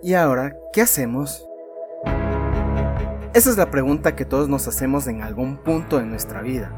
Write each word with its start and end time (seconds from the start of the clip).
¿Y 0.00 0.14
ahora 0.14 0.56
qué 0.72 0.80
hacemos? 0.82 1.44
Esa 3.34 3.50
es 3.50 3.56
la 3.56 3.68
pregunta 3.68 4.14
que 4.14 4.24
todos 4.24 4.48
nos 4.48 4.68
hacemos 4.68 5.08
en 5.08 5.22
algún 5.22 5.56
punto 5.56 5.98
de 5.98 6.06
nuestra 6.06 6.40
vida. 6.40 6.70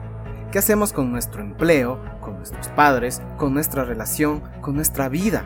¿Qué 0.50 0.58
hacemos 0.58 0.94
con 0.94 1.12
nuestro 1.12 1.42
empleo, 1.42 2.00
con 2.22 2.38
nuestros 2.38 2.68
padres, 2.68 3.20
con 3.36 3.52
nuestra 3.52 3.84
relación, 3.84 4.42
con 4.62 4.74
nuestra 4.74 5.10
vida? 5.10 5.44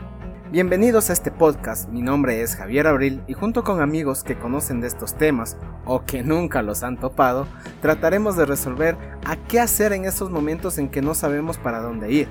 Bienvenidos 0.52 1.10
a 1.10 1.14
este 1.14 1.32
podcast, 1.32 1.88
mi 1.88 2.00
nombre 2.00 2.42
es 2.42 2.54
Javier 2.54 2.86
Abril 2.86 3.24
y 3.26 3.32
junto 3.32 3.64
con 3.64 3.80
amigos 3.80 4.22
que 4.22 4.38
conocen 4.38 4.80
de 4.80 4.86
estos 4.86 5.14
temas 5.14 5.56
o 5.84 6.04
que 6.04 6.22
nunca 6.22 6.62
los 6.62 6.84
han 6.84 6.96
topado, 7.00 7.48
trataremos 7.82 8.36
de 8.36 8.46
resolver 8.46 8.96
a 9.26 9.34
qué 9.48 9.58
hacer 9.58 9.92
en 9.92 10.04
esos 10.04 10.30
momentos 10.30 10.78
en 10.78 10.90
que 10.90 11.02
no 11.02 11.14
sabemos 11.14 11.58
para 11.58 11.80
dónde 11.80 12.12
ir. 12.12 12.28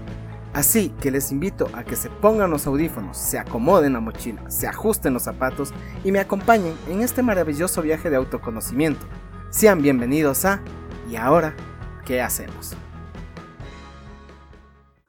Así 0.54 0.90
que 1.02 1.10
les 1.10 1.32
invito 1.32 1.68
a 1.74 1.84
que 1.84 1.96
se 1.96 2.12
pongan 2.12 2.52
los 2.52 2.68
audífonos, 2.68 3.18
se 3.18 3.40
acomoden 3.40 3.94
la 3.94 4.00
mochila, 4.00 4.52
se 4.52 4.68
ajusten 4.68 5.12
los 5.12 5.24
zapatos 5.24 5.74
y 6.04 6.12
me 6.12 6.20
acompañen 6.20 6.76
en 6.88 7.02
este 7.02 7.24
maravilloso 7.24 7.82
viaje 7.82 8.12
de 8.12 8.18
autoconocimiento. 8.18 9.04
Sean 9.50 9.82
bienvenidos 9.82 10.46
a 10.46 10.62
¿Y 11.10 11.16
ahora 11.16 11.56
qué 12.06 12.22
hacemos? 12.22 12.76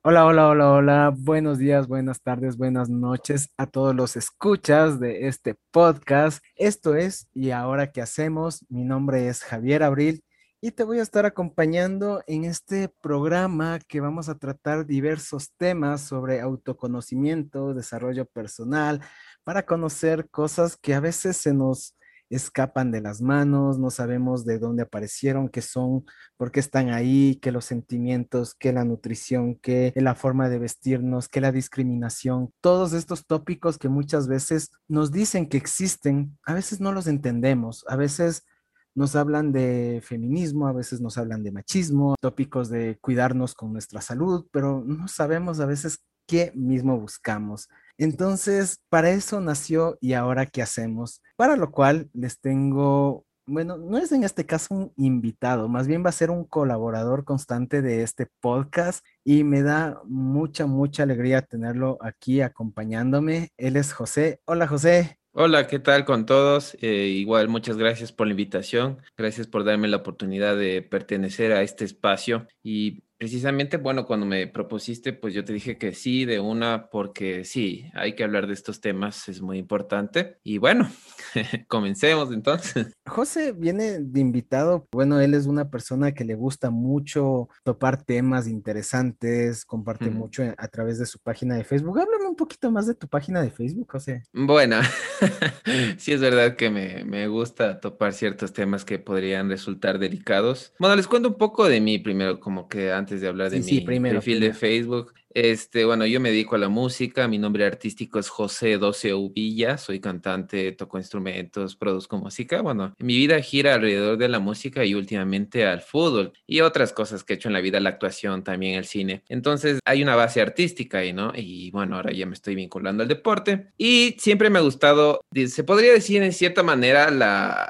Hola, 0.03 0.25
hola, 0.25 0.49
hola, 0.49 0.71
hola. 0.71 1.15
Buenos 1.15 1.59
días, 1.59 1.89
buenas 1.89 2.23
tardes, 2.23 2.57
buenas 2.57 2.89
noches 2.89 3.51
a 3.59 3.67
todos 3.67 3.95
los 3.95 4.17
escuchas 4.17 4.99
de 4.99 5.29
este 5.29 5.57
podcast. 5.71 6.43
Esto 6.57 6.95
es 6.95 7.29
¿Y 7.35 7.51
ahora 7.51 7.93
qué 7.93 8.01
hacemos? 8.01 8.65
Mi 8.71 8.85
nombre 8.85 9.29
es 9.29 9.43
Javier 9.43 9.83
Abril 9.83 10.24
y 10.65 10.71
te 10.71 10.83
voy 10.83 10.99
a 10.99 11.03
estar 11.03 11.27
acompañando 11.27 12.23
en 12.27 12.45
este 12.45 12.89
programa 12.89 13.79
que 13.87 14.01
vamos 14.01 14.31
a 14.31 14.39
tratar 14.39 14.87
diversos 14.87 15.53
temas 15.59 16.01
sobre 16.01 16.41
autoconocimiento, 16.41 17.75
desarrollo 17.75 18.25
personal, 18.25 19.03
para 19.43 19.67
conocer 19.67 20.31
cosas 20.31 20.79
que 20.79 20.95
a 20.95 21.01
veces 21.01 21.37
se 21.37 21.53
nos 21.53 21.99
escapan 22.31 22.93
de 22.93 23.03
las 23.03 23.21
manos, 23.21 23.79
no 23.79 23.91
sabemos 23.91 24.47
de 24.47 24.59
dónde 24.59 24.85
aparecieron, 24.85 25.51
qué 25.51 25.61
son, 25.61 26.07
por 26.39 26.51
qué 26.51 26.61
están 26.61 26.89
ahí, 26.89 27.39
qué 27.43 27.53
los 27.53 27.67
sentimientos, 27.67 28.55
qué 28.55 28.73
la 28.73 28.87
nutrición, 28.87 29.57
qué 29.57 29.93
la 29.97 30.15
forma 30.15 30.49
de 30.49 30.61
vestirnos, 30.61 31.29
qué 31.29 31.43
la 31.43 31.53
discriminación, 31.53 32.55
todos 32.63 32.95
estos 32.95 33.27
tópicos 33.27 33.77
que 33.77 33.91
muchas 33.91 34.29
veces 34.29 34.71
nos 34.89 35.13
dicen 35.13 35.47
que 35.47 35.59
existen, 35.59 36.39
a 36.43 36.55
veces 36.55 36.81
no 36.81 36.91
los 36.91 37.07
entendemos, 37.07 37.85
a 37.87 37.97
veces 37.97 38.47
nos 38.95 39.17
hablan 39.17 39.53
de 39.53 40.01
feminismo, 40.05 40.69
a 40.69 40.73
veces 40.73 41.01
nos 41.01 41.19
hablan 41.19 41.43
de 41.43 41.53
machismo, 41.53 42.15
tópicos 42.21 42.69
de 42.69 42.99
cuidarnos 43.01 43.55
con 43.55 43.73
nuestra 43.73 44.01
salud, 44.01 44.47
pero 44.53 44.83
no 44.87 45.09
sabemos 45.09 45.61
a 45.61 45.67
veces 45.67 46.05
qué 46.27 46.53
mismo 46.55 46.99
buscamos. 46.99 47.69
Entonces, 47.99 48.81
para 48.89 49.11
eso 49.11 49.41
nació 49.41 49.99
y 50.01 50.15
ahora 50.15 50.47
qué 50.47 50.63
hacemos, 50.63 51.23
para 51.37 51.57
lo 51.57 51.71
cual 51.71 52.09
les 52.13 52.41
tengo, 52.41 53.25
bueno, 53.47 53.77
no 53.77 53.99
es 53.99 54.11
en 54.13 54.25
este 54.25 54.47
caso 54.47 54.75
un 54.75 54.93
invitado, 54.97 55.69
más 55.69 55.87
bien 55.87 56.05
va 56.05 56.09
a 56.09 56.13
ser 56.13 56.31
un 56.31 56.45
colaborador 56.45 57.25
constante 57.25 57.83
de 57.83 58.03
este 58.03 58.27
podcast 58.41 59.05
y 59.25 59.45
me 59.45 59.63
da 59.63 60.01
mucha, 60.07 60.67
mucha 60.67 61.03
alegría 61.03 61.43
tenerlo 61.43 61.99
aquí 62.01 62.41
acompañándome. 62.41 63.51
Él 63.57 63.77
es 63.77 63.93
José. 63.93 64.41
Hola 64.47 64.67
José. 64.67 65.24
Hola, 65.37 65.67
¿qué 65.67 65.81
tal 65.81 66.05
con 66.05 66.27
todos? 66.27 66.77
Eh, 66.81 67.09
igual, 67.09 67.49
muchas 67.49 67.77
gracias 67.77 68.13
por 68.13 68.27
la 68.29 68.33
invitación, 68.33 69.01
gracias 69.17 69.49
por 69.49 69.65
darme 69.65 69.89
la 69.89 69.97
oportunidad 69.97 70.57
de 70.57 70.81
pertenecer 70.83 71.51
a 71.53 71.63
este 71.63 71.85
espacio 71.85 72.47
y 72.63 73.03
Precisamente, 73.25 73.79
bueno, 73.79 74.05
cuando 74.05 74.27
me 74.27 74.47
propusiste, 74.49 75.15
pues 75.15 75.33
yo 75.33 75.47
te 75.47 75.55
dije 75.55 75.79
que 75.79 75.95
sí, 75.95 76.27
de 76.27 76.41
una, 76.41 76.91
porque 76.91 77.47
sí, 77.47 77.87
hay 77.95 78.15
que 78.15 78.23
hablar 78.23 78.47
de 78.47 78.53
estos 78.53 78.83
temas, 78.83 79.31
es 79.31 79.41
muy 79.41 79.57
importante. 79.57 80.37
Y 80.43 80.59
bueno, 80.59 80.91
comencemos 81.69 82.31
entonces. 82.35 82.93
José 83.07 83.53
viene 83.53 84.01
de 84.01 84.21
invitado, 84.21 84.87
bueno, 84.93 85.21
él 85.21 85.33
es 85.33 85.47
una 85.47 85.71
persona 85.71 86.13
que 86.13 86.27
le 86.27 86.35
gusta 86.35 86.69
mucho 86.69 87.49
topar 87.63 88.03
temas 88.03 88.47
interesantes, 88.47 89.65
comparte 89.65 90.11
mucho 90.11 90.43
a 90.59 90.69
través 90.69 90.99
de 90.99 91.07
su 91.07 91.19
página 91.19 91.57
de 91.57 91.65
Facebook. 91.65 91.99
Háblame 91.99 92.27
un 92.27 92.37
poquito 92.37 92.71
más 92.71 92.87
de 92.87 92.95
tu 92.95 93.09
página 93.09 93.41
de 93.41 93.51
Facebook, 93.51 93.91
José. 93.91 94.23
Bueno, 94.35 94.77
sí 95.97 96.13
es 96.13 96.21
verdad 96.21 96.57
que 96.57 96.69
me, 96.69 97.07
me 97.07 97.27
gusta 97.29 97.81
topar 97.81 98.13
ciertos 98.13 98.53
temas 98.53 98.85
que 98.85 98.99
podrían 98.99 99.49
resultar 99.49 99.99
delicados. 99.99 100.75
Bueno, 100.79 100.95
les 100.95 101.09
cuento 101.09 101.31
un 101.31 101.39
poco 101.39 101.67
de 101.67 101.81
mí 101.81 101.99
primero, 101.99 102.39
como 102.39 102.69
que 102.69 102.93
antes 102.93 103.14
de 103.21 103.29
hablar 103.29 103.51
de 103.51 103.61
mi 103.61 103.81
perfil 103.81 104.41
de 104.41 104.53
Facebook. 104.53 105.15
Este, 105.35 105.85
bueno, 105.85 106.07
yo 106.07 106.21
me 106.21 106.31
dedico 106.31 106.55
a 106.55 106.59
la 106.59 106.69
música, 106.69 107.27
mi 107.27 107.39
nombre 107.39 107.67
artístico 107.67 108.21
es 108.21 108.29
José 108.29 108.79
Doce 108.79 109.15
Uvilla, 109.15 109.79
soy 109.79 109.99
cantante, 109.99 110.71
toco 110.71 110.97
instrumentos, 110.97 111.75
produzco 111.75 112.19
música. 112.19 112.63
Bueno, 112.63 112.95
mi 113.01 113.17
vida 113.17 113.41
gira 113.41 113.75
alrededor 113.75 114.17
de 114.17 114.29
la 114.29 114.39
música 114.39 114.85
y 114.85 114.95
últimamente 114.95 115.67
al 115.67 115.81
fútbol 115.81 116.33
y 116.47 116.61
otras 116.61 116.93
cosas 116.93 117.25
que 117.25 117.33
he 117.33 117.37
hecho 117.37 117.49
en 117.49 117.55
la 117.55 117.61
vida, 117.61 117.81
la 117.81 117.89
actuación, 117.89 118.45
también 118.45 118.77
el 118.77 118.85
cine. 118.85 119.25
Entonces 119.29 119.81
hay 119.85 120.05
una 120.05 120.15
base 120.15 120.41
artística 120.41 120.99
ahí, 120.99 121.13
¿no? 121.13 121.33
Y 121.35 121.73
bueno, 121.73 121.97
ahora 121.97 122.13
ya 122.13 122.27
me 122.27 122.35
estoy 122.35 122.55
vinculando 122.55 123.03
al 123.03 123.09
deporte 123.09 123.73
y 123.77 124.15
siempre 124.21 124.51
me 124.51 124.61
ha 124.61 124.63
gustado, 124.63 125.21
se 125.49 125.65
podría 125.65 125.93
decir 125.93 126.23
en 126.23 126.33
cierta 126.33 126.63
manera, 126.63 127.09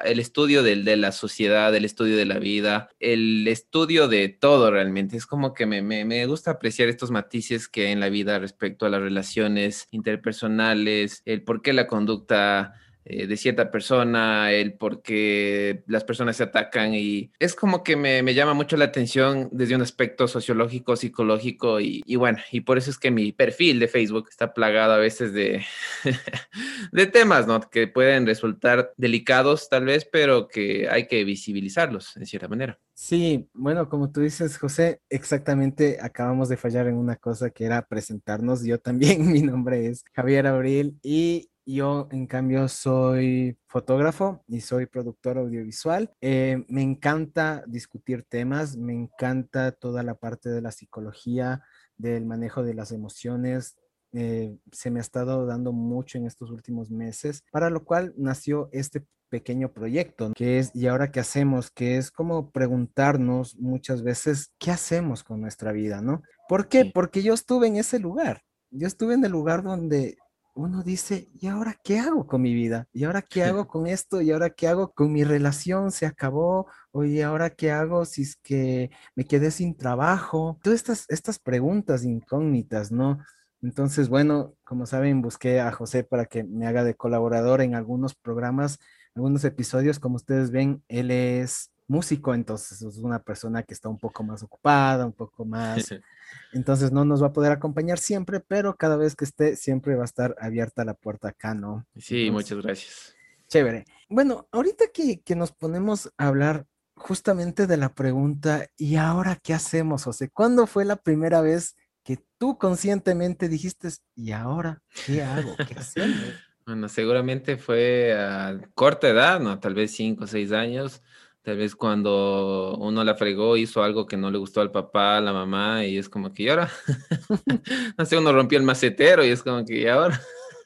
el 0.05 0.21
estudio 0.21 0.63
de 0.63 0.97
la 0.99 1.13
sociedad, 1.13 1.75
el 1.75 1.87
estudio 1.87 2.19
de 2.19 2.27
la 2.27 2.39
vida, 2.39 2.91
el 3.01 3.49
estudio 3.49 4.07
de 4.07 4.29
todo 4.29 4.71
realmente. 4.71 5.17
Es 5.17 5.25
como 5.25 5.55
que 5.55 5.65
me 5.65 6.27
gusta 6.27 6.51
apreciar 6.51 6.91
estos 6.91 7.11
matices 7.11 7.54
que 7.69 7.91
en 7.91 8.01
la 8.01 8.09
vida 8.09 8.39
respecto 8.39 8.87
a 8.87 8.89
las 8.89 9.01
relaciones 9.01 9.89
interpersonales, 9.91 11.23
el 11.25 11.43
por 11.43 11.63
qué 11.63 11.73
la 11.73 11.87
conducta 11.87 12.75
eh, 13.05 13.27
de 13.27 13.37
cierta 13.37 13.71
persona, 13.71 14.53
el 14.53 14.75
por 14.75 15.03
qué 15.03 15.85
las 15.87 16.05
personas 16.05 16.37
se 16.37 16.45
atacan 16.45 16.95
y 16.95 17.31
es 17.39 17.55
como 17.55 17.83
que 17.85 17.97
me, 17.97 18.23
me 18.23 18.35
llama 18.35 18.55
mucho 18.55 18.77
la 18.77 18.87
atención 18.87 19.49
desde 19.53 19.75
un 19.75 19.83
aspecto 19.83 20.27
sociológico, 20.27 20.97
psicológico 20.97 21.81
y, 21.81 22.03
y, 22.07 22.17
bueno, 22.17 22.39
y 22.51 22.63
por 22.63 22.79
eso 22.79 22.91
es 22.91 22.99
que 22.99 23.11
mi 23.11 23.33
perfil 23.33 23.79
de 23.79 23.89
Facebook 23.89 24.29
está 24.31 24.55
plagado 24.55 24.95
a 24.95 24.99
veces 24.99 25.33
de, 25.33 25.65
de 26.93 27.07
temas, 27.07 27.47
¿no? 27.47 27.61
Que 27.61 27.89
pueden 27.89 28.27
resultar 28.27 28.93
delicados 28.97 29.69
tal 29.69 29.85
vez, 29.85 30.09
pero 30.11 30.49
que 30.49 30.89
hay 30.89 31.07
que 31.07 31.25
visibilizarlos 31.25 32.17
en 32.17 32.27
cierta 32.27 32.49
manera. 32.49 32.79
Sí, 32.95 33.49
bueno, 33.53 33.89
como 33.89 34.13
tú 34.13 34.21
dices, 34.21 34.57
José, 34.57 35.01
exactamente 35.11 35.99
acabamos 36.01 36.49
de 36.49 36.57
fallar 36.57 36.87
en 36.87 36.95
una 36.95 37.17
cosa 37.17 37.51
que 37.51 37.65
era 37.65 37.87
presentarnos. 37.87 38.65
Yo 38.65 38.79
también, 38.79 39.27
mi 39.33 39.43
nombre 39.43 39.89
es 39.89 40.05
Javier 40.15 40.47
Abril 40.47 40.99
y 41.03 41.51
yo, 41.67 42.09
en 42.11 42.27
cambio, 42.27 42.69
soy 42.69 43.57
fotógrafo 43.67 44.43
y 44.47 44.61
soy 44.61 44.87
productor 44.87 45.39
audiovisual. 45.39 46.13
Eh, 46.21 46.65
me 46.69 46.83
encanta 46.83 47.65
discutir 47.67 48.25
temas, 48.29 48.77
me 48.77 48.93
encanta 48.93 49.73
toda 49.73 50.03
la 50.03 50.15
parte 50.15 50.51
de 50.51 50.61
la 50.61 50.73
psicología, 50.73 51.63
del 51.97 52.27
manejo 52.27 52.63
de 52.63 52.75
las 52.75 52.93
emociones. 52.93 53.77
Eh, 54.13 54.57
se 54.73 54.91
me 54.91 55.01
ha 55.01 55.03
estado 55.03 55.47
dando 55.47 55.73
mucho 55.73 56.19
en 56.19 56.27
estos 56.27 56.51
últimos 56.51 56.91
meses, 56.91 57.43
para 57.51 57.71
lo 57.71 57.85
cual 57.85 58.15
nació 58.17 58.69
este 58.73 59.05
pequeño 59.29 59.73
proyecto, 59.73 60.33
que 60.37 60.61
es, 60.61 60.71
¿y 60.75 60.87
ahora 60.87 61.11
qué 61.11 61.19
hacemos? 61.19 61.71
Que 61.71 61.97
es 61.97 62.13
como 62.13 62.51
preguntarnos 62.51 63.57
muchas 63.59 64.03
veces, 64.03 64.53
¿qué 64.59 64.71
hacemos 64.71 65.25
con 65.25 65.41
nuestra 65.41 65.73
vida? 65.73 66.01
¿No? 66.01 66.23
¿Por 66.49 66.69
qué? 66.69 66.91
Porque 66.95 67.23
yo 67.23 67.35
estuve 67.35 67.67
en 67.67 67.77
ese 67.77 67.99
lugar. 67.99 68.43
Yo 68.71 68.87
estuve 68.87 69.15
en 69.15 69.25
el 69.25 69.33
lugar 69.33 69.65
donde 69.65 70.17
uno 70.55 70.83
dice, 70.83 71.29
¿y 71.35 71.49
ahora 71.49 71.77
qué 71.83 71.99
hago 71.99 72.27
con 72.27 72.43
mi 72.43 72.55
vida? 72.55 72.87
¿Y 72.93 73.05
ahora 73.05 73.23
qué 73.23 73.45
hago 73.45 73.67
con 73.67 73.87
esto? 73.87 74.21
¿Y 74.21 74.31
ahora 74.31 74.51
qué 74.51 74.69
hago 74.69 74.93
con 74.93 75.13
mi 75.13 75.25
relación? 75.25 75.91
¿Se 75.91 76.07
acabó? 76.07 76.67
¿y 77.05 77.21
ahora 77.23 77.51
qué 77.51 77.73
hago 77.73 78.05
si 78.05 78.23
es 78.23 78.37
que 78.37 78.91
me 79.17 79.25
quedé 79.25 79.51
sin 79.51 79.77
trabajo? 79.77 80.59
Todas 80.63 80.79
estas, 80.79 81.07
estas 81.09 81.39
preguntas 81.41 82.05
incógnitas, 82.05 82.93
¿no? 82.93 83.19
Entonces, 83.63 84.09
bueno, 84.09 84.55
como 84.63 84.87
saben, 84.87 85.23
busqué 85.23 85.61
a 85.61 85.73
José 85.73 86.05
para 86.05 86.27
que 86.27 86.45
me 86.45 86.67
haga 86.67 86.85
de 86.85 86.95
colaborador 86.95 87.63
en 87.63 87.75
algunos 87.75 88.15
programas, 88.15 88.79
algunos 89.15 89.45
episodios. 89.45 89.99
Como 89.99 90.17
ustedes 90.17 90.51
ven, 90.51 90.85
él 90.87 91.11
es 91.11 91.73
músico, 91.87 92.35
entonces 92.35 92.83
es 92.83 92.99
una 92.99 93.19
persona 93.19 93.63
que 93.63 93.75
está 93.75 93.89
un 93.89 93.99
poco 93.99 94.23
más 94.23 94.43
ocupada, 94.43 95.05
un 95.07 95.13
poco 95.13 95.45
más 95.45 95.95
Entonces 96.53 96.93
no 96.93 97.05
nos 97.05 97.23
va 97.23 97.29
a 97.29 97.33
poder 97.33 97.53
acompañar 97.53 97.99
siempre, 97.99 98.41
pero 98.41 98.77
cada 98.77 98.97
vez 98.97 99.17
que 99.17 99.25
esté, 99.25 99.57
siempre 99.57 99.95
va 99.95 100.03
a 100.03 100.07
estar 100.07 100.37
abierta 100.41 100.85
la 100.85 100.95
puerta 100.95 101.29
acá, 101.29 101.55
¿no? 101.55 101.87
Sí, 101.97 102.31
muchas 102.31 102.59
gracias. 102.59 103.15
Chévere. 103.49 103.85
Bueno, 104.09 104.49
ahorita 104.53 104.87
que, 104.93 105.21
que 105.21 105.37
nos 105.37 105.53
ponemos 105.53 106.13
a 106.17 106.29
hablar 106.29 106.67
justamente 106.95 107.67
de 107.67 107.77
la 107.77 107.93
pregunta, 107.93 108.69
¿y 108.77 108.97
ahora 108.97 109.37
qué 109.43 109.53
hacemos, 109.53 110.05
José? 110.05 110.31
¿Cuándo 110.31 110.67
fue 110.67 110.85
la 110.85 110.97
primera 110.97 111.41
vez 111.41 111.77
que 112.05 112.19
tú 112.39 112.59
conscientemente 112.59 113.49
dijiste, 113.49 113.89
¿y 114.15 114.33
ahora 114.33 114.83
qué 115.07 115.23
hago? 115.23 115.57
¿Qué 115.57 115.75
hacemos? 115.79 116.19
Bueno, 116.67 116.89
seguramente 116.89 117.59
fue 117.59 118.15
a 118.19 118.59
corta 118.75 119.11
edad, 119.11 119.39
¿no? 119.39 119.61
Tal 119.61 119.75
vez 119.75 119.95
cinco 119.95 120.25
o 120.25 120.27
seis 120.27 120.51
años 120.51 121.03
Tal 121.45 121.59
vez 121.59 121.77
cuando 121.77 122.75
uno 122.79 123.05
la 123.05 123.17
fregó, 123.17 123.59
hizo 123.59 123.83
algo 123.83 124.07
que 124.07 124.17
no 124.17 124.31
le 124.31 124.39
gustó 124.39 124.63
al 124.63 124.71
papá, 124.71 125.19
a 125.19 125.21
la 125.21 125.35
mamá, 125.35 125.85
y 125.85 125.99
es 125.99 126.09
como 126.09 126.33
que, 126.33 126.45
¿y 126.45 126.49
ahora? 126.49 126.71
no 127.99 128.07
sé, 128.07 128.17
uno 128.17 128.33
rompió 128.33 128.59
el 128.59 128.65
macetero 128.65 129.23
y 129.23 129.29
es 129.29 129.43
como 129.43 129.63
que, 129.63 129.83
¿y 129.83 129.87
ahora? 129.87 130.19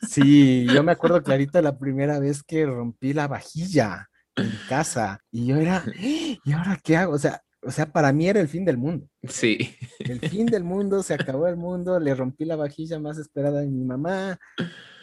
Sí, 0.07 0.67
yo 0.73 0.85
me 0.85 0.93
acuerdo 0.93 1.21
clarito 1.25 1.61
la 1.63 1.77
primera 1.77 2.21
vez 2.21 2.45
que 2.45 2.65
rompí 2.65 3.13
la 3.13 3.27
vajilla 3.27 4.09
en 4.37 4.53
casa 4.69 5.19
y 5.33 5.47
yo 5.47 5.57
era, 5.57 5.83
¿y 5.99 6.53
ahora 6.53 6.79
qué 6.81 6.97
hago? 6.97 7.15
O 7.15 7.19
sea, 7.19 7.43
o 7.61 7.73
sea, 7.73 7.91
para 7.91 8.13
mí 8.13 8.29
era 8.29 8.41
el 8.41 8.47
fin 8.47 8.65
del 8.65 8.79
mundo. 8.79 9.09
Sí. 9.25 9.75
El 9.99 10.21
fin 10.21 10.47
del 10.47 10.63
mundo, 10.63 11.03
se 11.03 11.15
acabó 11.15 11.49
el 11.49 11.57
mundo, 11.57 11.99
le 11.99 12.15
rompí 12.15 12.45
la 12.45 12.55
vajilla 12.55 13.01
más 13.01 13.19
esperada 13.19 13.63
de 13.63 13.67
mi 13.67 13.85
mamá. 13.85 14.39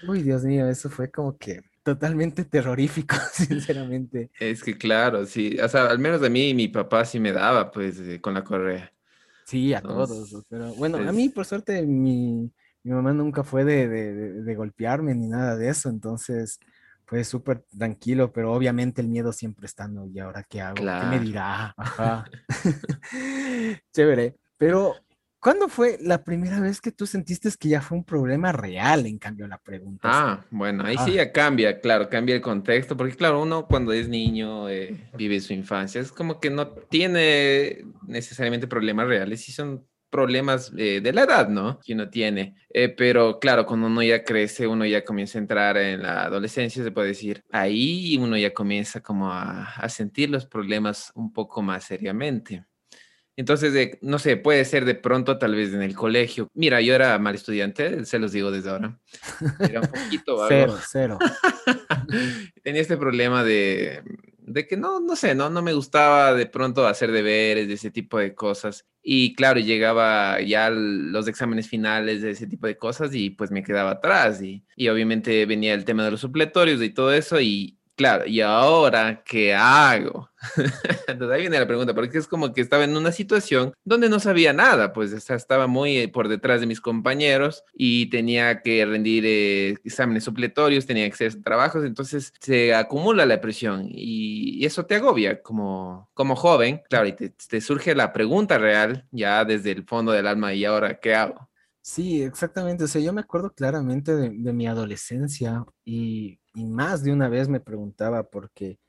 Uy, 0.08 0.24
Dios 0.24 0.46
mío, 0.46 0.70
eso 0.70 0.90
fue 0.90 1.12
como 1.12 1.38
que 1.38 1.60
totalmente 1.86 2.44
terrorífico, 2.46 3.16
sinceramente. 3.32 4.32
Es 4.40 4.64
que 4.64 4.76
claro, 4.76 5.26
sí, 5.26 5.58
o 5.60 5.70
sea, 5.70 5.86
al 5.86 6.00
menos 6.00 6.22
a 6.24 6.30
mí 6.30 6.54
mi 6.56 6.68
papá 6.68 7.06
sí 7.06 7.20
me 7.20 7.32
daba, 7.32 7.72
pues, 7.72 8.00
eh, 8.00 8.20
con 8.20 8.34
la 8.34 8.44
correa. 8.44 8.92
Sí, 9.46 9.72
a 9.76 9.82
todos, 9.82 10.44
pero 10.50 10.74
bueno, 10.74 10.98
a 10.98 11.12
mí 11.12 11.30
por 11.30 11.46
suerte 11.46 11.84
mi, 11.84 12.52
mamá 12.84 13.14
nunca 13.14 13.44
fue 13.44 13.64
de, 13.64 13.88
de, 13.88 14.56
golpearme 14.56 15.14
ni 15.14 15.28
nada 15.28 15.56
de 15.56 15.70
eso, 15.70 15.88
entonces 15.90 16.60
fue 17.06 17.24
súper 17.24 17.64
tranquilo, 17.78 18.34
pero 18.34 18.52
obviamente 18.52 19.02
el 19.02 19.08
miedo 19.08 19.32
siempre 19.32 19.68
está, 19.68 19.88
¿no? 19.88 20.08
¿Y 20.08 20.18
ahora 20.18 20.44
qué 20.50 20.62
hago? 20.62 20.78
¿Qué 20.78 21.06
me 21.06 21.20
dirá? 21.20 21.76
Ajá. 21.78 22.26
Chévere. 23.94 24.36
Pero, 24.58 24.96
¿cuándo 25.46 25.70
fue 25.70 26.00
la 26.02 26.24
primera 26.24 26.60
vez 26.60 26.82
que 26.82 26.92
tú 26.92 27.06
sentiste 27.06 27.52
que 27.60 27.70
ya 27.70 27.80
fue 27.80 28.00
un 28.00 28.04
problema 28.04 28.52
real, 28.52 29.06
en 29.06 29.20
cambio, 29.20 29.48
la 29.48 29.60
pregunta? 29.60 30.10
Ah, 30.12 30.46
bueno, 30.50 30.84
ahí 30.84 30.98
sí 31.06 31.14
ya 31.14 31.32
cambia, 31.32 31.80
claro, 31.80 32.10
cambia 32.10 32.34
el 32.34 32.42
contexto, 32.42 32.98
porque 32.98 33.16
claro, 33.16 33.44
uno 33.44 33.68
cuando 33.68 33.94
es 33.94 34.10
niño, 34.10 34.68
eh, 34.70 35.08
vive 35.16 35.40
su 35.40 35.54
infancia, 35.54 36.02
es 36.02 36.12
como 36.12 36.40
que 36.40 36.50
no 36.50 36.70
tiene 36.70 37.86
necesariamente 38.08 38.66
problemas 38.66 39.06
reales, 39.06 39.48
y 39.48 39.52
son 39.52 39.86
problemas 40.10 40.74
eh, 40.78 41.00
de 41.00 41.14
la 41.14 41.26
edad, 41.26 41.48
¿no? 41.48 41.80
Que 41.80 41.94
uno 41.94 42.10
tiene. 42.10 42.56
Eh, 42.70 42.90
pero 42.90 43.38
claro, 43.40 43.68
cuando 43.68 43.86
uno 43.86 44.02
ya 44.02 44.24
crece, 44.24 44.66
uno 44.66 44.84
ya 44.84 45.06
comienza 45.06 45.38
a 45.38 45.42
entrar 45.42 45.78
en 45.78 46.02
la 46.02 46.24
adolescencia, 46.24 46.84
se 46.84 46.92
puede 46.92 47.10
decir, 47.10 47.44
ahí 47.52 48.18
uno 48.20 48.36
ya 48.36 48.52
comienza 48.52 49.02
como 49.02 49.32
a, 49.32 49.88
sentir 49.90 50.32
los 50.32 50.48
problemas 50.48 51.12
un 51.14 51.32
poco 51.32 51.62
más 51.62 51.84
seriamente. 51.84 52.66
Entonces, 53.38 53.98
no 54.02 54.20
sé, 54.20 54.38
puede 54.38 54.64
ser 54.66 54.86
de 54.86 54.96
pronto 54.96 55.38
tal 55.38 55.56
vez 55.56 55.74
en 55.74 55.82
el 55.82 55.96
colegio. 55.96 56.48
Mira, 56.54 56.82
yo 56.82 56.96
era 56.96 57.20
mal 57.20 57.36
estudiante, 57.36 58.06
se 58.06 58.20
los 58.20 58.32
digo 58.32 58.52
desde 58.52 58.70
ahora. 58.70 58.98
Era 59.60 59.82
un 59.82 59.88
poquito... 59.88 60.46
cero, 60.48 60.78
cero. 60.90 61.20
Tenía 62.64 62.82
este 62.82 62.98
problema 62.98 63.44
de 63.44 64.02
de 64.48 64.68
que 64.68 64.78
no, 64.78 65.00
no 65.00 65.16
sé, 65.16 65.34
no, 65.34 65.50
no 65.50 65.62
me 65.62 65.74
gustaba 65.74 66.34
de 66.34 66.46
pronto 66.46 66.86
hacer 66.88 67.12
deberes, 67.12 67.68
de 67.68 67.74
ese 67.74 67.90
tipo 67.90 68.20
de 68.20 68.36
cosas. 68.36 68.86
Y 69.02 69.34
claro, 69.34 69.60
llegaba 69.60 70.40
ya 70.42 70.70
los 70.70 71.28
exámenes 71.28 71.68
finales 71.68 72.22
de 72.22 72.32
ese 72.32 72.48
tipo 72.48 72.68
de 72.68 72.78
cosas 72.78 73.14
y 73.14 73.32
pues 73.32 73.52
me 73.52 73.64
quedaba 73.64 73.92
atrás. 73.92 74.42
Y, 74.42 74.64
y 74.76 74.88
obviamente 74.90 75.46
venía 75.46 75.74
el 75.74 75.86
tema 75.86 76.06
de 76.06 76.12
los 76.12 76.22
supletorios 76.22 76.82
y 76.82 76.90
todo 76.92 77.12
eso 77.12 77.42
y, 77.42 77.75
Claro, 77.96 78.26
¿y 78.28 78.42
ahora 78.42 79.24
qué 79.24 79.54
hago? 79.56 80.30
Entonces 81.08 81.34
ahí 81.34 81.42
viene 81.42 81.58
la 81.58 81.66
pregunta, 81.66 81.94
porque 81.94 82.18
es 82.18 82.28
como 82.28 82.52
que 82.52 82.60
estaba 82.60 82.84
en 82.84 82.98
una 82.98 83.14
situación 83.14 83.74
donde 83.86 84.10
no 84.10 84.20
sabía 84.20 84.52
nada, 84.52 84.92
pues 84.92 85.14
estaba 85.14 85.68
muy 85.68 85.98
eh, 86.00 86.10
por 86.10 86.28
detrás 86.28 86.60
de 86.60 86.68
mis 86.68 86.82
compañeros 86.82 87.64
y 87.74 88.08
tenía 88.10 88.62
que 88.62 88.86
rendir 88.86 89.24
eh, 89.26 89.78
exámenes 89.86 90.26
supletorios, 90.26 90.86
tenía 90.86 91.08
que 91.08 91.14
hacer 91.14 91.42
trabajos, 91.42 91.86
entonces 91.86 92.34
se 92.42 92.76
acumula 92.76 93.26
la 93.26 93.40
presión 93.40 93.88
y, 93.90 94.66
eso 94.66 94.86
te 94.86 94.96
agobia 94.96 95.42
como, 95.42 96.10
como 96.14 96.36
joven, 96.36 96.82
claro, 96.90 97.08
y 97.08 97.14
te, 97.14 97.62
surge 97.62 97.94
la 97.96 98.12
pregunta 98.12 98.58
real 98.58 99.08
ya 99.12 99.46
desde 99.46 99.72
el 99.72 99.86
fondo 99.86 100.12
del 100.12 100.28
alma, 100.28 100.54
¿y 100.54 100.66
ahora 100.66 101.00
qué 101.00 101.14
hago? 101.16 101.50
Sí, 101.82 102.24
exactamente. 102.24 102.86
O 102.86 102.88
sea, 102.88 103.00
yo 103.00 103.14
me 103.14 103.22
acuerdo 103.22 103.54
claramente 103.54 104.16
de 104.16 104.54
mi 104.54 104.66
adolescencia 104.66 105.64
y 105.84 106.40
y 106.56 106.66
más 106.66 107.04
de 107.04 107.12
una 107.12 107.30
vez 107.30 107.48
me 107.48 107.60
preguntaba 107.60 108.24
porque, 108.24 108.80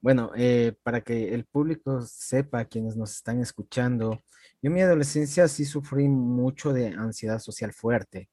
bueno, 0.00 0.30
eh, 0.36 0.74
para 0.82 1.00
que 1.00 1.34
el 1.34 1.44
público 1.44 2.02
sepa, 2.02 2.66
quienes 2.66 2.96
nos 2.96 3.12
están 3.12 3.40
escuchando, 3.40 4.22
yo 4.62 4.68
en 4.68 4.72
mi 4.72 4.82
adolescencia 4.82 5.48
sí 5.48 5.64
sufrí 5.64 6.08
mucho 6.08 6.72
de 6.72 6.88
ansiedad 6.88 7.38
social 7.40 7.72
fuerte. 7.72 8.28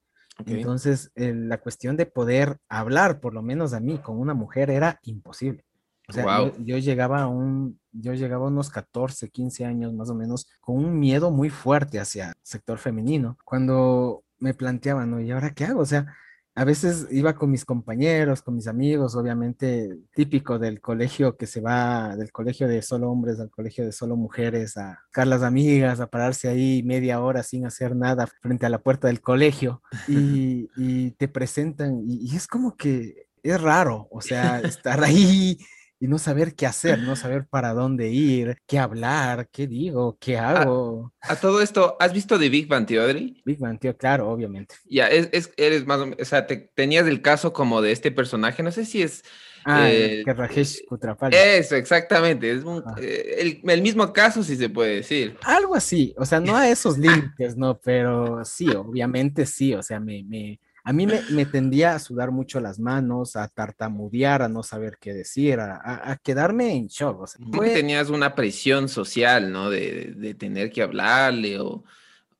Entonces, 0.45 1.11
la 1.15 1.59
cuestión 1.59 1.95
de 1.95 2.07
poder 2.07 2.57
hablar, 2.67 3.19
por 3.19 3.33
lo 3.33 3.43
menos 3.43 3.73
a 3.73 3.79
mí, 3.79 3.99
con 3.99 4.19
una 4.19 4.33
mujer 4.33 4.71
era 4.71 4.99
imposible. 5.03 5.63
O 6.09 6.13
sea, 6.13 6.51
yo, 6.59 6.77
llegaba 6.79 7.21
a 7.21 7.27
un, 7.27 7.79
yo 7.91 8.13
llegaba 8.13 8.45
a 8.45 8.49
unos 8.49 8.69
14, 8.69 9.29
15 9.29 9.65
años 9.65 9.93
más 9.93 10.09
o 10.09 10.15
menos 10.15 10.47
con 10.59 10.75
un 10.77 10.99
miedo 10.99 11.31
muy 11.31 11.49
fuerte 11.49 11.99
hacia 11.99 12.29
el 12.29 12.35
sector 12.41 12.77
femenino. 12.77 13.37
Cuando 13.45 14.23
me 14.37 14.53
planteaban, 14.53 15.11
¿no? 15.11 15.21
¿Y 15.21 15.31
ahora 15.31 15.53
qué 15.53 15.65
hago? 15.65 15.79
O 15.81 15.85
sea, 15.85 16.13
a 16.55 16.65
veces 16.65 17.07
iba 17.09 17.33
con 17.33 17.49
mis 17.49 17.65
compañeros, 17.65 18.43
con 18.43 18.55
mis 18.55 18.67
amigos, 18.67 19.15
obviamente 19.15 19.97
típico 20.13 20.59
del 20.59 20.81
colegio 20.81 21.35
que 21.35 21.47
se 21.47 21.61
va, 21.61 22.15
del 22.15 22.31
colegio 22.31 22.67
de 22.67 22.83
solo 22.83 23.09
hombres 23.09 23.39
al 23.39 23.49
colegio 23.49 23.83
de 23.85 23.91
solo 23.91 24.15
mujeres, 24.15 24.77
a 24.77 24.99
buscar 25.07 25.27
las 25.27 25.41
amigas, 25.41 25.99
a 25.99 26.07
pararse 26.07 26.49
ahí 26.49 26.83
media 26.83 27.21
hora 27.21 27.41
sin 27.41 27.65
hacer 27.65 27.95
nada 27.95 28.27
frente 28.27 28.67
a 28.67 28.69
la 28.69 28.79
puerta 28.79 29.07
del 29.07 29.21
colegio. 29.21 29.81
Y, 30.75 31.11
te 31.11 31.27
presentan 31.27 32.03
y, 32.05 32.35
es 32.35 32.47
como 32.47 32.75
que 32.75 33.27
es 33.41 33.61
raro, 33.61 34.07
o 34.11 34.21
sea, 34.21 34.59
estar 34.59 35.03
ahí 35.03 35.57
y 35.99 36.07
no 36.07 36.17
saber 36.17 36.55
qué 36.55 36.65
hacer, 36.65 36.99
no 36.99 37.15
saber 37.15 37.47
para 37.47 37.73
dónde 37.73 38.09
ir, 38.09 38.57
qué 38.67 38.77
hablar, 38.77 39.47
qué 39.51 39.67
digo, 39.67 40.17
qué 40.19 40.37
hago. 40.37 41.13
A, 41.21 41.35
todo 41.37 41.61
esto, 41.61 41.95
¿has 41.99 42.11
visto 42.11 42.37
de 42.37 42.49
Big 42.49 42.67
Bang 42.67 42.85
Theory? 42.85 43.41
Big 43.45 43.59
Bang 43.59 43.79
Theory, 43.79 43.97
claro, 43.97 44.29
obviamente. 44.29 44.75
Ya, 44.85 45.07
es, 45.07 45.51
eres 45.55 45.85
más 45.85 45.99
o 45.99 46.05
menos, 46.05 46.19
o 46.21 46.25
sea, 46.25 46.45
te, 46.45 46.57
tenías 46.75 47.07
el 47.07 47.21
caso 47.21 47.53
como 47.53 47.81
de 47.81 47.91
este 47.91 48.11
personaje, 48.11 48.63
no 48.63 48.71
sé 48.71 48.85
si 48.85 49.01
es... 49.01 49.23
Ah, 49.65 49.89
eh, 49.89 50.23
que 50.25 50.33
Rajesh 50.33 50.83
Kutrapali. 50.85 51.37
Eso, 51.37 51.77
exactamente. 51.77 52.51
Es 52.51 52.63
eh, 52.99 53.61
el, 53.63 53.81
mismo 53.81 54.11
caso, 54.11 54.43
si 54.43 54.57
se 54.57 54.67
puede 54.67 54.95
decir. 54.95 55.37
Algo 55.43 55.73
así, 55.73 56.13
o 56.17 56.25
sea, 56.25 56.41
no 56.41 56.57
a 56.57 56.67
esos 56.67 56.97
límites, 56.99 57.55
¿no? 57.55 57.79
Pero 57.79 58.43
sí, 58.43 58.67
obviamente 58.69 59.45
sí, 59.45 59.73
o 59.73 59.81
sea, 59.81 60.01
me, 60.01 60.21
me, 60.25 60.59
a 60.85 60.91
mí 60.91 61.07
me, 61.07 61.45
tendía 61.45 61.95
a 61.95 61.99
sudar 61.99 62.31
mucho 62.31 62.59
las 62.59 62.77
manos, 62.77 63.37
a 63.37 63.47
tartamudear, 63.47 64.41
a 64.41 64.49
no 64.49 64.63
saber 64.63 64.97
qué 64.99 65.13
decir, 65.13 65.59
a, 65.61 66.19
quedarme 66.21 66.75
en 66.75 66.87
shock. 66.87 67.21
O 67.21 67.27
sea, 67.27 67.45
Tenías 67.73 68.09
una 68.09 68.35
presión 68.35 68.89
social, 68.89 69.51
¿no? 69.51 69.69
De, 69.69 70.35
tener 70.37 70.71
que 70.71 70.81
hablarle 70.81 71.59
o... 71.59 71.83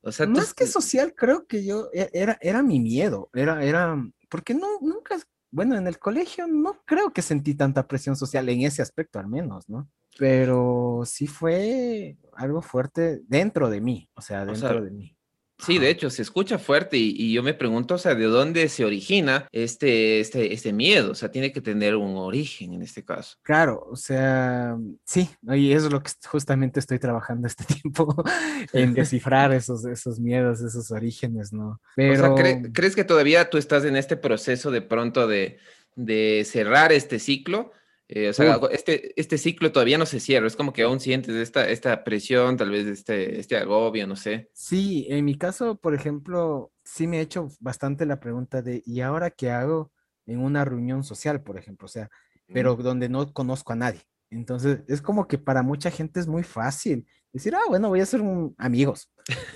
O 0.06 0.12
sea, 0.12 0.26
Más 0.26 0.52
que 0.52 0.66
social, 0.66 1.14
creo 1.16 1.46
que 1.46 1.64
yo, 1.64 1.88
e, 1.94 2.10
era, 2.12 2.36
era 2.42 2.62
mi 2.62 2.78
miedo, 2.78 3.30
era, 3.32 3.64
era, 3.64 3.96
porque 4.28 4.52
no, 4.52 4.78
nunca, 4.82 5.16
bueno, 5.50 5.78
en 5.78 5.86
el 5.86 5.98
colegio 5.98 6.46
no 6.46 6.82
creo 6.84 7.10
que 7.10 7.22
sentí 7.22 7.54
tanta 7.54 7.88
presión 7.88 8.14
social 8.14 8.46
en 8.50 8.60
ese 8.60 8.82
aspecto 8.82 9.18
al 9.18 9.28
menos, 9.28 9.66
¿no? 9.70 9.88
Pero 10.18 11.04
sí 11.06 11.26
fue 11.26 12.18
algo 12.34 12.60
fuerte 12.60 13.22
dentro 13.26 13.70
de 13.70 13.80
mí, 13.80 14.10
o 14.12 14.20
sea, 14.20 14.44
dentro 14.44 14.84
de 14.84 14.90
mí. 14.90 15.16
Sí, 15.64 15.78
de 15.78 15.90
hecho, 15.90 16.10
se 16.10 16.22
escucha 16.22 16.58
fuerte 16.58 16.96
y, 16.96 17.32
yo 17.32 17.42
me 17.42 17.54
pregunto, 17.54 17.94
o 17.94 17.98
sea, 17.98 18.14
¿de 18.14 18.24
dónde 18.24 18.68
se 18.68 18.84
origina 18.84 19.48
este, 19.52 20.20
este, 20.20 20.52
este 20.52 20.72
miedo? 20.72 21.12
O 21.12 21.14
sea, 21.14 21.30
tiene 21.30 21.52
que 21.52 21.60
tener 21.60 21.96
un 21.96 22.16
origen 22.16 22.74
en 22.74 22.82
este 22.82 23.04
caso. 23.04 23.38
Claro, 23.42 23.86
o 23.90 23.96
sea, 23.96 24.76
sí, 25.04 25.28
y 25.42 25.72
eso 25.72 25.86
es 25.86 25.92
lo 25.92 26.02
que 26.02 26.10
justamente 26.26 26.80
estoy 26.80 26.98
trabajando 26.98 27.46
este 27.46 27.64
tiempo, 27.82 28.24
en 28.72 28.94
descifrar 28.94 29.52
esos, 29.52 29.84
esos 29.84 30.20
miedos, 30.20 30.60
esos 30.60 30.90
orígenes, 30.90 31.52
¿no? 31.52 31.80
Pero... 31.96 32.34
O 32.34 32.36
sea, 32.36 32.62
¿crees 32.72 32.94
que 32.94 33.04
todavía 33.04 33.50
tú 33.50 33.58
estás 33.58 33.84
en 33.84 33.96
este 33.96 34.16
proceso 34.16 34.70
de 34.70 34.82
pronto 34.82 35.26
de, 35.26 35.58
de 35.96 36.46
cerrar 36.46 36.92
este 36.92 37.18
ciclo? 37.18 37.72
Eh, 38.08 38.28
o 38.28 38.32
sea, 38.34 38.60
este, 38.70 39.18
este 39.18 39.38
ciclo 39.38 39.72
todavía 39.72 39.96
no 39.96 40.04
se 40.04 40.20
cierra, 40.20 40.46
es 40.46 40.56
como 40.56 40.72
que 40.74 40.82
aún 40.82 41.00
sientes 41.00 41.34
esta, 41.34 41.68
esta 41.68 42.04
presión, 42.04 42.56
tal 42.56 42.70
vez 42.70 42.86
este, 42.86 43.40
este 43.40 43.56
agobio, 43.56 44.06
no 44.06 44.14
sé. 44.14 44.50
Sí, 44.52 45.06
en 45.08 45.24
mi 45.24 45.38
caso, 45.38 45.76
por 45.76 45.94
ejemplo, 45.94 46.70
sí 46.84 47.06
me 47.06 47.18
he 47.18 47.22
hecho 47.22 47.48
bastante 47.60 48.04
la 48.04 48.20
pregunta 48.20 48.60
de, 48.60 48.82
¿y 48.84 49.00
ahora 49.00 49.30
qué 49.30 49.50
hago 49.50 49.90
en 50.26 50.40
una 50.40 50.64
reunión 50.64 51.02
social, 51.02 51.42
por 51.42 51.58
ejemplo? 51.58 51.86
O 51.86 51.88
sea, 51.88 52.10
pero 52.52 52.76
donde 52.76 53.08
no 53.08 53.32
conozco 53.32 53.72
a 53.72 53.76
nadie. 53.76 54.02
Entonces, 54.30 54.80
es 54.88 55.00
como 55.00 55.26
que 55.26 55.38
para 55.38 55.62
mucha 55.62 55.90
gente 55.90 56.20
es 56.20 56.26
muy 56.26 56.42
fácil 56.42 57.06
decir, 57.32 57.54
ah, 57.54 57.62
bueno, 57.68 57.88
voy 57.88 58.00
a 58.00 58.06
ser 58.06 58.20
un, 58.20 58.54
amigos. 58.58 59.10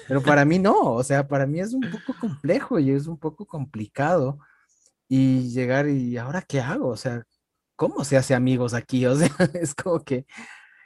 Pero 0.07 0.23
para 0.23 0.45
mí 0.45 0.59
no, 0.59 0.95
o 0.95 1.03
sea, 1.03 1.27
para 1.29 1.47
mí 1.47 1.61
es 1.61 1.75
un 1.75 1.83
poco 1.83 2.19
complejo 2.19 2.79
y 2.79 2.91
es 2.91 3.07
un 3.07 3.19
poco 3.19 3.47
complicado. 3.47 4.39
Y 5.09 5.49
llegar 5.51 5.89
y 5.89 6.17
ahora 6.17 6.43
qué 6.43 6.61
hago, 6.61 6.89
o 6.89 6.97
sea, 6.97 7.25
¿cómo 7.79 8.05
se 8.05 8.17
hace 8.19 8.35
amigos 8.35 8.75
aquí? 8.75 9.07
O 9.07 9.15
sea, 9.17 9.29
es 9.55 9.75
como 9.75 10.01
que... 10.01 10.27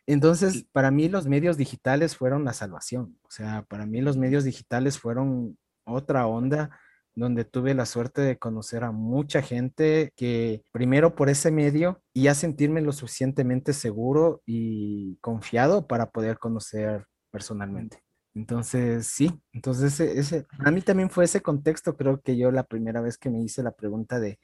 Entonces, 0.07 0.67
para 0.73 0.91
mí 0.91 1.09
los 1.09 1.27
medios 1.27 1.57
digitales 1.57 2.17
fueron 2.17 2.45
la 2.45 2.53
salvación. 2.53 3.19
O 3.23 3.31
sea, 3.31 3.65
para 3.69 3.87
mí 3.87 4.01
los 4.01 4.17
medios 4.17 4.45
digitales 4.45 4.99
fueron 4.99 5.57
otra 5.85 6.27
onda 6.27 6.71
donde 7.15 7.45
tuve 7.45 7.75
la 7.75 7.87
suerte 7.87 8.21
de 8.21 8.39
conocer 8.39 8.85
a 8.85 8.91
mucha 8.91 9.43
gente 9.43 10.13
que 10.17 10.63
primero 10.73 11.15
por 11.15 11.29
ese 11.29 11.51
medio 11.51 12.03
y 12.13 12.25
ya 12.25 12.35
sentirme 12.35 12.81
lo 12.81 12.93
suficientemente 12.93 13.73
seguro 13.73 14.43
y 14.47 15.17
confiado 15.21 15.87
para 15.87 16.11
poder 16.11 16.39
conocer 16.39 17.07
personalmente. 17.31 18.03
Entonces, 18.35 19.07
sí, 19.07 19.31
entonces 19.53 20.01
ese, 20.01 20.19
ese, 20.19 20.47
a 20.59 20.71
mí 20.71 20.81
también 20.81 21.11
fue 21.11 21.25
ese 21.25 21.43
contexto, 21.43 21.97
creo 21.97 22.21
que 22.23 22.37
yo 22.37 22.51
la 22.51 22.65
primera 22.65 23.03
vez 23.03 23.19
que 23.19 23.29
me 23.31 23.43
hice 23.43 23.63
la 23.63 23.73
pregunta 23.73 24.21
de, 24.21 24.39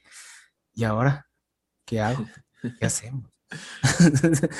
¿y 0.74 0.84
ahora 0.84 1.27
qué 1.88 2.00
hago? 2.00 2.26
¿Qué 2.78 2.86
hacemos? 2.86 3.24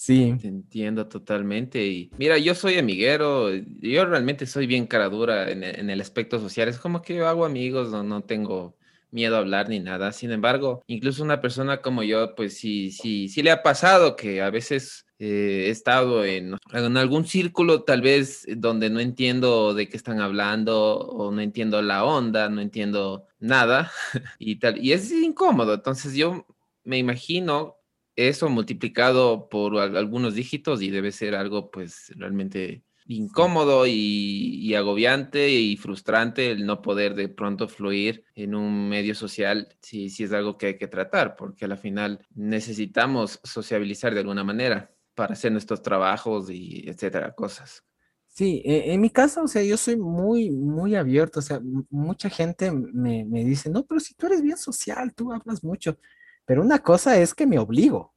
Sí. 0.00 0.36
Te 0.40 0.46
entiendo 0.46 1.08
totalmente. 1.08 1.84
Y 1.84 2.12
mira, 2.18 2.38
yo 2.38 2.54
soy 2.54 2.78
amiguero, 2.78 3.52
yo 3.52 4.06
realmente 4.06 4.46
soy 4.46 4.68
bien 4.68 4.86
cara 4.86 5.08
dura 5.08 5.50
en, 5.50 5.64
e, 5.64 5.70
el 5.70 6.00
aspecto 6.00 6.38
social. 6.38 6.68
Es 6.68 6.78
como 6.78 7.02
que 7.02 7.16
yo 7.16 7.26
hago 7.26 7.44
amigos, 7.44 7.90
no, 7.90 8.04
no 8.04 8.22
tengo 8.22 8.76
miedo 9.10 9.34
a 9.34 9.40
hablar 9.40 9.68
ni 9.68 9.80
nada. 9.80 10.12
Sin 10.12 10.30
embargo, 10.30 10.84
incluso 10.86 11.24
una 11.24 11.40
persona 11.40 11.82
como 11.82 12.04
yo, 12.04 12.36
pues 12.36 12.56
sí, 12.56 12.92
sí, 12.92 13.28
sí 13.28 13.42
le 13.42 13.50
ha 13.50 13.64
pasado 13.64 14.14
que 14.14 14.40
a 14.40 14.50
veces 14.50 15.04
eh, 15.20 15.64
he 15.66 15.70
estado 15.70 16.24
en, 16.24 16.56
algún 16.72 17.26
círculo 17.26 17.82
tal 17.82 18.02
vez 18.02 18.46
donde 18.56 18.88
no 18.88 19.00
entiendo 19.00 19.74
de 19.74 19.88
qué 19.88 19.96
están 19.96 20.20
hablando 20.20 20.96
o 20.98 21.32
no 21.32 21.40
entiendo 21.40 21.82
la 21.82 22.04
onda, 22.04 22.48
no 22.48 22.60
entiendo 22.60 23.26
nada 23.40 23.90
y 24.38 24.56
tal. 24.56 24.82
Y 24.84 24.92
es 24.92 25.10
incómodo. 25.10 25.74
Entonces 25.74 26.14
yo 26.14 26.46
me 26.84 26.98
imagino 26.98 27.76
eso 28.14 28.48
multiplicado 28.48 29.48
por 29.48 29.78
algunos 29.78 30.34
dígitos 30.34 30.82
y 30.82 30.90
debe 30.90 31.12
ser 31.12 31.34
algo 31.34 31.70
pues 31.70 32.12
realmente 32.16 32.82
incómodo 33.06 33.86
y, 33.86 34.74
agobiante 34.74 35.50
y 35.50 35.76
frustrante 35.76 36.50
el 36.50 36.66
no 36.66 36.82
poder 36.82 37.14
de 37.14 37.28
pronto 37.28 37.66
fluir 37.68 38.24
en 38.34 38.54
un 38.54 38.88
medio 38.88 39.14
social 39.14 39.68
si, 39.80 40.10
si 40.10 40.24
es 40.24 40.32
algo 40.32 40.58
que 40.58 40.66
hay 40.66 40.78
que 40.78 40.88
tratar, 40.88 41.34
porque 41.36 41.64
a 41.64 41.68
la 41.68 41.76
final 41.76 42.20
necesitamos 42.34 43.40
sociabilizar 43.42 44.14
de 44.14 44.20
alguna 44.20 44.44
manera 44.44 44.92
para 45.18 45.32
hacer 45.32 45.50
nuestros 45.50 45.82
trabajos 45.82 46.48
y 46.48 46.88
etcétera, 46.88 47.34
cosas. 47.34 47.82
Sí, 48.28 48.62
e, 48.64 48.92
en 48.92 49.00
mi 49.00 49.10
caso, 49.10 49.42
o 49.42 49.48
sea, 49.48 49.64
yo 49.64 49.76
soy 49.76 49.96
muy, 49.96 50.48
muy 50.48 50.94
abierto, 50.94 51.40
o 51.40 51.42
sea, 51.42 51.60
mucha 51.90 52.30
gente 52.30 52.70
me, 52.70 53.24
me 53.24 53.42
dice, 53.44 53.68
no, 53.68 53.84
pero 53.84 53.98
si 53.98 54.14
tú 54.14 54.26
eres 54.26 54.42
bien 54.42 54.56
social, 54.56 55.12
tú 55.12 55.32
hablas 55.32 55.64
mucho. 55.64 55.98
Pero 56.44 56.62
una 56.62 56.78
cosa 56.78 57.18
es 57.18 57.34
que 57.34 57.48
me 57.48 57.58
obligo, 57.58 58.14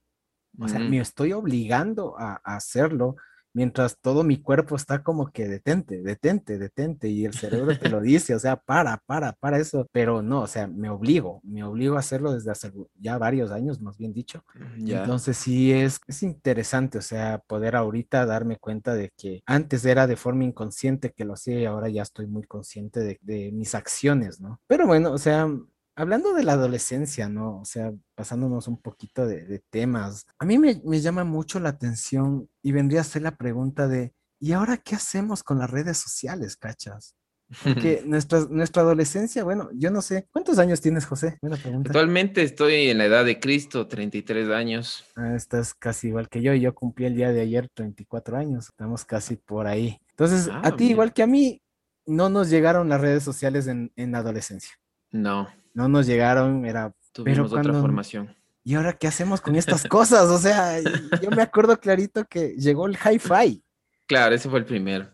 o 0.60 0.68
sea, 0.68 0.78
me 0.78 1.00
estoy 1.00 1.32
obligando 1.32 2.14
a, 2.16 2.40
hacerlo 2.44 3.16
mientras 3.54 3.98
todo 4.00 4.24
mi 4.24 4.40
cuerpo 4.40 4.76
está 4.76 5.02
como 5.02 5.30
que 5.30 5.48
detente, 5.48 6.02
detente, 6.02 6.58
detente, 6.58 7.08
y 7.08 7.24
el 7.24 7.34
cerebro 7.34 7.76
te 7.78 7.88
lo 7.88 8.00
dice, 8.02 8.34
o 8.34 8.38
sea, 8.38 8.56
para, 8.56 8.98
para, 9.06 9.32
para 9.34 9.58
eso, 9.58 9.86
pero 9.92 10.22
no, 10.22 10.42
o 10.42 10.46
sea, 10.46 10.66
me 10.66 10.88
obligo, 10.90 11.40
me 11.44 11.64
obligo 11.64 11.96
a 11.96 12.00
hacerlo 12.00 12.32
desde 12.32 12.50
hace 12.50 12.72
ya 12.98 13.18
varios 13.18 13.50
años, 13.50 13.80
más 13.80 13.96
bien 13.98 14.12
dicho. 14.12 14.44
Mm, 14.54 14.90
Entonces 14.90 15.36
sí 15.36 15.72
es, 15.72 16.00
es 16.06 16.22
interesante, 16.22 16.98
o 16.98 17.02
sea, 17.02 17.38
poder 17.46 17.76
ahorita 17.76 18.26
darme 18.26 18.56
cuenta 18.58 18.94
de 18.94 19.10
que 19.16 19.42
antes 19.46 19.84
era 19.84 20.06
de 20.06 20.16
forma 20.16 20.44
inconsciente 20.44 21.12
que 21.12 21.24
lo 21.24 21.34
hacía 21.34 21.60
y 21.60 21.64
ahora 21.64 21.88
ya 21.88 22.02
estoy 22.02 22.26
muy 22.26 22.44
consciente 22.44 23.00
de, 23.00 23.18
de 23.22 23.52
mis 23.52 23.74
acciones, 23.74 24.40
¿no? 24.40 24.60
Pero 24.66 24.86
bueno, 24.86 25.12
o 25.12 25.18
sea, 25.18 25.48
hablando 25.94 26.34
de 26.34 26.44
la 26.44 26.52
adolescencia, 26.52 27.28
¿no? 27.28 27.60
O 27.60 27.64
sea, 27.64 27.92
pasándonos 28.14 28.68
un 28.68 28.80
poquito 28.80 29.26
de, 29.26 29.62
temas, 29.70 30.26
a 30.38 30.44
mí 30.44 30.58
me, 30.58 31.00
llama 31.00 31.24
mucho 31.24 31.60
la 31.60 31.70
atención 31.70 32.48
y 32.62 32.72
vendría 32.72 33.00
a 33.02 33.04
ser 33.04 33.22
la 33.22 33.36
pregunta 33.36 33.88
de, 33.88 34.12
¿y 34.40 34.52
ahora 34.52 34.78
qué 34.78 34.94
hacemos 34.94 35.42
con 35.42 35.58
las 35.58 35.70
redes 35.70 35.98
sociales, 35.98 36.56
cachas? 36.56 37.14
Porque 37.62 38.02
nuestra, 38.06 38.46
nuestra 38.48 38.82
adolescencia, 38.82 39.44
bueno, 39.44 39.68
yo 39.74 39.90
no 39.90 40.00
sé, 40.00 40.26
¿cuántos 40.32 40.58
años 40.58 40.80
tienes, 40.80 41.04
José? 41.04 41.38
Buena 41.42 41.56
pregunta. 41.56 41.90
Actualmente 41.90 42.42
estoy 42.42 42.88
en 42.88 42.98
la 42.98 43.04
edad 43.04 43.24
de 43.24 43.38
Cristo, 43.38 43.86
33 43.86 44.48
años. 44.48 45.04
Ah, 45.16 45.34
estás 45.34 45.74
casi 45.74 46.08
igual 46.08 46.28
que 46.28 46.40
yo, 46.40 46.54
yo 46.54 46.74
cumplí 46.74 47.06
el 47.06 47.16
día 47.16 47.30
de 47.30 47.42
ayer 47.42 47.68
34 47.74 48.36
años, 48.36 48.68
estamos 48.70 49.04
casi 49.04 49.36
por 49.36 49.66
ahí. 49.66 49.98
Entonces, 50.10 50.48
a 50.48 50.60
ah, 50.64 50.76
ti, 50.76 50.90
igual 50.90 51.12
que 51.12 51.22
a 51.22 51.26
mí, 51.26 51.60
no 52.06 52.28
nos 52.28 52.50
llegaron 52.50 52.88
las 52.88 53.00
redes 53.00 53.22
sociales 53.22 53.66
en, 53.66 53.92
en 53.96 54.12
la 54.12 54.18
adolescencia. 54.18 54.72
No 55.10 55.48
no 55.74 55.88
nos 55.88 56.06
llegaron, 56.06 56.64
era... 56.66 56.94
Tuvimos 57.12 57.52
otra 57.52 57.74
formación. 57.74 58.34
¿Y 58.64 58.74
ahora 58.74 58.92
qué 58.94 59.06
hacemos 59.06 59.40
con 59.40 59.56
estas 59.56 59.84
cosas? 59.88 60.30
O 60.30 60.38
sea, 60.38 60.80
yo 61.20 61.30
me 61.30 61.42
acuerdo 61.42 61.78
clarito 61.78 62.24
que 62.24 62.54
llegó 62.56 62.86
el 62.86 62.96
hi-fi. 62.96 63.62
Claro, 64.06 64.34
ese 64.34 64.48
fue 64.48 64.58
el 64.60 64.64
primero. 64.64 65.08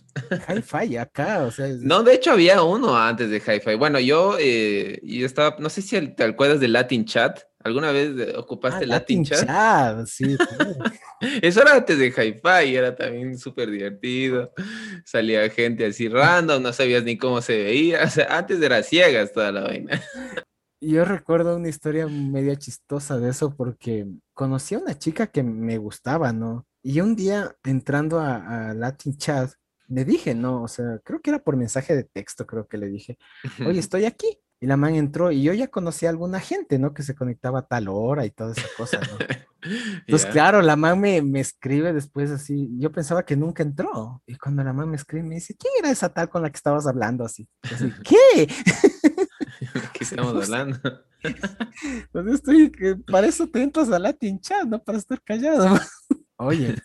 Hi-Fi 0.49 0.97
acá, 0.97 1.45
o 1.45 1.50
sea. 1.50 1.69
No, 1.81 2.03
de 2.03 2.15
hecho 2.15 2.33
había 2.33 2.62
uno 2.62 2.97
antes 2.97 3.31
de 3.31 3.38
Hi-Fi. 3.38 3.77
Bueno, 3.77 4.00
yo, 4.00 4.37
eh, 4.38 5.00
yo 5.03 5.27
estaba, 5.27 5.57
no 5.59 5.69
sé 5.69 5.83
si 5.83 6.09
te 6.09 6.25
acuerdas 6.25 6.61
de 6.61 6.69
Latin 6.69 7.05
Chat. 7.05 7.41
¿Alguna 7.65 7.91
vez 7.91 8.37
ocupaste 8.37 8.85
ah, 8.85 8.88
Latin, 8.88 9.25
Latin, 9.25 9.47
Chat? 9.47 10.07
sí. 10.07 10.37
Eso 11.43 11.62
era 11.62 11.75
antes 11.75 11.99
de 11.99 12.07
Hi-Fi, 12.09 12.77
era 12.77 12.95
también 12.95 13.37
súper 13.38 13.71
divertido. 13.71 14.53
Salía 15.05 15.49
gente 15.50 15.87
así 15.87 16.09
random, 16.09 16.62
no 16.62 16.73
sabías 16.73 17.03
ni 17.03 17.19
cómo 17.19 17.41
se 17.43 17.65
veía. 17.65 18.05
O 18.05 18.11
sea, 18.11 18.37
antes 18.37 18.62
era 18.62 18.83
ciegas 18.83 19.33
toda 19.33 19.50
la 19.53 19.62
vaina. 19.62 20.00
Yo 20.80 21.04
recuerdo 21.04 21.56
una 21.56 21.68
historia 21.68 22.06
media 22.06 22.56
chistosa 22.56 23.18
de 23.18 23.30
eso 23.30 23.54
porque 23.56 24.06
conocí 24.32 24.75
a 24.75 24.78
una 24.78 24.97
chica 24.97 25.26
que 25.26 25.42
me 25.42 25.76
gustaba, 25.76 26.32
¿no? 26.32 26.66
Y 26.82 27.00
un 27.00 27.16
día 27.16 27.56
entrando 27.64 28.20
a, 28.20 28.73
Latin 28.75 29.16
Chat, 29.16 29.50
le 29.88 30.04
dije, 30.04 30.35
no, 30.35 30.62
o 30.62 30.68
sea, 30.68 31.00
creo 31.02 31.20
que 31.20 31.30
era 31.30 31.42
por 31.42 31.56
mensaje 31.56 31.97
de 31.97 32.04
texto, 32.04 32.47
creo 32.47 32.68
que 32.68 32.78
le 32.78 32.88
dije, 32.88 33.18
oye, 33.66 33.80
estoy 33.80 34.04
aquí. 34.04 34.38
Y 34.61 34.66
la 34.66 34.76
man 34.76 34.97
entró 34.97 35.30
y 35.30 35.42
yo 35.42 35.52
ya 35.52 35.68
conocí 35.68 36.06
a 36.06 36.11
alguna 36.11 36.40
gente, 36.40 36.80
¿no? 36.80 36.92
Que 36.92 37.04
se 37.04 37.14
conectaba 37.14 37.61
a 37.61 37.66
tal 37.66 37.87
hora 37.88 38.26
y 38.26 38.30
toda 38.30 38.52
esa 38.52 38.66
cosa, 38.76 38.99
¿no? 38.99 39.18
Entonces, 40.06 40.30
claro, 40.30 40.62
la 40.62 40.76
man 40.76 41.00
me, 41.00 41.20
me, 41.23 41.40
escribe 41.40 41.92
después 41.92 42.30
así, 42.30 42.68
yo 42.78 42.90
pensaba 42.90 43.25
que 43.25 43.37
nunca 43.37 43.62
entró. 43.62 44.23
Y 44.26 44.37
cuando 44.37 44.62
la 44.64 44.73
man 44.73 44.88
me 44.88 44.97
escribe, 44.97 45.25
me 45.25 45.37
dice, 45.37 45.56
¿quién 45.56 45.73
era 45.78 45.90
esa 45.90 46.12
tal 46.12 46.28
con 46.28 46.42
la 46.42 46.50
que 46.50 46.56
estabas 46.56 46.87
hablando 46.87 47.25
así? 47.25 47.49
así 47.62 47.92
¿Qué? 48.04 48.49
¿Qué 49.93 50.05
estamos 50.05 50.45
hablando? 50.45 50.79
Pues 52.12 52.27
estoy, 52.29 52.71
para 53.11 53.27
eso 53.27 53.49
te 53.49 53.61
entras 53.61 53.91
a 53.91 53.99
Latin 53.99 54.38
Chat, 54.41 54.65
¿no? 54.69 54.81
Para 54.81 54.99
estar 54.99 55.21
callado. 55.21 55.77
Oye, 56.37 56.77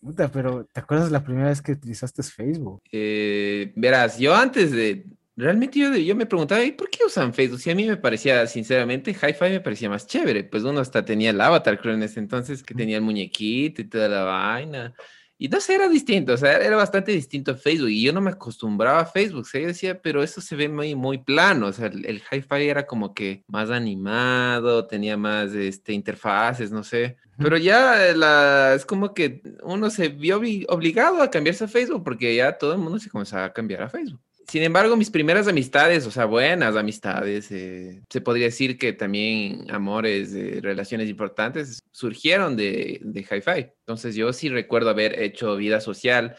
puta, 0.00 0.28
pero 0.28 0.64
¿te 0.64 0.80
acuerdas 0.80 1.12
la 1.12 1.22
primera 1.22 1.50
vez 1.50 1.62
que 1.62 1.70
utilizaste 1.70 2.24
Facebook? 2.24 2.82
Eh, 2.90 3.72
verás, 3.76 4.18
yo 4.18 4.34
antes 4.34 4.72
de, 4.72 5.06
realmente 5.36 5.78
yo, 5.78 5.94
yo 5.94 6.16
me 6.16 6.26
preguntaba, 6.26 6.64
¿y 6.64 6.72
por 6.72 6.90
qué 6.90 7.04
usan 7.06 7.32
Facebook? 7.32 7.60
Si 7.60 7.70
a 7.70 7.76
mí 7.76 7.86
me 7.86 7.96
parecía, 7.96 8.44
sinceramente, 8.48 9.12
Hi-Fi 9.12 9.50
me 9.50 9.60
parecía 9.60 9.88
más 9.88 10.06
chévere, 10.08 10.42
pues 10.42 10.64
uno 10.64 10.80
hasta 10.80 11.04
tenía 11.04 11.30
el 11.30 11.40
avatar, 11.40 11.78
creo, 11.80 11.94
en 11.94 12.02
ese 12.02 12.18
entonces, 12.18 12.64
que 12.64 12.74
tenía 12.74 12.96
el 12.96 13.04
muñequito 13.04 13.82
y 13.82 13.88
toda 13.88 14.08
la 14.08 14.24
vaina. 14.24 14.94
Y 15.38 15.48
no 15.48 15.60
sé, 15.60 15.74
era 15.74 15.88
distinto, 15.88 16.32
o 16.32 16.36
sea, 16.36 16.56
era 16.58 16.76
bastante 16.76 17.12
distinto 17.12 17.50
a 17.50 17.56
Facebook 17.56 17.90
y 17.90 18.02
yo 18.02 18.12
no 18.12 18.22
me 18.22 18.30
acostumbraba 18.30 19.00
a 19.00 19.06
Facebook, 19.06 19.42
o 19.42 19.44
sea, 19.44 19.60
yo 19.60 19.66
decía, 19.66 20.00
pero 20.00 20.22
eso 20.22 20.40
se 20.40 20.56
ve 20.56 20.68
muy, 20.68 20.94
muy 20.94 21.18
plano, 21.18 21.66
o 21.66 21.72
sea, 21.72 21.88
el, 21.88 22.06
el 22.06 22.22
hi-fi 22.30 22.68
era 22.68 22.86
como 22.86 23.12
que 23.12 23.44
más 23.46 23.70
animado, 23.70 24.86
tenía 24.86 25.18
más 25.18 25.52
este, 25.52 25.92
interfaces, 25.92 26.70
no 26.70 26.82
sé, 26.82 27.18
pero 27.38 27.58
ya 27.58 28.14
la, 28.14 28.74
es 28.74 28.86
como 28.86 29.12
que 29.12 29.42
uno 29.62 29.90
se 29.90 30.08
vio 30.08 30.40
obligado 30.68 31.20
a 31.22 31.30
cambiarse 31.30 31.64
a 31.64 31.68
Facebook 31.68 32.02
porque 32.02 32.34
ya 32.34 32.56
todo 32.56 32.72
el 32.72 32.78
mundo 32.78 32.98
se 32.98 33.10
comenzaba 33.10 33.44
a 33.44 33.52
cambiar 33.52 33.82
a 33.82 33.90
Facebook. 33.90 34.20
Sin 34.48 34.62
embargo, 34.62 34.96
mis 34.96 35.10
primeras 35.10 35.48
amistades, 35.48 36.06
o 36.06 36.10
sea, 36.10 36.24
buenas 36.24 36.76
amistades, 36.76 37.50
eh, 37.50 38.02
se 38.08 38.20
podría 38.20 38.46
decir 38.46 38.78
que 38.78 38.92
también 38.92 39.66
amores, 39.70 40.32
relaciones 40.62 41.08
importantes, 41.08 41.80
surgieron 41.90 42.56
de, 42.56 43.00
de 43.02 43.20
Hi-Fi. 43.20 43.72
Entonces 43.80 44.14
yo 44.14 44.32
sí 44.32 44.48
recuerdo 44.48 44.90
haber 44.90 45.20
hecho 45.20 45.56
vida 45.56 45.80
social 45.80 46.36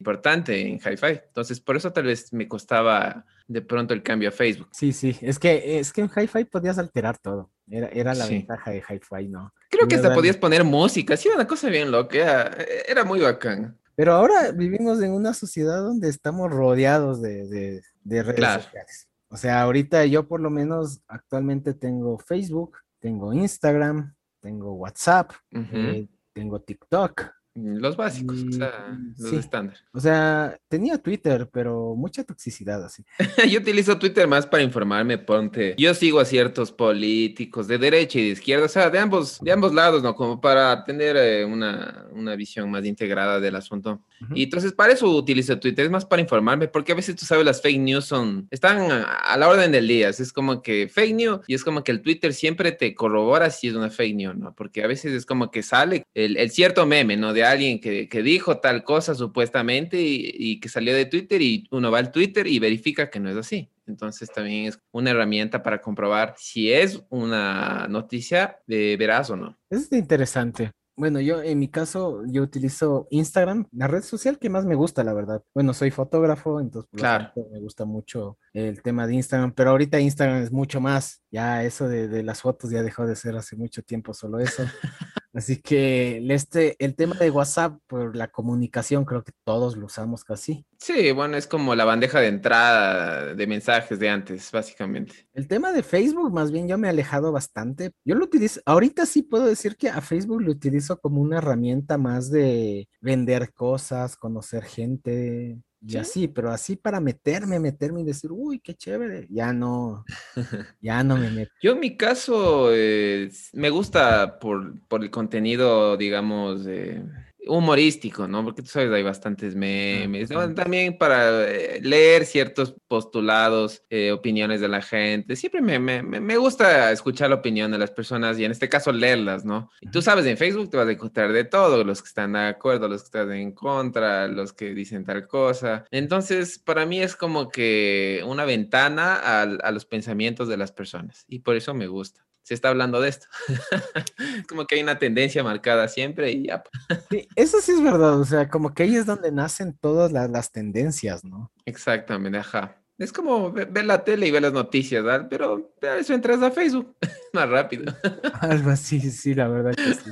importante 0.00 0.60
en 0.60 0.76
Hi-Fi. 0.76 1.20
Entonces 1.26 1.60
por 1.60 1.76
eso 1.76 1.92
tal 1.92 2.04
vez 2.04 2.32
me 2.32 2.48
costaba 2.48 3.26
de 3.46 3.62
pronto 3.62 3.94
el 3.94 4.02
cambio 4.02 4.30
a 4.30 4.32
Facebook. 4.32 4.68
Sí, 4.72 4.92
sí, 4.92 5.16
es 5.20 5.38
que, 5.38 5.78
es 5.78 5.92
que 5.92 6.00
en 6.00 6.10
Hi-Fi 6.14 6.44
podías 6.46 6.78
alterar 6.78 7.18
todo. 7.18 7.50
Era, 7.70 7.88
era 7.88 8.14
la 8.14 8.26
ventaja 8.26 8.70
de 8.70 8.78
Hi-Fi, 8.78 9.28
¿no? 9.28 9.52
Creo 9.68 9.86
que 9.86 9.94
hasta 9.94 10.12
podías 10.14 10.36
poner 10.36 10.64
música, 10.64 11.16
sí, 11.16 11.28
una 11.28 11.46
cosa 11.46 11.68
bien 11.68 11.90
loca, 11.90 12.16
era, 12.16 12.56
era 12.88 13.04
muy 13.04 13.20
bacán. 13.20 13.78
Pero 14.00 14.14
ahora 14.14 14.50
vivimos 14.52 15.02
en 15.02 15.12
una 15.12 15.34
sociedad 15.34 15.82
donde 15.82 16.08
estamos 16.08 16.50
rodeados 16.50 17.20
de, 17.20 17.82
redes 18.02 18.64
sociales. 18.64 19.08
O 19.28 19.36
sea, 19.36 19.60
ahorita 19.60 20.06
yo 20.06 20.26
por 20.26 20.40
lo 20.40 20.48
menos 20.48 21.02
actualmente 21.06 21.74
tengo 21.74 22.18
Facebook, 22.18 22.78
tengo 22.98 23.34
Instagram, 23.34 24.14
tengo 24.40 24.72
WhatsApp, 24.72 25.32
eh, 25.50 26.08
tengo 26.32 26.62
TikTok, 26.62 27.30
los 27.64 27.96
básicos, 27.96 28.42
o 28.48 28.52
sea, 28.52 28.98
los 29.18 29.32
estándar. 29.32 29.76
O 29.92 30.00
sea, 30.00 30.58
tenía 30.68 30.98
Twitter, 30.98 31.48
pero 31.52 31.94
mucha 31.96 32.24
toxicidad 32.24 32.84
así. 32.84 33.04
yo 33.50 33.60
utilizo 33.60 33.98
Twitter 33.98 34.26
más 34.26 34.46
para 34.46 34.62
informarme, 34.62 35.18
ponte. 35.18 35.74
Yo 35.78 35.94
sigo 35.94 36.20
a 36.20 36.24
ciertos 36.24 36.72
políticos 36.72 37.68
de 37.68 37.78
derecha 37.78 38.18
y 38.18 38.24
de 38.24 38.28
izquierda, 38.30 38.66
o 38.66 38.68
sea, 38.68 38.90
de 38.90 38.98
ambos, 38.98 39.40
de 39.40 39.52
ambos 39.52 39.74
lados, 39.74 40.02
¿no? 40.02 40.14
Como 40.14 40.40
para 40.40 40.84
tener 40.84 41.16
eh, 41.16 41.44
una, 41.44 42.06
una, 42.12 42.36
visión 42.36 42.70
más 42.70 42.84
integrada 42.84 43.40
del 43.40 43.56
asunto. 43.56 44.02
Y 44.34 44.44
entonces 44.44 44.72
para 44.72 44.92
eso 44.92 45.08
utilizo 45.08 45.58
Twitter, 45.58 45.86
es 45.86 45.90
más 45.90 46.04
para 46.04 46.22
informarme, 46.22 46.68
porque 46.68 46.92
a 46.92 46.94
veces 46.94 47.16
tú 47.16 47.24
sabes, 47.24 47.44
las 47.44 47.62
fake 47.62 47.80
news 47.80 48.04
son, 48.04 48.46
están 48.50 48.90
a, 48.90 49.36
la 49.36 49.48
orden 49.48 49.72
del 49.72 49.88
día, 49.88 50.10
es 50.10 50.32
como 50.32 50.62
que 50.62 50.88
fake 50.88 51.14
news 51.14 51.40
y 51.46 51.54
es 51.54 51.64
como 51.64 51.82
que 51.82 51.92
el 51.92 52.02
Twitter 52.02 52.32
siempre 52.32 52.72
te 52.72 52.94
corrobora 52.94 53.50
si 53.50 53.68
es 53.68 53.74
una 53.74 53.90
fake 53.90 54.16
news, 54.16 54.36
¿no? 54.36 54.54
Porque 54.54 54.82
a 54.82 54.86
veces 54.86 55.12
es 55.12 55.26
como 55.26 55.50
que 55.50 55.62
sale 55.62 56.04
el, 56.14 56.36
el 56.36 56.50
cierto 56.50 56.86
meme, 56.86 57.16
¿no? 57.16 57.32
De 57.32 57.44
alguien 57.50 57.80
que, 57.80 58.08
que 58.08 58.22
dijo 58.22 58.58
tal 58.58 58.84
cosa 58.84 59.14
supuestamente 59.14 60.00
y, 60.00 60.30
y, 60.34 60.60
que 60.60 60.68
salió 60.68 60.94
de 60.94 61.06
Twitter 61.06 61.40
y 61.42 61.68
uno 61.70 61.90
va 61.90 61.98
al 61.98 62.12
Twitter 62.12 62.46
y 62.46 62.58
verifica 62.58 63.10
que 63.10 63.20
no 63.20 63.30
es 63.30 63.36
así. 63.36 63.70
Entonces 63.86 64.30
también 64.32 64.66
es 64.66 64.78
una 64.92 65.10
herramienta 65.10 65.62
para 65.62 65.80
comprobar 65.80 66.34
si 66.36 66.72
es 66.72 67.02
una 67.08 67.86
noticia 67.88 68.58
de 68.66 68.96
veraz 68.96 69.30
o 69.30 69.36
no. 69.36 69.58
Es 69.68 69.90
interesante. 69.92 70.70
Bueno, 71.00 71.18
yo 71.18 71.42
en 71.42 71.58
mi 71.58 71.68
caso, 71.68 72.22
yo 72.26 72.42
utilizo 72.42 73.06
Instagram, 73.10 73.66
la 73.72 73.86
red 73.86 74.02
social 74.02 74.38
que 74.38 74.50
más 74.50 74.66
me 74.66 74.74
gusta, 74.74 75.02
la 75.02 75.14
verdad. 75.14 75.42
Bueno, 75.54 75.72
soy 75.72 75.90
fotógrafo, 75.90 76.60
entonces 76.60 76.90
claro. 76.94 77.32
me 77.50 77.58
gusta 77.58 77.86
mucho 77.86 78.36
el 78.52 78.82
tema 78.82 79.06
de 79.06 79.14
Instagram, 79.14 79.52
pero 79.52 79.70
ahorita 79.70 79.98
Instagram 79.98 80.42
es 80.42 80.52
mucho 80.52 80.78
más. 80.78 81.19
Ya 81.30 81.64
eso 81.64 81.88
de, 81.88 82.08
de 82.08 82.22
las 82.22 82.42
fotos 82.42 82.70
ya 82.70 82.82
dejó 82.82 83.06
de 83.06 83.16
ser 83.16 83.36
hace 83.36 83.56
mucho 83.56 83.82
tiempo 83.82 84.14
solo 84.14 84.38
eso. 84.40 84.64
Así 85.32 85.60
que 85.62 86.24
este, 86.30 86.76
el 86.84 86.96
tema 86.96 87.14
de 87.14 87.30
WhatsApp, 87.30 87.78
por 87.86 88.16
la 88.16 88.28
comunicación, 88.28 89.04
creo 89.04 89.22
que 89.22 89.32
todos 89.44 89.76
lo 89.76 89.86
usamos 89.86 90.24
casi. 90.24 90.66
Sí, 90.78 91.12
bueno, 91.12 91.36
es 91.36 91.46
como 91.46 91.76
la 91.76 91.84
bandeja 91.84 92.20
de 92.20 92.26
entrada 92.28 93.34
de 93.34 93.46
mensajes 93.46 93.98
de 94.00 94.08
antes, 94.08 94.50
básicamente. 94.50 95.28
El 95.32 95.46
tema 95.46 95.72
de 95.72 95.84
Facebook, 95.84 96.32
más 96.32 96.50
bien 96.50 96.66
yo 96.66 96.78
me 96.78 96.88
he 96.88 96.90
alejado 96.90 97.30
bastante. 97.30 97.92
Yo 98.04 98.16
lo 98.16 98.24
utilizo, 98.24 98.60
ahorita 98.66 99.06
sí 99.06 99.22
puedo 99.22 99.46
decir 99.46 99.76
que 99.76 99.88
a 99.88 100.00
Facebook 100.00 100.42
lo 100.42 100.50
utilizo 100.50 100.98
como 100.98 101.20
una 101.20 101.38
herramienta 101.38 101.96
más 101.96 102.30
de 102.30 102.88
vender 103.00 103.52
cosas, 103.52 104.16
conocer 104.16 104.64
gente, 104.64 105.58
y 105.86 105.96
así, 105.96 106.28
pero 106.28 106.50
así 106.50 106.76
para 106.76 107.00
meterme, 107.00 107.58
meterme 107.58 108.02
y 108.02 108.04
decir, 108.04 108.30
uy, 108.32 108.60
qué 108.60 108.74
chévere, 108.74 109.26
ya 109.30 109.52
no, 109.52 110.04
ya 110.80 111.02
no 111.02 111.16
me 111.16 111.30
meto. 111.30 111.52
Yo 111.62 111.72
en 111.72 111.80
mi 111.80 111.96
caso 111.96 112.70
eh, 112.72 113.30
me 113.54 113.70
gusta 113.70 114.38
por, 114.38 114.78
por 114.88 115.02
el 115.02 115.10
contenido, 115.10 115.96
digamos, 115.96 116.66
eh, 116.66 117.02
humorístico, 117.46 118.28
¿no? 118.28 118.44
Porque 118.44 118.62
tú 118.62 118.68
sabes, 118.68 118.90
hay 118.92 119.02
bastantes 119.02 119.54
memes. 119.54 120.28
También 120.54 120.98
para 120.98 121.48
eh, 121.48 121.80
leer 121.82 122.24
ciertos 122.26 122.74
postulados, 122.88 123.82
eh, 123.90 124.12
opiniones 124.12 124.60
de 124.60 124.68
la 124.68 124.82
gente. 124.82 125.36
Siempre 125.36 125.60
me, 125.60 125.78
me, 125.78 126.02
me, 126.02 126.36
gusta 126.36 126.92
escuchar 126.92 127.30
la 127.30 127.36
opinión 127.36 127.70
de 127.70 127.78
las 127.78 127.90
personas 127.90 128.38
y 128.38 128.44
en 128.44 128.52
este 128.52 128.68
caso 128.68 128.92
leerlas, 128.92 129.44
¿no? 129.44 129.70
Y 129.80 129.90
tú 129.90 130.02
sabes, 130.02 130.26
en 130.26 130.36
Facebook 130.36 130.70
te 130.70 130.76
vas 130.76 130.88
a 130.88 130.92
encontrar 130.92 131.32
de 131.32 131.44
todo, 131.44 131.82
los 131.84 132.02
que 132.02 132.08
están 132.08 132.32
de 132.32 132.40
acuerdo, 132.40 132.88
los 132.88 133.02
que 133.02 133.06
están 133.06 133.32
en 133.32 133.52
contra, 133.52 134.28
los 134.28 134.52
que 134.52 134.74
dicen 134.74 135.04
tal 135.04 135.26
cosa. 135.26 135.84
Entonces, 135.90 136.58
para 136.58 136.86
mí 136.86 137.00
es 137.00 137.16
como 137.16 137.48
que 137.48 138.22
una 138.26 138.44
ventana 138.44 139.14
a, 139.14 139.42
a 139.42 139.70
los 139.72 139.84
pensamientos 139.84 140.48
de 140.48 140.56
las 140.56 140.72
personas 140.72 141.24
y 141.28 141.40
por 141.40 141.56
eso 141.56 141.74
me 141.74 141.86
gusta 141.86 142.29
se 142.50 142.54
está 142.54 142.70
hablando 142.70 143.00
de 143.00 143.10
esto. 143.10 143.28
como 144.48 144.66
que 144.66 144.74
hay 144.74 144.82
una 144.82 144.98
tendencia 144.98 145.44
marcada 145.44 145.86
siempre 145.86 146.32
y 146.32 146.48
ya. 146.48 146.64
sí, 147.08 147.28
eso 147.36 147.60
sí 147.60 147.70
es 147.70 147.80
verdad, 147.80 148.18
o 148.18 148.24
sea, 148.24 148.48
como 148.48 148.74
que 148.74 148.82
ahí 148.82 148.96
es 148.96 149.06
donde 149.06 149.30
nacen 149.30 149.78
todas 149.80 150.10
las, 150.10 150.50
tendencias, 150.50 151.24
¿no? 151.24 151.52
Exactamente, 151.64 152.38
ajá. 152.38 152.76
Es 152.98 153.12
como 153.12 153.52
ver, 153.52 153.84
la 153.84 154.02
tele 154.02 154.26
y 154.26 154.32
ver 154.32 154.42
las 154.42 154.52
noticias, 154.52 155.04
¿verdad? 155.04 155.28
Pero 155.30 155.72
eso 155.96 156.12
entras 156.12 156.42
a 156.42 156.50
Facebook 156.50 156.96
más 157.32 157.48
rápido. 157.48 157.94
Algo 158.40 158.70
así, 158.70 159.00
sí, 159.00 159.32
la 159.32 159.46
verdad 159.46 159.72
que 159.76 159.94
sí. 159.94 160.10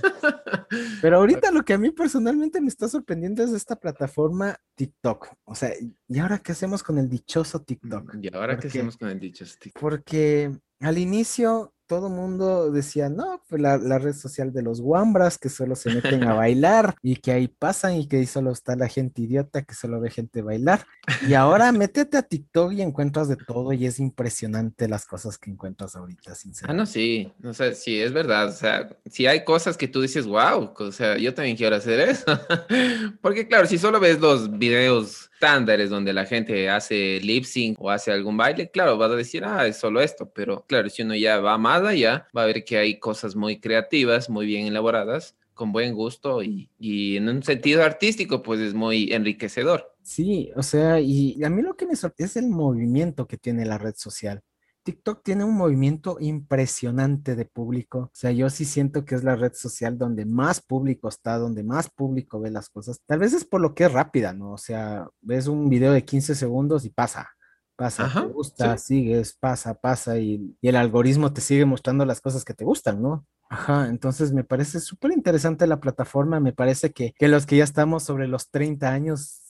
Pero 1.03 1.17
ahorita 1.17 1.51
lo 1.51 1.65
que 1.65 1.73
a 1.73 1.79
mí 1.79 1.91
personalmente 1.91 2.61
me 2.61 2.69
está 2.69 2.89
sorprendiendo 2.89 3.43
es 3.43 3.51
esta 3.51 3.75
plataforma 3.75 4.57
TikTok. 4.77 5.27
O 5.43 5.57
sea, 5.57 5.73
¿y 6.07 6.19
ahora 6.21 6.39
qué 6.39 6.53
hacemos 6.53 6.85
con 6.85 6.99
el 6.99 7.09
dichoso 7.09 7.61
TikTok? 7.63 8.15
¿Y 8.23 8.33
ahora 8.33 8.57
qué 8.57 8.69
hacemos 8.69 8.97
con 8.97 9.09
el 9.09 9.19
dichoso 9.19 9.57
TikTok? 9.59 9.81
Porque 9.81 10.53
al 10.79 10.99
inicio 10.99 11.75
todo 11.89 12.11
mundo 12.11 12.71
decía, 12.71 13.09
no, 13.09 13.43
pues 13.49 13.61
la, 13.63 13.99
red 13.99 14.15
social 14.15 14.53
de 14.53 14.63
los 14.63 14.81
guambras 14.81 15.39
que 15.39 15.49
solo 15.49 15.75
se 15.75 15.91
meten 15.91 16.23
a 16.25 16.35
bailar 16.35 16.95
y 17.03 17.17
que 17.17 17.33
ahí 17.33 17.49
pasan 17.49 17.95
y 17.95 18.07
que 18.07 18.19
ahí 18.19 18.27
solo 18.27 18.53
está 18.53 18.77
la 18.77 18.89
gente 18.89 19.23
idiota 19.23 19.63
que 19.63 19.75
solo 19.75 19.99
ve 19.99 20.11
gente 20.11 20.43
bailar. 20.43 20.87
Y 21.27 21.33
ahora 21.33 21.73
métete 21.73 22.19
a 22.19 22.23
TikTok 22.23 22.73
y 22.73 22.83
encuentras 22.83 23.29
de 23.29 23.37
todo 23.37 23.73
y 23.73 23.87
es 23.87 23.99
impresionante 23.99 24.87
las 24.87 25.07
cosas 25.07 25.39
que 25.39 25.51
encuentras 25.51 25.97
ahorita, 25.97 26.35
sinceramente. 26.35 26.73
Ah, 26.73 26.77
no, 26.77 26.87
sí, 26.87 27.33
o 27.43 27.55
sea, 27.55 27.75
sí, 27.75 27.99
es 27.99 28.13
verdad. 28.13 28.49
O 28.49 28.53
sea, 28.53 28.89
si 29.07 29.27
hay 29.27 29.43
cosas 29.45 29.79
que 29.79 29.89
tú 29.89 30.03
dices, 30.03 30.27
wow, 30.27 30.75
o 30.79 30.93
sea, 30.93 31.17
yo 31.17 31.33
también 31.33 31.57
quiero 31.57 31.75
hacer 31.75 32.01
eso. 32.01 32.27
Porque 33.23 33.49
claro, 33.49 33.67
si 33.67 33.79
solo 33.79 33.99
ves 33.99 34.21
los 34.21 34.59
videos 34.59 35.31
estándares 35.39 35.89
donde 35.89 36.13
la 36.13 36.27
gente 36.27 36.69
hace 36.69 37.21
lip 37.21 37.45
sync 37.45 37.81
o 37.81 37.91
hace 37.91 38.11
algún 38.11 38.37
baile, 38.37 38.73
claro, 38.73 38.99
vas 38.99 39.13
a 39.13 39.15
decir, 39.15 39.45
ah, 39.45 39.69
es 39.69 39.77
solo 39.77 40.01
esto, 40.01 40.29
pero 40.35 40.65
claro, 40.67 40.91
si 40.91 41.03
uno 41.03 41.15
ya 41.15 41.39
va 41.39 41.57
más 41.59 41.83
allá, 41.83 42.27
va 42.37 42.43
a 42.43 42.47
ver 42.47 42.65
que 42.65 42.77
hay 42.77 42.99
cosas 42.99 43.37
muy 43.37 43.61
creativas, 43.61 44.29
muy 44.29 44.47
bien 44.47 44.67
elaboradas, 44.67 45.37
con 45.55 45.71
buen 45.71 45.95
gusto 45.95 46.43
y, 46.43 46.71
y 46.79 47.17
en 47.17 47.29
un 47.29 47.45
sentido 47.45 47.85
artístico, 47.85 48.43
pues 48.43 48.59
es 48.59 48.75
muy 48.75 49.13
enriquecedor. 49.13 49.95
Sí, 50.03 50.51
o 50.57 50.63
sea, 50.65 51.01
y 51.01 51.43
a 51.45 51.51
mí 51.51 51.63
lo 51.63 51.77
que 51.77 51.87
me 51.87 51.95
sorprende 51.95 52.31
es 52.31 52.37
el 52.37 52.49
movimiento 52.49 53.29
que 53.29 53.39
tiene 53.39 53.65
la 53.65 53.79
red 53.79 53.95
social. 53.95 54.43
TikTok 54.89 55.23
tiene 55.23 55.45
un 55.45 55.55
movimiento 55.55 56.17
impresionante 56.19 57.37
de 57.37 57.45
público. 57.45 57.99
O 57.99 58.11
sea, 58.15 58.31
yo 58.31 58.49
sí 58.49 58.65
siento 58.65 59.05
que 59.05 59.17
es 59.17 59.23
la 59.23 59.37
red 59.37 59.53
social 59.53 59.99
donde 59.99 60.25
más 60.25 60.63
público 60.63 61.11
está, 61.11 61.37
donde 61.37 61.63
más 61.63 61.91
público 61.91 62.41
ve 62.41 62.51
las 62.51 62.71
cosas. 62.71 63.03
Tal 63.05 63.19
vez 63.19 63.35
es 63.35 63.45
por 63.45 63.61
lo 63.61 63.75
que 63.75 63.85
es 63.85 63.93
rápida, 63.93 64.33
¿no? 64.33 64.53
O 64.53 64.57
sea, 64.57 65.07
ves 65.21 65.47
un 65.47 65.69
video 65.69 65.93
de 65.93 66.07
15 66.07 66.35
segundos 66.35 66.87
y 66.87 66.89
pasa, 66.89 67.29
pasa, 67.77 68.11
te 68.15 68.33
gusta, 68.33 68.79
sigues, 68.79 69.35
pasa, 69.35 69.75
pasa 69.75 70.19
y, 70.19 70.57
el 70.63 70.77
algoritmo 70.77 71.35
te 71.35 71.43
sigue 71.43 71.67
mostrando 71.67 72.07
las 72.07 72.23
cosas 72.23 72.43
que 72.43 72.55
te 72.55 72.65
gustan, 72.65 73.03
¿no? 73.03 73.27
Ajá, 73.51 73.89
entonces 73.89 74.33
me 74.33 74.43
parece 74.43 74.81
súper 74.81 75.13
interesante 75.13 75.67
la 75.67 75.81
plataforma, 75.81 76.41
me 76.41 76.55
parece 76.55 76.93
que, 76.93 77.13
que 77.19 77.29
los 77.29 77.45
que 77.45 77.59
ya 77.59 77.65
estamos 77.65 78.05
sobre 78.05 78.27
los 78.27 78.49
30 78.49 78.91
años, 78.91 79.43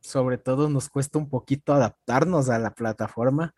sobre 0.00 0.38
todo 0.38 0.70
nos 0.70 0.88
cuesta 0.88 1.18
un 1.18 1.28
poquito 1.28 1.74
adaptarnos 1.74 2.48
a 2.48 2.58
la 2.58 2.70
plataforma 2.70 3.54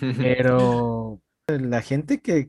pero 0.00 1.20
la 1.46 1.82
gente 1.82 2.20
que, 2.20 2.48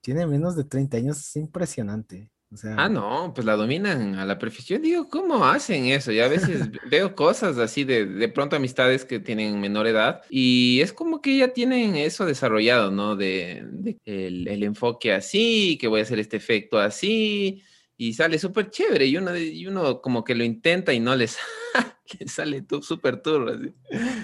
tiene 0.00 0.26
menos 0.26 0.56
de 0.56 0.64
30 0.64 0.96
años 0.96 1.18
es 1.18 1.36
impresionante. 1.36 2.30
ah, 2.76 2.88
no, 2.88 3.32
pues 3.34 3.46
la 3.46 3.56
dominan 3.56 4.14
a 4.16 4.24
la 4.24 4.38
perfección. 4.38 4.82
Digo, 4.82 5.08
¿cómo 5.08 5.44
hacen 5.44 5.86
eso? 5.86 6.12
Ya 6.12 6.26
a 6.26 6.28
veces 6.28 6.68
veo 6.90 7.14
cosas 7.14 7.58
así 7.58 7.84
de, 7.84 8.06
de 8.06 8.28
pronto 8.28 8.56
amistades 8.56 9.04
que 9.04 9.20
tienen 9.20 9.60
menor 9.60 9.86
edad 9.86 10.22
y 10.30 10.80
es 10.80 10.92
como 10.92 11.20
que 11.20 11.38
ya 11.38 11.52
tienen 11.52 11.96
eso 11.96 12.26
desarrollado, 12.26 12.90
¿no? 12.90 13.16
De, 13.16 13.64
el, 14.04 14.48
el, 14.48 14.62
enfoque 14.62 15.12
así, 15.12 15.78
que 15.80 15.88
voy 15.88 16.00
a 16.00 16.02
hacer 16.04 16.18
este 16.18 16.36
efecto 16.36 16.78
así 16.78 17.62
y 18.08 18.14
sale 18.14 18.36
súper 18.36 18.68
chévere 18.68 19.06
y 19.06 19.16
uno, 19.16 19.36
y 19.36 19.64
uno 19.64 20.00
como 20.00 20.24
que 20.24 20.34
lo 20.34 20.42
intenta 20.42 20.92
y 20.92 20.98
no 20.98 21.14
les 21.14 21.38
sale 22.26 22.66
súper 22.80 23.22
turro. 23.22 23.52
Así. 23.52 23.74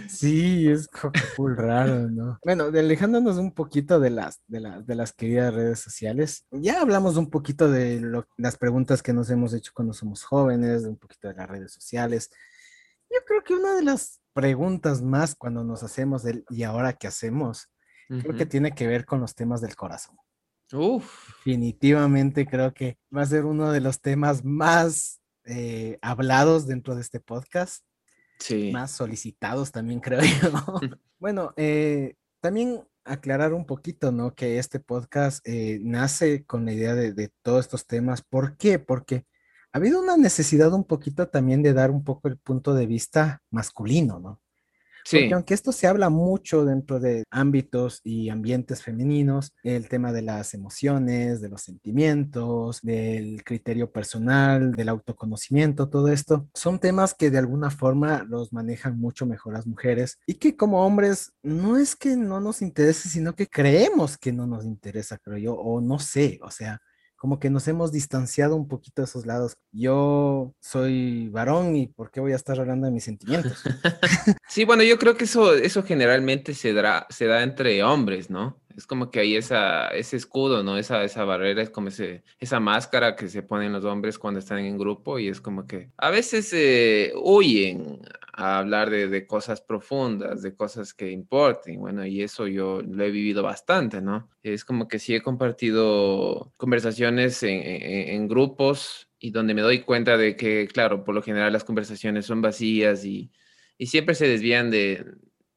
Sí, 0.08 0.68
es 0.68 0.88
muy 1.38 1.54
raro, 1.54 2.08
¿no? 2.08 2.40
Bueno, 2.44 2.64
alejándonos 2.64 3.36
un 3.36 3.52
poquito 3.52 4.00
de 4.00 4.10
las, 4.10 4.42
de, 4.48 4.82
de 4.84 4.94
las 4.96 5.12
queridas 5.12 5.54
redes 5.54 5.78
sociales, 5.78 6.44
ya 6.50 6.80
hablamos 6.80 7.16
un 7.16 7.30
poquito 7.30 7.70
de 7.70 8.24
las 8.36 8.56
preguntas 8.56 9.00
que 9.00 9.12
nos 9.12 9.30
hemos 9.30 9.54
hecho 9.54 9.70
cuando 9.72 9.94
somos 9.94 10.24
jóvenes, 10.24 10.82
un 10.82 10.96
poquito 10.96 11.28
de 11.28 11.34
las 11.34 11.48
redes 11.48 11.72
sociales. 11.72 12.30
Yo 13.08 13.18
creo 13.26 13.44
que 13.44 13.54
una 13.54 13.76
de 13.76 13.84
las 13.84 14.20
preguntas 14.32 15.02
más 15.02 15.36
cuando 15.36 15.62
nos 15.62 15.84
hacemos 15.84 16.24
el 16.24 16.44
¿y 16.50 16.64
ahora 16.64 16.94
qué 16.94 17.06
hacemos? 17.06 17.70
Creo 18.08 18.36
que 18.36 18.46
tiene 18.46 18.74
que 18.74 18.88
ver 18.88 19.04
con 19.04 19.20
los 19.20 19.36
temas 19.36 19.60
del 19.60 19.76
corazón. 19.76 20.16
Uf. 20.72 21.28
Definitivamente 21.44 22.46
creo 22.46 22.74
que 22.74 22.98
va 23.14 23.22
a 23.22 23.26
ser 23.26 23.44
uno 23.44 23.72
de 23.72 23.80
los 23.80 24.00
temas 24.00 24.44
más 24.44 25.20
eh, 25.44 25.98
hablados 26.02 26.66
dentro 26.66 26.94
de 26.94 27.00
este 27.00 27.20
podcast. 27.20 27.84
Sí. 28.38 28.70
Más 28.72 28.90
solicitados 28.90 29.72
también, 29.72 30.00
creo 30.00 30.20
yo. 30.20 30.80
bueno, 31.18 31.52
eh, 31.56 32.14
también 32.40 32.86
aclarar 33.04 33.54
un 33.54 33.64
poquito, 33.64 34.12
¿no? 34.12 34.34
Que 34.34 34.58
este 34.58 34.80
podcast 34.80 35.40
eh, 35.48 35.78
nace 35.82 36.44
con 36.44 36.66
la 36.66 36.72
idea 36.72 36.94
de, 36.94 37.12
de, 37.14 37.30
todos 37.42 37.64
estos 37.64 37.86
temas. 37.86 38.22
¿Por 38.22 38.56
qué? 38.58 38.78
Porque 38.78 39.24
ha 39.72 39.78
habido 39.78 40.00
una 40.00 40.16
necesidad 40.16 40.72
un 40.74 40.84
poquito 40.84 41.28
también 41.28 41.62
de 41.62 41.72
dar 41.72 41.90
un 41.90 42.04
poco 42.04 42.28
el 42.28 42.36
punto 42.36 42.74
de 42.74 42.86
vista 42.86 43.42
masculino, 43.50 44.20
¿no? 44.20 44.40
Porque 45.10 45.34
aunque 45.34 45.54
esto 45.54 45.72
se 45.72 45.86
habla 45.86 46.10
mucho 46.10 46.64
dentro 46.64 47.00
de 47.00 47.24
ámbitos 47.30 48.00
y 48.04 48.28
ambientes 48.28 48.82
femeninos, 48.82 49.52
el 49.62 49.88
tema 49.88 50.12
de 50.12 50.22
las 50.22 50.54
emociones, 50.54 51.40
de 51.40 51.48
los 51.48 51.62
sentimientos, 51.62 52.80
del 52.82 53.42
criterio 53.44 53.90
personal, 53.90 54.72
del 54.72 54.88
autoconocimiento, 54.88 55.88
todo 55.88 56.08
esto, 56.08 56.48
son 56.54 56.78
temas 56.78 57.14
que 57.14 57.30
de 57.30 57.38
alguna 57.38 57.70
forma 57.70 58.24
los 58.28 58.52
manejan 58.52 58.98
mucho 58.98 59.26
mejor 59.26 59.54
las 59.54 59.66
mujeres 59.66 60.18
y 60.26 60.34
que 60.34 60.56
como 60.56 60.84
hombres 60.84 61.32
no 61.42 61.76
es 61.76 61.96
que 61.96 62.16
no 62.16 62.40
nos 62.40 62.62
interese, 62.62 63.08
sino 63.08 63.34
que 63.34 63.46
creemos 63.46 64.18
que 64.18 64.32
no 64.32 64.46
nos 64.46 64.64
interesa, 64.64 65.18
creo 65.18 65.38
yo, 65.38 65.54
o 65.54 65.80
no 65.80 65.98
sé, 65.98 66.38
o 66.42 66.50
sea, 66.50 66.80
como 67.18 67.40
que 67.40 67.50
nos 67.50 67.66
hemos 67.68 67.92
distanciado 67.92 68.54
un 68.56 68.68
poquito 68.68 69.02
de 69.02 69.06
esos 69.06 69.26
lados. 69.26 69.56
Yo 69.72 70.54
soy 70.60 71.28
varón 71.28 71.76
y 71.76 71.88
¿por 71.88 72.10
qué 72.10 72.20
voy 72.20 72.32
a 72.32 72.36
estar 72.36 72.58
hablando 72.58 72.86
de 72.86 72.92
mis 72.92 73.04
sentimientos? 73.04 73.62
sí, 74.48 74.64
bueno, 74.64 74.84
yo 74.84 74.98
creo 74.98 75.16
que 75.16 75.24
eso, 75.24 75.52
eso 75.54 75.82
generalmente 75.82 76.54
se 76.54 76.72
da, 76.72 77.06
se 77.10 77.26
da 77.26 77.42
entre 77.42 77.82
hombres, 77.82 78.30
¿no? 78.30 78.60
Es 78.76 78.86
como 78.86 79.10
que 79.10 79.18
hay 79.18 79.34
esa, 79.34 79.88
ese 79.88 80.16
escudo, 80.16 80.62
¿no? 80.62 80.78
Esa, 80.78 81.02
esa 81.02 81.24
barrera, 81.24 81.60
es 81.60 81.70
como 81.70 81.88
ese, 81.88 82.22
esa 82.38 82.60
máscara 82.60 83.16
que 83.16 83.28
se 83.28 83.42
ponen 83.42 83.72
los 83.72 83.84
hombres 83.84 84.20
cuando 84.20 84.38
están 84.38 84.60
en 84.60 84.78
grupo 84.78 85.18
y 85.18 85.26
es 85.26 85.40
como 85.40 85.66
que 85.66 85.90
a 85.96 86.10
veces 86.10 86.52
eh, 86.52 87.12
huyen 87.20 88.00
a 88.38 88.58
hablar 88.58 88.88
de, 88.88 89.08
de, 89.08 89.26
cosas 89.26 89.60
profundas, 89.60 90.42
de 90.42 90.54
cosas 90.54 90.94
que 90.94 91.10
importen. 91.10 91.80
Bueno, 91.80 92.06
y 92.06 92.22
eso 92.22 92.46
yo 92.46 92.80
lo 92.82 93.02
he 93.02 93.10
vivido 93.10 93.42
bastante, 93.42 94.00
¿no? 94.00 94.30
Es 94.44 94.64
como 94.64 94.86
que 94.86 95.00
sí 95.00 95.12
he 95.12 95.22
compartido 95.22 96.52
conversaciones 96.56 97.42
en, 97.42 98.28
grupos 98.28 99.08
y 99.18 99.32
donde 99.32 99.54
me 99.54 99.62
doy 99.62 99.80
cuenta 99.80 100.16
de 100.16 100.36
que, 100.36 100.68
claro, 100.68 101.02
por 101.02 101.16
lo 101.16 101.22
general 101.22 101.52
las 101.52 101.64
conversaciones 101.64 102.26
son 102.26 102.40
vacías 102.40 103.04
y, 103.04 103.32
y 103.76 103.86
siempre 103.86 104.14
se 104.14 104.28
desvían 104.28 104.70
de, 104.70 105.04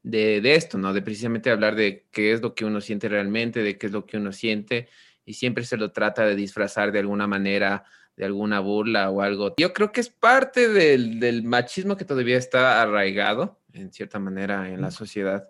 de, 0.01 0.41
de, 0.41 0.55
esto, 0.55 0.79
¿no? 0.79 0.91
De 0.91 1.03
precisamente 1.03 1.51
hablar 1.51 1.75
de 1.75 2.07
qué 2.11 2.31
es 2.33 2.41
lo 2.41 2.55
que 2.55 2.65
uno 2.65 2.81
siente 2.81 3.07
realmente, 3.09 3.61
de 3.61 3.77
qué 3.77 3.85
es 3.87 3.93
lo 3.93 4.07
que 4.07 4.17
uno 4.17 4.31
siente, 4.31 4.89
y 5.23 5.35
siempre 5.35 5.65
se 5.65 5.77
lo 5.77 5.91
trata 5.91 6.25
de 6.25 6.35
disfrazar 6.35 6.91
de 6.91 6.97
alguna 6.97 7.27
manera, 7.27 7.83
de 8.21 8.27
alguna 8.27 8.59
burla 8.59 9.09
o 9.09 9.21
algo. 9.21 9.55
Yo 9.57 9.73
creo 9.73 9.91
que 9.91 9.99
es 9.99 10.09
parte 10.09 10.69
del, 10.69 11.19
del 11.19 11.41
machismo 11.41 11.97
que 11.97 12.05
todavía 12.05 12.37
está 12.37 12.79
arraigado, 12.79 13.59
en 13.73 13.91
cierta 13.91 14.19
manera, 14.19 14.69
en 14.69 14.79
la 14.79 14.91
sociedad, 14.91 15.49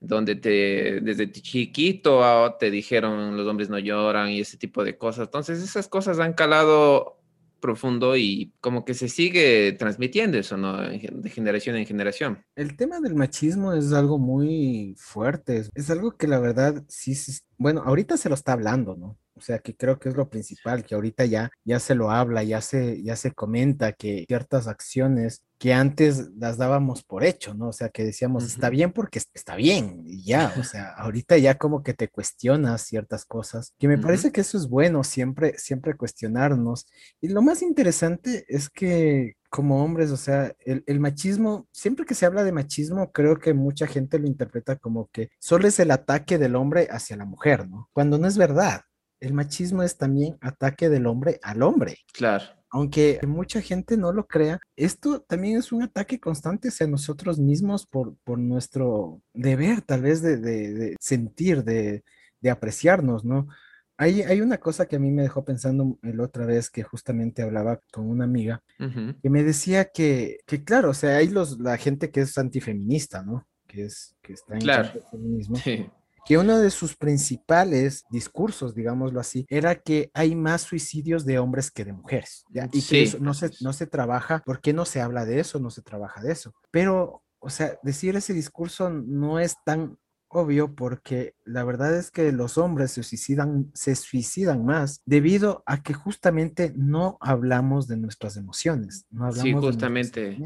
donde 0.00 0.34
te, 0.34 1.00
desde 1.00 1.32
chiquito 1.32 2.56
te 2.60 2.70
dijeron 2.70 3.38
los 3.38 3.48
hombres 3.48 3.70
no 3.70 3.78
lloran 3.78 4.28
y 4.28 4.40
ese 4.40 4.58
tipo 4.58 4.84
de 4.84 4.98
cosas. 4.98 5.28
Entonces, 5.28 5.62
esas 5.62 5.88
cosas 5.88 6.18
han 6.18 6.34
calado 6.34 7.22
profundo 7.58 8.14
y 8.18 8.52
como 8.60 8.84
que 8.84 8.92
se 8.92 9.08
sigue 9.08 9.72
transmitiendo 9.78 10.36
eso, 10.36 10.58
¿no? 10.58 10.76
De 10.76 11.30
generación 11.30 11.76
en 11.76 11.86
generación. 11.86 12.44
El 12.54 12.76
tema 12.76 13.00
del 13.00 13.14
machismo 13.14 13.72
es 13.72 13.94
algo 13.94 14.18
muy 14.18 14.94
fuerte, 14.98 15.64
es 15.74 15.90
algo 15.90 16.18
que 16.18 16.26
la 16.26 16.38
verdad 16.38 16.84
sí, 16.86 17.16
bueno, 17.56 17.82
ahorita 17.86 18.18
se 18.18 18.28
lo 18.28 18.34
está 18.34 18.52
hablando, 18.52 18.94
¿no? 18.94 19.18
O 19.40 19.42
sea, 19.42 19.58
que 19.58 19.74
creo 19.74 19.98
que 19.98 20.10
es 20.10 20.16
lo 20.16 20.28
principal, 20.28 20.84
que 20.84 20.94
ahorita 20.94 21.24
ya, 21.24 21.50
ya 21.64 21.80
se 21.80 21.94
lo 21.94 22.10
habla, 22.10 22.42
ya 22.42 22.60
se, 22.60 23.02
ya 23.02 23.16
se 23.16 23.32
comenta 23.32 23.94
que 23.94 24.26
ciertas 24.28 24.68
acciones 24.68 25.42
que 25.58 25.72
antes 25.72 26.30
las 26.36 26.58
dábamos 26.58 27.02
por 27.04 27.24
hecho, 27.24 27.54
¿no? 27.54 27.68
O 27.68 27.72
sea, 27.72 27.88
que 27.88 28.04
decíamos, 28.04 28.44
está 28.44 28.68
bien 28.68 28.92
porque 28.92 29.18
está 29.34 29.56
bien, 29.56 30.02
y 30.06 30.24
ya, 30.24 30.54
o 30.58 30.62
sea, 30.62 30.90
ahorita 30.90 31.38
ya 31.38 31.56
como 31.56 31.82
que 31.82 31.94
te 31.94 32.08
cuestionas 32.08 32.82
ciertas 32.82 33.24
cosas, 33.24 33.74
que 33.78 33.88
me 33.88 33.96
parece 33.96 34.30
que 34.30 34.42
eso 34.42 34.58
es 34.58 34.68
bueno, 34.68 35.04
siempre, 35.04 35.56
siempre 35.58 35.96
cuestionarnos. 35.96 36.86
Y 37.20 37.28
lo 37.28 37.40
más 37.40 37.62
interesante 37.62 38.44
es 38.48 38.68
que 38.68 39.36
como 39.50 39.82
hombres, 39.82 40.10
o 40.10 40.16
sea, 40.16 40.54
el, 40.60 40.84
el, 40.86 41.00
machismo, 41.00 41.66
siempre 41.72 42.04
que 42.06 42.14
se 42.14 42.24
habla 42.24 42.44
de 42.44 42.52
machismo, 42.52 43.10
creo 43.10 43.38
que 43.38 43.52
mucha 43.52 43.86
gente 43.86 44.18
lo 44.18 44.26
interpreta 44.26 44.76
como 44.76 45.08
que 45.12 45.30
solo 45.38 45.66
es 45.66 45.80
el 45.80 45.90
ataque 45.90 46.38
del 46.38 46.56
hombre 46.56 46.88
hacia 46.90 47.16
la 47.16 47.24
mujer, 47.24 47.68
¿no? 47.68 47.88
Cuando 47.92 48.16
no 48.18 48.28
es 48.28 48.38
verdad 48.38 48.82
el 49.20 49.34
machismo 49.34 49.82
es 49.82 49.96
también 49.96 50.36
ataque 50.40 50.88
del 50.88 51.06
hombre 51.06 51.38
al 51.42 51.62
hombre. 51.62 51.98
Claro. 52.12 52.44
Aunque 52.70 53.18
mucha 53.26 53.60
gente 53.60 53.96
no 53.96 54.12
lo 54.12 54.26
crea, 54.26 54.60
esto 54.76 55.20
también 55.22 55.58
es 55.58 55.72
un 55.72 55.82
ataque 55.82 56.20
constante 56.20 56.68
hacia 56.68 56.86
nosotros 56.86 57.38
mismos 57.38 57.86
por, 57.86 58.16
por 58.22 58.38
nuestro 58.38 59.20
deber, 59.34 59.82
tal 59.82 60.02
vez, 60.02 60.22
de, 60.22 60.96
sentir, 61.00 61.64
de, 61.64 62.04
apreciarnos, 62.48 63.24
¿no? 63.24 63.48
Hay, 63.96 64.22
hay, 64.22 64.40
una 64.40 64.58
cosa 64.58 64.86
que 64.86 64.96
a 64.96 64.98
mí 64.98 65.10
me 65.10 65.22
dejó 65.22 65.44
pensando 65.44 65.98
la 66.00 66.22
otra 66.22 66.46
vez 66.46 66.70
que 66.70 66.82
justamente 66.82 67.42
hablaba 67.42 67.80
con 67.92 68.08
una 68.08 68.24
amiga 68.24 68.62
que 68.78 69.28
me 69.28 69.42
decía 69.42 69.90
que, 69.92 70.38
que, 70.46 70.64
claro, 70.64 70.90
o 70.90 70.94
sea, 70.94 71.16
hay 71.16 71.28
los, 71.28 71.58
la 71.58 71.76
gente 71.76 72.10
que 72.10 72.20
es 72.20 72.38
antifeminista, 72.38 73.22
¿no? 73.22 73.46
Que, 73.66 73.84
es, 73.84 74.16
que 74.22 74.32
está 74.32 74.54
en 74.54 74.60
claro. 74.60 74.90
el 74.94 75.02
feminismo. 75.10 75.56
Sí 75.56 75.90
que 76.24 76.38
uno 76.38 76.58
de 76.58 76.70
sus 76.70 76.96
principales 76.96 78.04
discursos, 78.10 78.74
digámoslo 78.74 79.20
así, 79.20 79.46
era 79.48 79.76
que 79.76 80.10
hay 80.14 80.34
más 80.34 80.62
suicidios 80.62 81.24
de 81.24 81.38
hombres 81.38 81.70
que 81.70 81.84
de 81.84 81.92
mujeres, 81.92 82.44
¿ya? 82.50 82.68
Y 82.72 82.82
que 82.82 83.02
eso 83.02 83.18
no 83.20 83.34
se, 83.34 83.50
no 83.60 83.72
se 83.72 83.86
trabaja, 83.86 84.42
¿por 84.44 84.60
qué 84.60 84.72
no 84.72 84.84
se 84.84 85.00
habla 85.00 85.24
de 85.24 85.40
eso? 85.40 85.58
No 85.58 85.70
se 85.70 85.82
trabaja 85.82 86.22
de 86.22 86.32
eso. 86.32 86.54
Pero, 86.70 87.22
o 87.38 87.50
sea, 87.50 87.78
decir 87.82 88.16
ese 88.16 88.34
discurso 88.34 88.90
no 88.90 89.40
es 89.40 89.56
tan 89.64 89.98
obvio 90.30 90.74
porque 90.74 91.34
la 91.44 91.64
verdad 91.64 91.96
es 91.96 92.10
que 92.10 92.30
los 92.30 92.56
hombres 92.56 92.92
se 92.92 93.02
suicidan, 93.02 93.70
se 93.74 93.96
suicidan 93.96 94.64
más 94.64 95.02
debido 95.04 95.64
a 95.66 95.82
que 95.82 95.92
justamente 95.92 96.72
no 96.76 97.18
hablamos 97.20 97.88
de 97.88 97.96
nuestras 97.96 98.36
emociones, 98.36 99.06
no 99.10 99.26
hablamos 99.26 99.42
sí, 99.42 99.52
justamente 99.52 100.38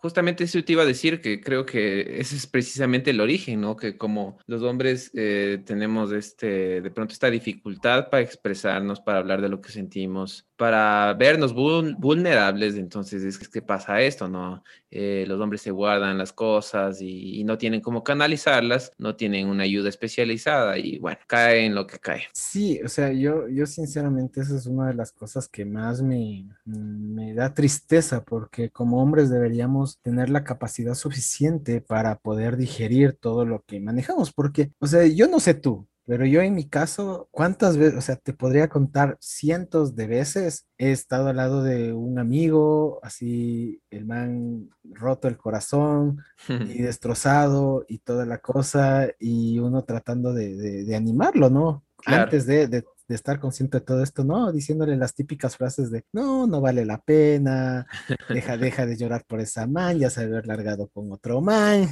justamente 0.00 0.44
eso 0.44 0.62
te 0.64 0.72
iba 0.72 0.82
a 0.82 0.86
decir, 0.86 1.20
que 1.20 1.40
creo 1.40 1.66
que 1.66 2.20
ese 2.20 2.36
es 2.36 2.46
precisamente 2.46 3.10
el 3.10 3.20
origen, 3.20 3.60
¿no? 3.60 3.76
Que 3.76 3.96
como 3.96 4.38
los 4.46 4.62
hombres 4.62 5.10
eh, 5.14 5.62
tenemos 5.64 6.12
este, 6.12 6.80
de 6.80 6.90
pronto 6.90 7.12
esta 7.12 7.30
dificultad 7.30 8.08
para 8.10 8.22
expresarnos, 8.22 9.00
para 9.00 9.18
hablar 9.18 9.40
de 9.40 9.48
lo 9.48 9.60
que 9.60 9.70
sentimos, 9.70 10.49
para 10.60 11.14
vernos 11.14 11.54
vulnerables, 11.54 12.74
entonces 12.76 13.22
es 13.22 13.48
que 13.48 13.62
pasa 13.62 14.02
esto, 14.02 14.28
¿no? 14.28 14.62
Eh, 14.90 15.24
los 15.26 15.40
hombres 15.40 15.62
se 15.62 15.70
guardan 15.70 16.18
las 16.18 16.34
cosas 16.34 17.00
y, 17.00 17.42
no 17.44 17.56
tienen 17.56 17.80
cómo 17.80 18.04
canalizarlas, 18.04 18.92
no 18.98 19.16
tienen 19.16 19.48
una 19.48 19.62
ayuda 19.62 19.88
especializada 19.88 20.76
y 20.76 20.98
bueno, 20.98 21.18
cae 21.26 21.64
en 21.64 21.74
lo 21.74 21.86
que 21.86 21.98
cae. 21.98 22.24
Sí, 22.34 22.78
o 22.84 22.88
sea, 22.90 23.10
yo, 23.10 23.48
yo 23.48 23.64
sinceramente 23.64 24.42
esa 24.42 24.54
es 24.54 24.66
una 24.66 24.88
de 24.88 24.94
las 24.94 25.12
cosas 25.12 25.48
que 25.48 25.64
más 25.64 26.02
me, 26.02 26.46
me 26.66 27.32
da 27.32 27.54
tristeza 27.54 28.22
porque 28.22 28.68
como 28.68 29.02
hombres 29.02 29.30
deberíamos 29.30 29.98
tener 30.02 30.28
la 30.28 30.44
capacidad 30.44 30.94
suficiente 30.94 31.80
para 31.80 32.16
poder 32.16 32.58
digerir 32.58 33.14
todo 33.14 33.46
lo 33.46 33.62
que 33.62 33.80
manejamos, 33.80 34.30
porque, 34.30 34.72
o 34.78 34.86
sea, 34.86 35.06
yo 35.06 35.26
no 35.26 35.40
sé 35.40 35.54
tú, 35.54 35.88
pero 36.10 36.26
yo 36.26 36.40
en 36.42 36.56
mi 36.56 36.68
caso, 36.68 37.28
¿cuántas 37.30 37.76
veces, 37.76 37.96
o 37.96 38.00
sea, 38.00 38.16
te 38.16 38.32
podría 38.32 38.66
contar 38.66 39.16
cientos 39.20 39.94
de 39.94 40.08
veces, 40.08 40.66
he 40.76 40.90
estado 40.90 41.28
al 41.28 41.36
lado 41.36 41.62
de 41.62 41.92
un 41.92 42.18
amigo, 42.18 42.98
así, 43.04 43.80
el 43.90 44.06
man 44.06 44.70
roto 44.82 45.28
el 45.28 45.36
corazón 45.36 46.18
y 46.48 46.48
destrozado 46.82 47.84
y 47.86 47.98
toda 47.98 48.26
la 48.26 48.38
cosa, 48.38 49.06
y 49.20 49.60
uno 49.60 49.84
tratando 49.84 50.32
de, 50.34 50.92
animarlo, 50.96 51.48
¿no? 51.48 51.84
Antes 52.04 52.44
de, 52.44 52.84
de, 53.10 53.14
estar 53.16 53.40
consciente 53.40 53.78
de 53.78 53.84
todo 53.84 54.02
esto, 54.02 54.24
¿no? 54.24 54.52
Diciéndole 54.52 54.96
las 54.96 55.14
típicas 55.14 55.56
frases 55.56 55.90
de, 55.90 56.04
no, 56.12 56.46
no 56.46 56.60
vale 56.60 56.84
la 56.84 56.98
pena, 56.98 57.86
deja, 58.28 58.56
deja 58.56 58.86
de 58.86 58.96
llorar 58.96 59.24
por 59.26 59.40
esa 59.40 59.66
man, 59.66 59.98
ya 59.98 60.10
se 60.10 60.22
haber 60.22 60.46
largado 60.46 60.88
con 60.88 61.10
otro 61.12 61.40
man, 61.40 61.88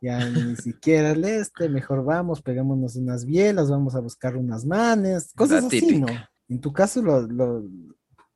ya 0.00 0.28
ni 0.28 0.56
siquiera 0.56 1.12
el 1.12 1.24
este, 1.24 1.68
mejor 1.68 2.04
vamos, 2.04 2.42
pegámonos 2.42 2.96
unas 2.96 3.24
bielas, 3.24 3.70
vamos 3.70 3.94
a 3.94 4.00
buscar 4.00 4.36
unas 4.36 4.64
manes, 4.64 5.32
cosas 5.34 5.64
así, 5.64 5.98
¿no? 5.98 6.06
En 6.48 6.60
tu 6.60 6.72
caso 6.72 7.00
lo, 7.00 7.22
lo, 7.22 7.64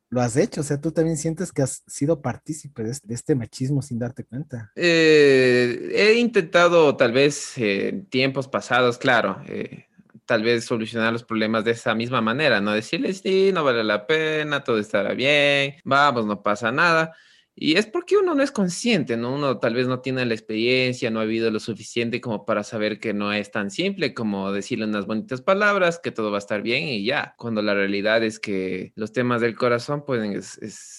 lo, 0.09 0.21
has 0.21 0.37
hecho, 0.37 0.61
o 0.61 0.65
sea, 0.65 0.81
tú 0.81 0.93
también 0.93 1.17
sientes 1.17 1.53
que 1.53 1.63
has 1.63 1.83
sido 1.87 2.23
partícipe 2.23 2.85
de 2.85 2.91
este, 2.93 3.13
este 3.13 3.35
machismo 3.35 3.83
sin 3.83 3.99
darte 3.99 4.25
cuenta. 4.25 4.73
Eh, 4.77 5.91
he 5.93 6.15
intentado 6.15 6.97
tal 6.97 7.13
vez 7.13 7.59
en 7.59 8.07
tiempos 8.07 8.49
pasados, 8.49 8.97
claro, 8.97 9.43
eh, 9.47 9.86
tal 10.27 10.43
vez 10.43 10.65
solucionar 10.65 11.13
los 11.13 11.25
problemas 11.25 11.65
de 11.65 11.73
esa 11.73 11.95
misma 11.95 12.21
manera, 12.21 12.61
¿no? 12.61 12.73
Decirles, 12.73 13.21
sí, 13.21 13.51
no 13.55 13.65
vale 13.65 13.85
la 13.85 14.07
pena, 14.07 14.65
todo 14.65 14.79
estará 14.79 15.15
bien, 15.15 15.77
vamos, 15.85 16.27
no 16.27 16.43
pasa 16.43 16.73
nada. 16.73 17.17
Y 17.59 17.79
es 17.79 17.87
porque 17.87 18.19
uno 18.19 18.35
no 18.35 18.43
es 18.43 18.53
consciente, 18.53 19.17
¿no? 19.17 19.35
Uno 19.35 19.59
tal 19.59 19.73
vez 19.73 19.89
no 19.89 20.01
tiene 20.01 20.27
la 20.27 20.35
experiencia, 20.35 21.11
no 21.11 21.21
ha 21.21 21.23
habido 21.23 21.51
lo 21.51 21.59
suficiente 21.59 22.21
como 22.21 22.45
para 22.45 22.63
saber 22.63 23.01
que 23.01 23.15
no 23.15 23.33
es 23.33 23.51
tan 23.51 23.71
simple 23.71 24.13
como 24.13 24.53
decirle 24.53 24.85
unas 24.85 25.07
bonitas 25.07 25.41
palabras, 25.41 25.99
que 25.99 26.11
todo 26.13 26.31
va 26.31 26.37
a 26.37 26.39
estar 26.39 26.61
bien 26.61 26.87
y 26.87 27.07
ya. 27.07 27.35
Cuando 27.39 27.63
la 27.63 27.73
realidad 27.73 28.23
es 28.23 28.39
que 28.39 28.93
los 28.95 29.13
temas 29.13 29.41
del 29.41 29.57
corazón, 29.57 30.05
pues 30.05 30.59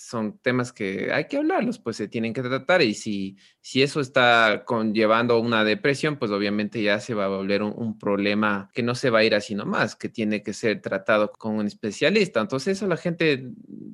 son 0.09 0.39
temas 0.39 0.73
que 0.73 1.13
hay 1.13 1.27
que 1.27 1.37
hablarlos, 1.37 1.77
pues 1.77 1.95
se 1.95 2.07
tienen 2.07 2.33
que 2.33 2.41
tratar 2.41 2.81
y 2.81 2.95
si, 2.95 3.37
si 3.61 3.83
eso 3.83 4.01
está 4.01 4.63
conllevando 4.65 5.39
una 5.39 5.63
depresión, 5.63 6.17
pues 6.17 6.31
obviamente 6.31 6.81
ya 6.81 6.99
se 6.99 7.13
va 7.13 7.25
a 7.25 7.27
volver 7.27 7.61
un, 7.61 7.73
un 7.77 7.99
problema 7.99 8.71
que 8.73 8.81
no 8.81 8.95
se 8.95 9.11
va 9.11 9.19
a 9.19 9.23
ir 9.23 9.35
así 9.35 9.53
nomás, 9.53 9.95
que 9.95 10.09
tiene 10.09 10.41
que 10.41 10.53
ser 10.53 10.81
tratado 10.81 11.31
con 11.33 11.55
un 11.57 11.67
especialista. 11.67 12.41
Entonces 12.41 12.77
eso 12.77 12.87
la 12.87 12.97
gente 12.97 13.47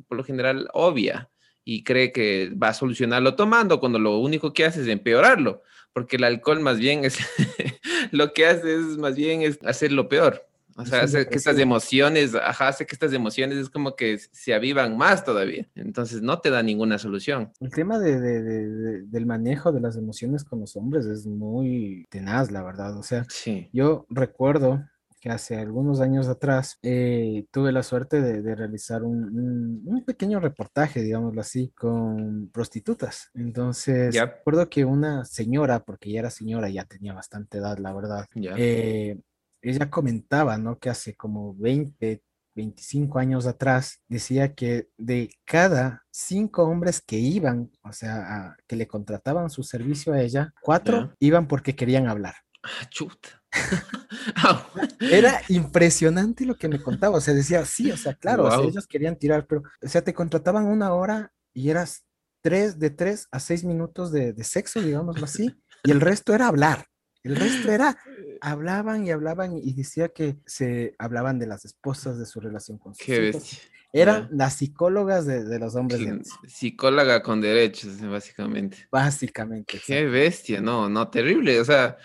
por 0.08 0.18
lo 0.18 0.24
general 0.24 0.70
obvia 0.74 1.30
y 1.66 1.84
cree 1.84 2.12
que 2.12 2.52
va 2.52 2.70
a 2.70 2.74
solucionarlo 2.74 3.36
tomando 3.36 3.80
cuando 3.80 4.00
lo 4.00 4.18
único 4.20 4.54
que 4.54 4.66
hace 4.66 4.82
es 4.82 4.88
empeorarlo, 4.88 5.62
porque 5.94 6.18
el 6.18 6.24
alcohol 6.24 6.60
más 6.60 6.78
bien 6.78 7.06
es 7.06 7.18
lo 8.12 8.34
que 8.34 8.46
hace 8.46 8.76
es 8.76 8.98
más 8.98 9.16
bien 9.16 9.42
es 9.42 9.60
hacerlo 9.64 10.10
peor. 10.10 10.46
O 10.76 10.86
sea, 10.86 11.04
hace 11.04 11.28
que 11.28 11.36
estas 11.36 11.60
emociones, 11.60 12.34
ajá, 12.34 12.70
hace 12.70 12.86
que 12.86 12.96
estas 12.96 13.14
emociones 13.14 13.58
es 13.58 13.70
como 13.70 13.96
que 13.96 14.18
se 14.18 14.54
avivan 14.56 14.98
más 14.98 15.24
todavía. 15.24 15.68
Entonces 15.76 16.22
no 16.22 16.40
te 16.40 16.50
da 16.50 16.64
ninguna 16.64 16.98
solución. 16.98 17.52
El 17.60 17.72
tema 17.72 18.00
de, 18.00 18.20
de, 18.20 19.02
del 19.04 19.26
manejo 19.26 19.72
de 19.72 19.82
las 19.82 19.98
emociones 19.98 20.44
con 20.44 20.60
los 20.60 20.76
hombres 20.76 21.06
es 21.06 21.28
muy 21.28 22.08
tenaz, 22.10 22.50
la 22.50 22.64
verdad. 22.64 22.98
O 22.98 23.04
sea, 23.04 23.24
sí. 23.30 23.70
yo 23.72 24.08
recuerdo 24.10 24.84
que 25.24 25.30
hace 25.30 25.56
algunos 25.56 26.02
años 26.02 26.28
atrás 26.28 26.78
eh, 26.84 27.46
tuve 27.50 27.72
la 27.72 27.82
suerte 27.82 28.22
de, 28.22 28.56
realizar 28.56 29.04
un, 29.04 29.82
un, 29.86 30.04
pequeño 30.04 30.42
reportaje, 30.42 31.02
digámoslo 31.02 31.40
así, 31.40 31.72
con 31.78 32.50
prostitutas. 32.50 33.30
Entonces, 33.34 34.14
recuerdo 34.20 34.70
que 34.70 34.84
una 34.84 35.24
señora, 35.24 35.86
porque 35.86 36.12
ya 36.12 36.20
era 36.20 36.30
señora, 36.30 36.68
ya 36.68 36.84
tenía 36.84 37.14
bastante 37.14 37.60
edad, 37.60 37.78
la 37.78 37.94
verdad, 37.94 38.26
eh, 38.58 39.18
ella 39.62 39.90
comentaba, 39.90 40.58
¿no? 40.58 40.78
Que 40.78 40.90
hace 40.90 41.16
como 41.16 41.56
20, 41.56 42.22
25 42.54 43.18
años 43.18 43.48
atrás, 43.48 44.02
decía 44.10 44.54
que 44.54 44.90
de 44.98 45.30
cada 45.46 46.04
cinco 46.12 46.64
hombres 46.64 47.00
que 47.00 47.16
iban, 47.16 47.72
o 47.82 47.94
sea, 47.94 48.58
que 48.68 48.76
le 48.76 48.88
contrataban 48.88 49.50
su 49.50 49.64
servicio 49.64 50.12
a 50.12 50.22
ella, 50.22 50.54
cuatro 50.62 51.14
iban 51.20 51.48
porque 51.48 51.78
querían 51.78 52.10
hablar. 52.10 52.36
Ah, 52.62 52.90
chuta. 52.90 53.43
Era 55.00 55.42
impresionante 55.50 56.46
lo 56.46 56.56
que 56.56 56.68
me 56.68 56.82
contaba, 56.82 57.18
o 57.18 57.22
sea, 57.22 57.34
decía, 57.34 57.66
sí, 57.66 57.92
o 57.92 57.98
sea, 57.98 58.14
claro, 58.14 58.64
ellos 58.64 58.88
querían 58.88 59.18
tirar, 59.18 59.46
pero, 59.48 59.64
o 59.82 59.88
sea, 59.88 60.04
te 60.04 60.14
contrataban 60.14 60.66
una 60.66 60.94
hora 60.94 61.32
y 61.54 61.70
eras 61.70 62.06
tres, 62.42 62.80
de 62.80 62.90
tres 62.90 63.28
a 63.32 63.40
seis 63.40 63.64
minutos 63.64 64.12
de, 64.12 64.34
de 64.34 64.44
sexo, 64.44 64.82
digámoslo 64.82 65.26
así, 65.26 65.56
y 65.84 65.92
el 65.92 66.02
resto 66.02 66.34
era 66.34 66.48
hablar. 66.48 66.86
El 67.24 67.38
resto 67.38 67.72
era, 67.72 67.98
hablaban 68.42 69.06
y 69.06 69.12
hablaban 69.12 69.58
y 69.58 69.74
decía 69.74 70.10
que 70.10 70.38
se 70.46 70.96
hablaban 71.00 71.40
de 71.40 71.48
las 71.48 71.66
esposas, 71.66 72.18
de 72.18 72.26
su 72.26 72.40
relación 72.40 72.78
con 72.78 72.94
sus 72.94 73.06
Qué 73.06 73.30
hijos. 73.30 73.62
Eran 73.96 74.28
las 74.32 74.56
psicólogas 74.56 75.28
de, 75.28 75.60
los 75.60 75.76
hombres. 75.76 76.02
Psicóloga 76.48 77.22
con 77.22 77.40
derechos, 77.40 78.02
básicamente. 78.02 78.88
Básicamente. 78.92 79.80
Qué 79.86 80.06
bestia, 80.06 80.60
no, 80.60 80.90
no, 80.90 81.10
terrible. 81.10 81.60
O 81.60 81.66
sea, 81.66 81.96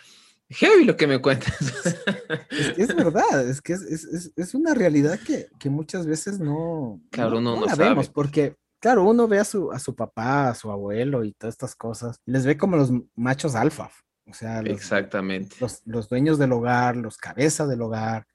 heavy 0.50 0.84
lo 0.84 0.96
que 0.96 1.06
me 1.06 1.20
cuentas. 1.20 1.54
Es, 2.76 2.94
verdad, 2.94 3.48
es 3.48 3.60
que 3.60 3.74
es, 3.74 4.54
una 4.54 4.74
realidad 4.74 5.18
que, 5.20 5.70
muchas 5.70 6.06
veces 6.06 6.40
no, 6.40 7.00
claro, 7.10 7.40
no, 7.40 7.56
no, 7.56 7.66
la 7.66 7.74
vemos, 7.74 8.08
porque 8.08 8.56
claro, 8.80 9.04
uno 9.04 9.28
ve 9.28 9.38
a 9.38 9.44
su, 9.44 9.70
a 9.72 9.78
su 9.78 9.94
papá, 9.94 10.48
a 10.48 10.54
su 10.54 10.70
abuelo 10.70 11.24
y 11.24 11.32
todas 11.32 11.54
estas 11.54 11.74
cosas, 11.74 12.20
les 12.24 12.46
ve 12.46 12.56
como 12.56 12.76
los 12.76 12.92
machos 13.14 13.54
alfa. 13.54 13.90
O 14.26 14.34
sea, 14.34 14.62
los, 14.62 14.72
Exactamente. 14.72 15.56
Los, 15.84 16.08
dueños 16.08 16.38
del 16.38 16.52
hogar, 16.52 16.96
los 16.96 17.16
cabezas 17.16 17.68
del 17.68 17.80
hogar, 17.80 18.26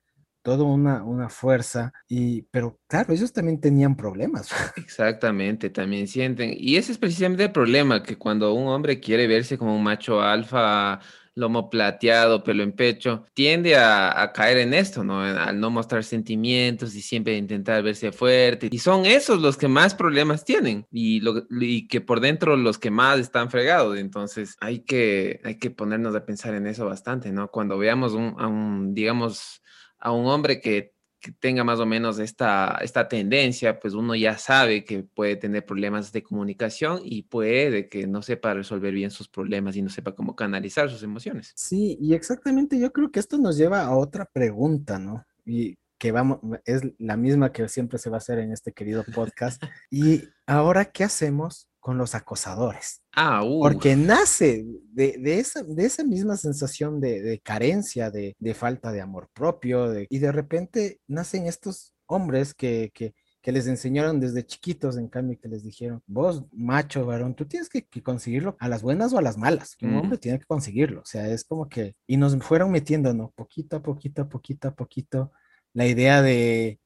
toda 0.42 0.64
una, 0.64 1.04
una 1.04 1.30
fuerza, 1.30 1.94
y, 2.08 2.44
pero 2.52 2.80
claro, 2.88 3.14
ellos 3.14 3.32
también 3.32 3.62
tenían 3.62 3.96
problemas. 3.96 4.50
Exactamente, 4.76 5.70
también 5.70 6.08
sienten. 6.08 6.54
Y 6.58 6.78
ese 6.78 6.92
es 6.92 6.98
precisamente 6.98 7.44
el 7.44 7.52
problema, 7.52 8.04
que 8.04 8.18
cuando 8.18 8.54
un 8.54 8.68
hombre 8.68 9.00
quiere 9.00 9.28
verse 9.28 9.58
como 9.58 9.76
un 9.76 9.84
macho 9.84 10.22
alfa, 10.22 11.00
lomo 11.36 11.70
plateado, 11.70 12.44
pelo 12.44 12.64
en 12.64 12.74
pecho, 12.74 13.26
tiende 13.34 13.76
a, 13.76 14.32
caer 14.34 14.58
en 14.60 14.74
esto, 14.74 15.04
¿no? 15.04 15.22
Al 15.22 15.60
no 15.60 15.70
mostrar 15.70 16.04
sentimientos 16.04 16.96
y 16.96 17.02
siempre 17.02 17.38
intentar 17.38 17.84
verse 17.84 18.12
fuerte. 18.12 18.70
Y 18.72 18.80
son 18.80 19.06
esos 19.06 19.42
los 19.42 19.58
que 19.58 19.68
más 19.68 19.96
problemas 19.96 20.46
tienen 20.46 20.86
y, 20.92 21.20
lo, 21.22 21.46
y 21.50 21.88
que 21.88 22.02
por 22.02 22.20
dentro 22.20 22.56
los 22.56 22.78
que 22.78 22.92
más 22.92 23.20
están 23.20 23.50
fregados. 23.50 23.98
Entonces 23.98 24.56
hay 24.60 24.80
que, 24.80 25.42
hay 25.44 25.58
que 25.58 25.72
ponernos 25.72 26.16
a 26.16 26.26
pensar 26.26 26.54
en 26.54 26.68
eso 26.68 26.86
bastante, 26.86 27.32
¿no? 27.32 27.50
Cuando 27.50 27.78
veamos 27.78 28.14
un, 28.14 28.36
a 28.38 28.48
un, 28.48 28.94
digamos, 28.94 29.62
a 30.00 30.12
un 30.12 30.28
hombre 30.28 30.60
que 30.60 30.93
que 31.24 31.32
tenga 31.32 31.64
más 31.64 31.80
o 31.80 31.86
menos 31.86 32.20
esta, 32.20 32.78
esta 32.82 33.08
tendencia, 33.08 33.80
pues 33.80 33.94
uno 33.94 34.14
ya 34.14 34.38
sabe 34.38 34.84
que 34.84 35.04
puede 35.04 35.38
tener 35.38 35.66
problemas 35.66 36.12
de 36.12 36.22
comunicación 36.22 37.00
y 37.02 37.24
puede 37.24 37.88
que 37.88 38.06
no 38.06 38.22
sepa 38.22 38.54
resolver 38.54 38.94
bien 38.94 39.10
sus 39.10 39.30
problemas 39.30 39.78
y 39.78 39.82
no 39.82 39.90
sepa 39.90 40.14
cómo 40.14 40.36
canalizar 40.36 40.90
sus 40.90 41.02
emociones. 41.02 41.54
Sí, 41.56 41.98
y 42.02 42.14
exactamente 42.14 42.78
yo 42.78 42.92
creo 42.92 43.10
que 43.10 43.22
esto 43.22 43.38
nos 43.38 43.56
lleva 43.56 43.84
a 43.84 43.96
otra 43.96 44.26
pregunta, 44.26 45.00
¿no? 45.00 45.26
Y 45.46 45.78
que 45.98 46.12
vamos, 46.12 46.40
es 46.66 46.82
la 47.00 47.16
misma 47.16 47.54
que 47.54 47.70
siempre 47.70 48.00
se 48.00 48.10
va 48.10 48.18
a 48.18 48.20
hacer 48.20 48.40
en 48.40 48.52
este 48.52 48.74
querido 48.74 49.06
podcast. 49.16 49.64
y 49.90 50.24
ahora, 50.46 50.84
¿qué 50.84 51.06
hacemos 51.06 51.70
con 51.84 51.98
los 51.98 52.16
acosadores. 52.16 53.02
Ah, 53.14 53.44
Porque 53.46 53.98
nace 53.98 54.66
de, 54.94 55.20
esa, 55.38 55.64
de 55.64 55.86
esa 55.86 56.06
misma 56.06 56.38
sensación 56.38 57.02
de, 57.02 57.42
carencia, 57.44 58.10
de, 58.10 58.54
falta 58.56 58.94
de 58.94 59.02
amor 59.02 59.28
propio, 59.34 59.94
y 60.10 60.18
de 60.18 60.32
repente 60.32 61.02
nacen 61.08 61.46
estos 61.46 61.94
hombres 62.06 62.54
que, 62.54 62.90
que, 62.94 63.14
les 63.52 63.68
enseñaron 63.68 64.22
desde 64.22 64.46
chiquitos, 64.46 64.96
en 64.96 65.10
cambio, 65.10 65.38
que 65.38 65.50
les 65.50 65.62
dijeron, 65.62 66.02
vos, 66.08 66.46
macho, 66.54 67.06
varón, 67.06 67.36
tú 67.36 67.46
tienes 67.46 67.68
que, 67.68 67.86
conseguirlo 68.02 68.56
a 68.62 68.70
las 68.70 68.82
buenas 68.82 69.12
o 69.12 69.18
a 69.18 69.22
las 69.22 69.38
malas, 69.38 69.76
un 69.82 69.98
hombre 69.98 70.18
tiene 70.18 70.40
que 70.40 70.46
conseguirlo, 70.46 71.02
o 71.02 71.06
sea, 71.06 71.28
es 71.28 71.44
como 71.44 71.68
que, 71.68 71.96
y 72.08 72.16
nos 72.16 72.34
fueron 72.38 72.72
metiendo, 72.72 73.14
¿no? 73.14 73.34
Poquito 73.36 73.76
a 73.76 73.84
poquito, 73.84 74.30
poquito 74.30 74.70
a 74.70 74.74
poquito, 74.74 75.34
la 75.74 75.86
idea 75.86 76.22
de, 76.22 76.80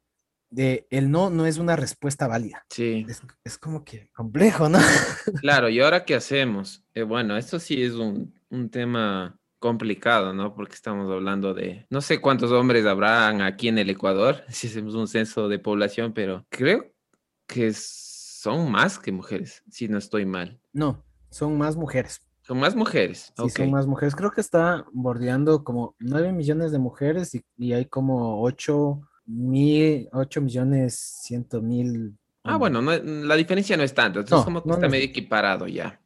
de 0.49 0.87
el 0.89 1.11
no 1.11 1.29
no 1.29 1.45
es 1.45 1.57
una 1.57 1.75
respuesta 1.75 2.27
válida. 2.27 2.65
Sí. 2.69 3.05
Es, 3.43 3.57
como 3.57 3.83
que 3.83 4.09
complejo, 4.13 4.69
¿no? 4.69 4.79
Claro, 5.41 5.69
¿y 5.69 5.79
ahora 5.79 6.05
qué 6.05 6.15
hacemos? 6.15 6.83
Eh, 6.93 7.03
bueno, 7.03 7.37
esto 7.37 7.59
sí 7.59 7.83
es 7.83 7.93
un, 7.93 8.33
tema 8.71 9.37
complicado, 9.59 10.33
¿no? 10.33 10.55
Porque 10.55 10.75
estamos 10.75 11.11
hablando 11.11 11.53
de, 11.53 11.85
no 11.89 12.01
sé 12.01 12.21
cuántos 12.21 12.51
hombres 12.51 12.85
habrán 12.85 13.41
aquí 13.41 13.67
en 13.67 13.77
el 13.77 13.89
Ecuador, 13.89 14.43
si 14.49 14.67
hacemos 14.67 14.95
un 14.95 15.07
censo 15.07 15.49
de 15.49 15.59
población, 15.59 16.13
pero 16.13 16.45
creo 16.49 16.93
que 17.45 17.71
son 17.73 18.71
más 18.71 18.99
que 18.99 19.11
mujeres, 19.11 19.63
si 19.69 19.87
no 19.87 19.97
estoy 19.97 20.25
mal. 20.25 20.59
No, 20.71 21.03
son 21.29 21.57
más 21.57 21.75
mujeres. 21.75 22.21
Son 22.41 22.59
más 22.59 22.77
mujeres. 22.77 23.33
Sí, 23.35 23.49
son 23.49 23.71
más 23.71 23.87
mujeres. 23.87 24.15
Creo 24.15 24.31
que 24.31 24.39
está 24.39 24.85
bordeando 24.93 25.65
como 25.65 25.95
9 25.99 26.31
millones 26.31 26.71
de 26.71 26.79
mujeres 26.79 27.35
y, 27.35 27.43
y 27.57 27.73
hay 27.73 27.87
como 27.87 28.41
8 28.41 29.01
mil, 29.27 30.09
8 30.11 30.41
millones 30.41 30.95
100 31.23 31.47
mil. 31.61 32.17
Ah, 32.43 32.55
bueno, 32.55 32.81
la 32.81 33.35
diferencia 33.35 33.75
no 33.75 33.83
es 33.83 33.93
tanto, 33.93 34.21
entonces 34.21 34.45
como 34.45 34.63
que 34.63 34.71
está 34.71 34.87
medio 34.87 35.05
equiparado 35.05 35.67
ya. 35.67 35.99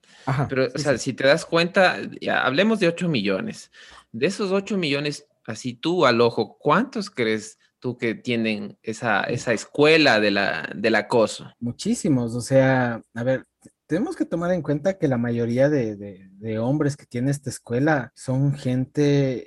Pero, 0.49 0.67
o 0.73 0.77
sea, 0.77 0.97
si 0.97 1.13
te 1.13 1.27
das 1.27 1.45
cuenta, 1.45 1.97
ya 2.19 2.43
hablemos 2.43 2.79
de 2.79 2.87
8 2.87 3.07
millones. 3.09 3.71
De 4.11 4.25
esos 4.25 4.51
8 4.51 4.77
millones, 4.77 5.27
así 5.45 5.73
tú 5.73 6.05
al 6.05 6.19
ojo, 6.19 6.57
¿cuántos 6.59 7.09
crees 7.09 7.59
tú 7.79 7.97
que 7.97 8.15
tienen 8.15 8.77
esa, 8.83 9.21
esa 9.23 9.53
escuela 9.53 10.19
de 10.19 10.31
la, 10.31 10.69
del 10.75 10.95
acoso? 10.95 11.51
Muchísimos, 11.59 12.35
o 12.35 12.41
sea, 12.41 13.01
a 13.13 13.23
ver, 13.23 13.45
tenemos 13.85 14.15
que 14.15 14.25
tomar 14.25 14.51
en 14.51 14.61
cuenta 14.61 14.97
que 14.97 15.07
la 15.07 15.17
mayoría 15.17 15.69
de, 15.69 15.95
de, 15.95 16.59
hombres 16.59 16.95
que 16.97 17.05
tienen 17.05 17.29
esta 17.29 17.49
escuela 17.49 18.11
son 18.15 18.55
gente 18.55 19.43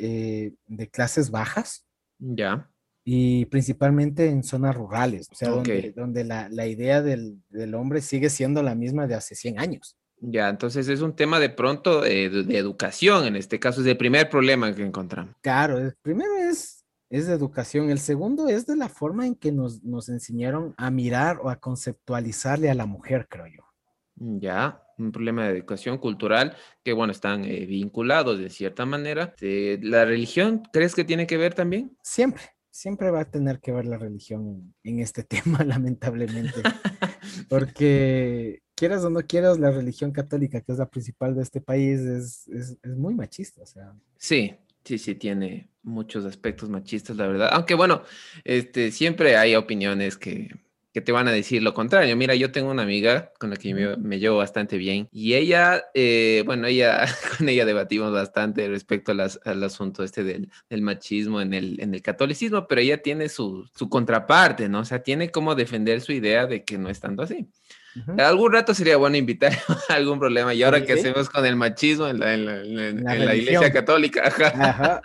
eh, 0.47 0.55
de 0.67 0.91
clases 0.91 1.31
bajas. 1.31 1.87
Ya 2.19 2.69
y 3.05 3.45
principalmente 3.47 4.29
en 4.29 4.43
zonas 4.43 4.75
rurales, 4.75 5.29
o 5.31 5.35
sea, 5.35 5.51
donde, 5.51 6.25
la, 6.25 6.49
la, 6.49 6.67
idea 6.67 7.03
del, 7.03 7.39
del, 7.51 7.75
hombre 7.75 8.01
sigue 8.01 8.31
siendo 8.31 8.63
la 8.63 8.75
misma 8.75 9.07
de 9.07 9.15
hace 9.15 9.35
100 9.35 9.59
años. 9.59 9.97
Ya, 10.21 10.49
entonces 10.49 10.89
es 10.89 11.03
un 11.03 11.15
tema 11.15 11.39
de 11.39 11.51
pronto 11.51 12.01
de, 12.01 12.31
de, 12.31 12.59
educación, 12.59 13.27
en 13.27 13.37
este 13.37 13.61
caso 13.61 13.83
es 13.83 13.87
el 13.87 13.99
primer 13.99 14.31
problema 14.31 14.75
que 14.75 14.83
encontramos. 14.83 15.35
Claro, 15.43 15.79
el 15.79 15.95
primero 16.01 16.35
es, 16.39 16.85
es 17.11 17.27
de 17.27 17.35
educación, 17.35 17.91
el 17.91 17.99
segundo 17.99 18.49
es 18.49 18.67
de 18.67 18.77
la 18.77 18.89
forma 18.89 19.27
en 19.27 19.35
que 19.35 19.53
nos, 19.53 19.83
nos 19.85 20.09
enseñaron 20.09 20.75
a 20.79 20.91
mirar 20.91 21.41
o 21.43 21.51
a 21.51 21.57
conceptualizarle 21.57 22.71
a 22.71 22.75
la 22.75 22.87
mujer, 22.87 23.27
creo 23.29 23.47
yo. 23.47 23.65
Ya, 24.17 24.81
un 24.97 25.13
problema 25.13 25.45
de 25.45 25.59
educación 25.59 25.99
cultural 25.99 26.57
que, 26.83 26.93
bueno, 26.93 27.13
están 27.13 27.45
eh, 27.45 27.67
vinculados 27.67 28.39
de 28.39 28.49
cierta 28.49 28.87
manera. 28.87 29.35
Eh, 29.41 29.79
¿La 29.83 30.05
religión 30.05 30.63
crees 30.73 30.95
que 30.95 31.05
tiene 31.05 31.27
que 31.27 31.37
ver 31.37 31.53
también? 31.53 31.97
Siempre, 32.03 32.43
siempre 32.75 33.13
va 33.13 33.21
a 33.21 33.31
tener 33.31 33.61
que 33.61 33.71
ver 33.71 33.87
la 33.87 33.99
religión 33.99 34.75
en, 34.83 34.99
este 34.99 35.23
tema, 35.23 35.63
lamentablemente. 35.63 36.61
Porque 37.49 38.63
quieras 38.75 39.05
o 39.05 39.11
no 39.11 39.21
quieras, 39.21 39.61
la 39.61 39.71
religión 39.71 40.11
católica, 40.11 40.61
que 40.61 40.73
es 40.73 40.79
la 40.79 40.91
principal 40.91 41.37
de 41.37 41.43
este 41.43 41.61
país, 41.61 42.01
es, 42.01 42.49
es, 42.49 42.77
es 42.83 42.97
muy 42.97 43.15
machista. 43.15 43.63
O 43.63 43.67
sea. 43.67 43.95
Sí, 44.19 44.57
sí, 44.83 44.99
sí, 44.99 45.15
tiene 45.15 45.71
muchos 45.85 46.25
aspectos 46.25 46.69
machistas, 46.69 47.17
la 47.17 47.29
verdad. 47.29 47.51
Aunque 47.53 47.75
bueno, 47.75 48.03
este, 48.43 48.91
siempre 48.91 49.37
hay 49.37 49.55
opiniones 49.55 50.17
que 50.17 50.51
que 50.95 51.01
te 51.01 51.11
van 51.11 51.27
a 51.27 51.33
decir 51.33 51.61
lo 51.61 51.75
contrario. 51.75 52.17
Mira, 52.17 52.37
yo 52.37 52.53
tengo 52.53 52.71
una 52.71 52.85
amiga 52.85 53.33
con 53.41 53.51
la 53.51 53.57
que 53.57 53.75
me, 53.99 54.19
llevo 54.21 54.37
bastante 54.37 54.79
bien 54.79 55.09
y 55.11 55.35
ella, 55.35 55.83
eh, 55.93 56.45
bueno, 56.47 56.69
ella, 56.69 57.05
con 57.37 57.49
ella 57.49 57.65
debatimos 57.67 58.13
bastante 58.13 58.69
respecto 58.69 59.11
al 59.11 59.65
asunto 59.65 60.05
este 60.05 60.23
del, 60.23 60.49
machismo 60.83 61.41
en 61.41 61.53
el, 61.53 61.81
en 61.81 61.95
el 61.95 62.01
catolicismo, 62.01 62.69
pero 62.69 62.81
ella 62.81 63.03
tiene 63.03 63.29
su, 63.29 63.69
su 63.75 63.89
contraparte, 63.89 64.69
¿no? 64.69 64.81
O 64.81 64.85
sea, 64.85 65.03
tiene 65.03 65.31
como 65.31 65.57
defender 65.57 66.01
su 66.01 66.13
idea 66.13 66.47
de 66.47 66.65
que 66.65 66.79
no 66.79 66.89
es 66.89 67.01
tanto 67.01 67.23
así. 67.25 67.49
Algún 68.19 68.53
rato 68.53 68.75
sería 68.75 68.97
bueno 68.97 69.17
invitar 69.17 69.53
a 69.89 69.95
algún 69.95 70.19
problema. 70.19 70.55
Y 70.55 70.63
ahora 70.63 70.85
que 70.85 70.95
hacemos 70.95 71.29
con 71.29 71.47
el 71.47 71.57
machismo 71.57 72.09
en 72.09 72.19
la, 72.19 72.35
en 72.35 73.05
la, 73.05 73.35
iglesia 73.35 73.73
católica, 73.73 74.33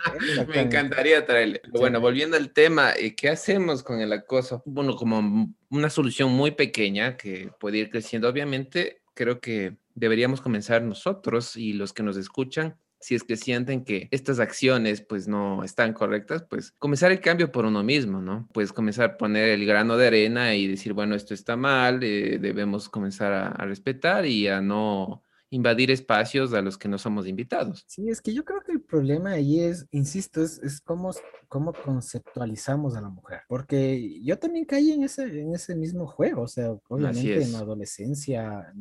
me 0.48 0.60
encantaría 0.60 1.24
traerle. 1.24 1.62
Bueno, 1.70 2.00
volviendo 2.00 2.36
al 2.36 2.52
tema, 2.52 2.92
eh, 2.92 3.14
¿qué 3.14 3.28
hacemos 3.28 3.82
con 3.82 4.00
el 4.00 4.12
acoso? 4.12 4.62
Bueno, 4.66 4.96
como 4.96 5.54
una 5.70 5.90
solución 5.90 6.30
muy 6.32 6.52
pequeña 6.52 7.16
que 7.16 7.50
puede 7.60 7.78
ir 7.78 7.90
creciendo, 7.90 8.28
obviamente, 8.28 9.02
creo 9.14 9.40
que 9.40 9.76
deberíamos 9.94 10.40
comenzar 10.40 10.82
nosotros 10.82 11.56
y 11.56 11.74
los 11.74 11.92
que 11.92 12.02
nos 12.02 12.16
escuchan 12.16 12.76
si 13.00 13.14
es 13.14 13.24
que 13.24 13.36
sienten 13.36 13.84
que 13.84 14.08
estas 14.10 14.40
acciones 14.40 15.00
pues 15.00 15.26
no 15.26 15.64
están 15.64 15.92
correctas, 15.94 16.44
pues 16.48 16.72
comenzar 16.78 17.10
el 17.10 17.20
cambio 17.20 17.50
por 17.50 17.64
uno 17.64 17.82
mismo, 17.82 18.20
¿no? 18.20 18.48
Pues 18.52 18.72
comenzar 18.72 19.10
a 19.10 19.16
poner 19.16 19.48
el 19.48 19.66
grano 19.66 19.96
de 19.96 20.06
arena 20.06 20.54
y 20.54 20.66
decir, 20.66 20.92
bueno, 20.92 21.14
esto 21.14 21.34
está 21.34 21.56
mal, 21.56 22.02
eh, 22.02 22.38
debemos 22.38 22.88
comenzar 22.88 23.32
a 23.32 23.64
respetar 23.64 24.26
y 24.26 24.48
a 24.48 24.60
no 24.60 25.24
invadir 25.50 25.90
espacios 25.90 26.54
a 26.54 26.62
los 26.62 26.78
que 26.78 26.88
no 26.88 26.96
somos 26.96 27.26
invitados. 27.26 27.84
Sí, 27.88 28.08
es 28.08 28.20
que 28.20 28.32
yo 28.32 28.44
creo 28.44 28.62
que 28.62 28.72
el 28.72 28.80
problema 28.80 29.32
ahí 29.32 29.60
es, 29.60 29.86
insisto, 29.90 30.42
es, 30.42 30.60
es 30.62 30.80
cómo, 30.80 31.10
cómo 31.48 31.72
conceptualizamos 31.72 32.96
a 32.96 33.00
la 33.00 33.08
mujer. 33.08 33.40
Porque 33.48 34.20
yo 34.22 34.38
también 34.38 34.64
caí 34.64 34.92
en 34.92 35.02
ese, 35.02 35.24
en 35.24 35.54
ese 35.54 35.74
mismo 35.74 36.06
juego, 36.06 36.42
o 36.42 36.48
sea, 36.48 36.70
obviamente 36.88 37.42
en 37.42 37.52
la 37.52 37.58
adolescencia, 37.58 38.72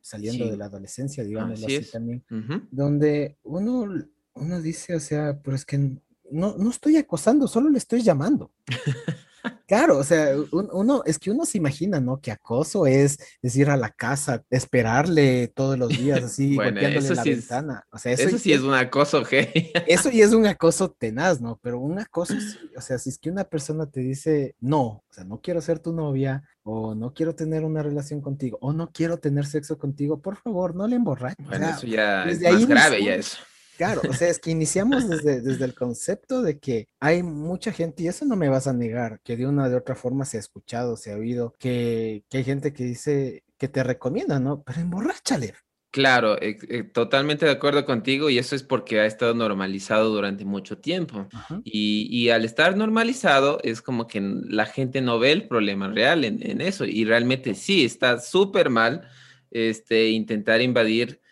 saliendo 0.00 0.50
de 0.50 0.56
la 0.56 0.64
adolescencia, 0.66 1.22
digamos 1.22 1.62
así, 1.62 1.88
también, 1.90 2.24
donde 2.70 3.36
uno, 3.44 3.86
uno 4.34 4.60
dice, 4.60 4.96
o 4.96 5.00
sea, 5.00 5.40
pero 5.42 5.54
es 5.54 5.64
que 5.64 5.78
no, 5.78 6.56
no 6.56 6.70
estoy 6.70 6.96
acosando, 6.96 7.46
solo 7.46 7.70
le 7.70 7.78
estoy 7.78 8.02
llamando. 8.02 8.52
Claro, 9.66 9.98
o 9.98 10.04
sea, 10.04 10.34
uno, 10.50 11.02
es 11.06 11.18
que 11.18 11.30
uno 11.30 11.44
se 11.44 11.58
imagina, 11.58 12.00
¿no? 12.00 12.20
Que 12.20 12.32
acoso 12.32 12.86
es, 12.86 13.18
ir 13.42 13.70
a 13.70 13.76
la 13.76 13.90
casa, 13.90 14.42
esperarle 14.50 15.48
todos 15.48 15.78
los 15.78 15.90
días, 15.90 16.22
así, 16.24 16.56
bueno, 16.56 16.80
eso 16.80 17.14
la 17.14 17.22
ventana. 17.22 17.86
O 17.90 17.98
sea, 17.98 18.12
eso, 18.12 18.36
sí 18.36 18.52
es 18.52 18.62
un 18.62 18.74
acoso, 18.74 19.22
¿qué? 19.22 19.72
Eso 19.86 20.10
y 20.10 20.22
es 20.22 20.32
un 20.32 20.46
acoso 20.46 20.90
tenaz, 20.90 21.40
¿no? 21.40 21.58
Pero 21.62 21.78
un 21.78 21.98
acoso, 21.98 22.34
o 22.76 22.80
sea, 22.80 22.98
si 22.98 23.10
es 23.10 23.18
que 23.18 23.30
una 23.30 23.44
persona 23.44 23.86
te 23.86 24.00
dice, 24.00 24.56
no, 24.60 24.82
o 24.82 25.04
sea, 25.10 25.24
no 25.24 25.40
quiero 25.40 25.60
ser 25.60 25.78
tu 25.78 25.92
novia, 25.92 26.42
o 26.62 26.94
no 26.94 27.14
quiero 27.14 27.34
tener 27.34 27.64
una 27.64 27.82
relación 27.82 28.20
contigo, 28.20 28.58
o 28.60 28.72
no 28.72 28.90
quiero 28.92 29.18
tener 29.18 29.46
sexo 29.46 29.78
contigo, 29.78 30.20
por 30.20 30.36
favor, 30.36 30.74
no 30.74 30.86
le 30.86 30.96
emborraches. 30.96 31.46
Bueno, 31.46 31.68
eso 31.68 31.86
ya 31.86 32.24
es 32.24 32.40
más 32.40 32.66
grave, 32.66 33.04
ya 33.04 33.14
eso. 33.14 33.38
Claro, 33.80 34.02
o 34.06 34.12
sea, 34.12 34.28
es 34.28 34.38
que 34.38 34.50
iniciamos 34.50 35.08
desde, 35.08 35.40
desde 35.40 35.64
el 35.64 35.72
concepto 35.72 36.42
de 36.42 36.58
que 36.58 36.86
hay 37.00 37.22
mucha 37.22 37.72
gente, 37.72 38.02
y 38.02 38.08
eso 38.08 38.26
no 38.26 38.36
me 38.36 38.50
vas 38.50 38.66
a 38.66 38.74
negar, 38.74 39.20
que 39.24 39.38
de 39.38 39.46
una 39.46 39.64
o 39.64 39.70
de 39.70 39.76
otra 39.76 39.94
forma 39.94 40.26
se 40.26 40.36
ha 40.36 40.40
escuchado, 40.40 40.98
se 40.98 41.14
ha 41.14 41.16
oído, 41.16 41.54
que, 41.58 42.22
hay 42.30 42.44
gente 42.44 42.74
que 42.74 42.84
dice 42.84 43.42
que 43.56 43.68
te 43.68 43.82
recomienda, 43.82 44.38
¿no? 44.38 44.62
Pero 44.64 44.82
emborráchale. 44.82 45.54
Claro, 45.90 46.38
eh, 46.42 46.58
eh, 46.68 46.82
totalmente 46.82 47.46
de 47.46 47.52
acuerdo 47.52 47.86
contigo 47.86 48.28
y 48.28 48.36
eso 48.36 48.54
es 48.54 48.62
porque 48.62 49.00
ha 49.00 49.06
estado 49.06 49.32
normalizado 49.32 50.10
durante 50.10 50.44
mucho 50.44 50.76
tiempo. 50.76 51.26
Y, 51.64 52.06
y, 52.10 52.28
al 52.28 52.44
estar 52.44 52.76
normalizado 52.76 53.60
es 53.62 53.80
como 53.80 54.06
que 54.06 54.20
la 54.20 54.66
gente 54.66 55.00
no 55.00 55.18
ve 55.18 55.32
el 55.32 55.48
problema 55.48 55.88
real 55.88 56.26
en, 56.26 56.46
en 56.46 56.60
eso 56.60 56.84
y 56.84 57.06
realmente 57.06 57.54
sí, 57.54 57.86
está 57.86 58.20
súper 58.20 58.68
mal 58.68 59.08
este, 59.50 60.10
intentar 60.10 60.60
invadir 60.60 61.22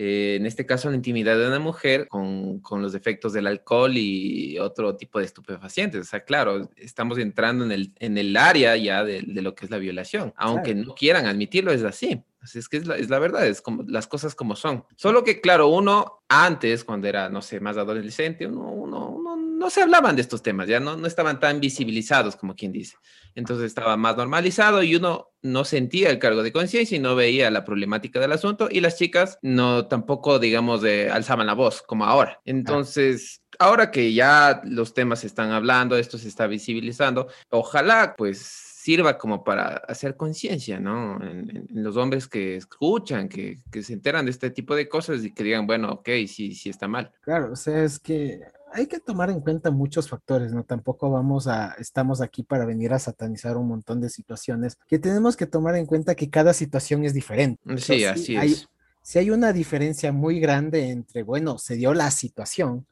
eh, 0.00 0.36
en 0.36 0.46
este 0.46 0.64
caso 0.64 0.88
la 0.88 0.94
intimidad 0.94 1.36
de 1.36 1.48
una 1.48 1.58
mujer 1.58 2.06
con, 2.06 2.60
con, 2.60 2.80
los 2.80 2.94
efectos 2.94 3.32
del 3.32 3.48
alcohol 3.48 3.96
y 3.96 4.56
otro 4.60 4.94
tipo 4.96 5.18
de 5.18 5.24
estupefacientes. 5.24 6.00
O 6.00 6.04
sea, 6.04 6.20
claro, 6.24 6.70
estamos 6.76 7.18
entrando 7.18 7.64
en 7.64 7.72
el, 7.72 7.92
en 7.98 8.16
el 8.16 8.36
área 8.36 8.76
ya 8.76 9.02
de, 9.02 9.22
de 9.22 9.42
lo 9.42 9.56
que 9.56 9.64
es 9.64 9.72
la 9.72 9.78
violación, 9.78 10.32
aunque 10.36 10.72
no 10.76 10.94
quieran 10.94 11.26
admitirlo, 11.26 11.72
es 11.72 11.82
así. 11.82 12.22
Así 12.40 12.60
es 12.60 12.68
que 12.68 12.76
es 12.76 12.86
la, 12.86 12.96
es 12.96 13.10
la, 13.10 13.18
verdad, 13.18 13.44
es 13.46 13.60
como 13.60 13.82
las 13.88 14.06
cosas 14.06 14.36
como 14.36 14.54
son. 14.54 14.84
Solo 14.94 15.24
que, 15.24 15.40
claro, 15.40 15.66
uno 15.66 16.22
antes, 16.28 16.84
cuando 16.84 17.08
era, 17.08 17.28
no 17.28 17.42
sé, 17.42 17.58
más 17.58 17.76
adolescente, 17.76 18.46
uno, 18.46 18.70
uno, 18.70 19.08
uno 19.08 19.36
no 19.58 19.70
se 19.70 19.82
hablaban 19.82 20.16
de 20.16 20.22
estos 20.22 20.42
temas, 20.42 20.68
ya 20.68 20.80
no, 20.80 20.96
no 20.96 21.06
estaban 21.06 21.40
tan 21.40 21.60
visibilizados 21.60 22.36
como 22.36 22.54
quien 22.54 22.72
dice. 22.72 22.96
Entonces 23.34 23.66
estaba 23.66 23.96
más 23.96 24.16
normalizado 24.16 24.82
y 24.82 24.96
uno 24.96 25.30
no 25.42 25.64
sentía 25.64 26.10
el 26.10 26.18
cargo 26.18 26.42
de 26.42 26.52
conciencia 26.52 26.96
y 26.96 27.00
no 27.00 27.14
veía 27.14 27.50
la 27.50 27.64
problemática 27.64 28.20
del 28.20 28.32
asunto 28.32 28.68
y 28.70 28.80
las 28.80 28.96
chicas 28.96 29.38
no 29.42 29.86
tampoco, 29.86 30.38
digamos, 30.38 30.82
alzaban 30.84 31.46
la 31.46 31.54
voz 31.54 31.82
como 31.82 32.04
ahora. 32.04 32.40
Entonces, 32.44 33.42
ahora 33.58 33.90
que 33.90 34.12
ya 34.12 34.60
los 34.64 34.94
temas 34.94 35.20
se 35.20 35.26
están 35.26 35.50
hablando, 35.50 35.96
esto 35.96 36.18
se 36.18 36.28
está 36.28 36.46
visibilizando, 36.46 37.28
ojalá 37.50 38.14
pues 38.16 38.38
sirva 38.38 39.18
como 39.18 39.44
para 39.44 39.82
hacer 39.88 40.16
conciencia, 40.16 40.80
¿no? 40.80 41.22
En, 41.22 41.66
los 41.70 41.96
hombres 41.96 42.26
que 42.26 42.56
escuchan, 42.56 43.28
que, 43.28 43.58
que, 43.70 43.82
se 43.82 43.92
enteran 43.92 44.24
de 44.24 44.30
este 44.30 44.50
tipo 44.50 44.74
de 44.74 44.88
cosas 44.88 45.24
y 45.24 45.34
que 45.34 45.44
digan, 45.44 45.66
bueno, 45.66 45.90
ok, 45.90 46.08
sí, 46.26 46.54
sí 46.54 46.70
está 46.70 46.88
mal. 46.88 47.12
Claro, 47.20 47.52
o 47.52 47.56
sea, 47.56 47.84
es 47.84 47.98
que 47.98 48.40
hay 48.72 48.86
que 48.86 49.00
tomar 49.00 49.30
en 49.30 49.40
cuenta 49.40 49.70
muchos 49.70 50.08
factores, 50.08 50.52
¿no? 50.52 50.64
Tampoco 50.64 51.10
vamos 51.10 51.46
a, 51.46 51.74
estamos 51.78 52.20
aquí 52.20 52.42
para 52.42 52.64
venir 52.64 52.92
a 52.92 52.98
satanizar 52.98 53.56
un 53.56 53.68
montón 53.68 54.00
de 54.00 54.08
situaciones, 54.08 54.76
que 54.86 54.98
tenemos 54.98 55.36
que 55.36 55.46
tomar 55.46 55.76
en 55.76 55.86
cuenta 55.86 56.14
que 56.14 56.30
cada 56.30 56.52
situación 56.52 57.04
es 57.04 57.14
diferente. 57.14 57.60
Sí, 57.78 58.04
así 58.04 58.36
es. 58.36 58.68
Si 59.02 59.18
hay 59.18 59.30
una 59.30 59.52
diferencia 59.52 60.12
muy 60.12 60.38
grande 60.38 60.90
entre, 60.90 61.22
bueno, 61.22 61.58
se 61.58 61.76
dio 61.76 61.94
la 61.94 62.10
situación, 62.10 62.86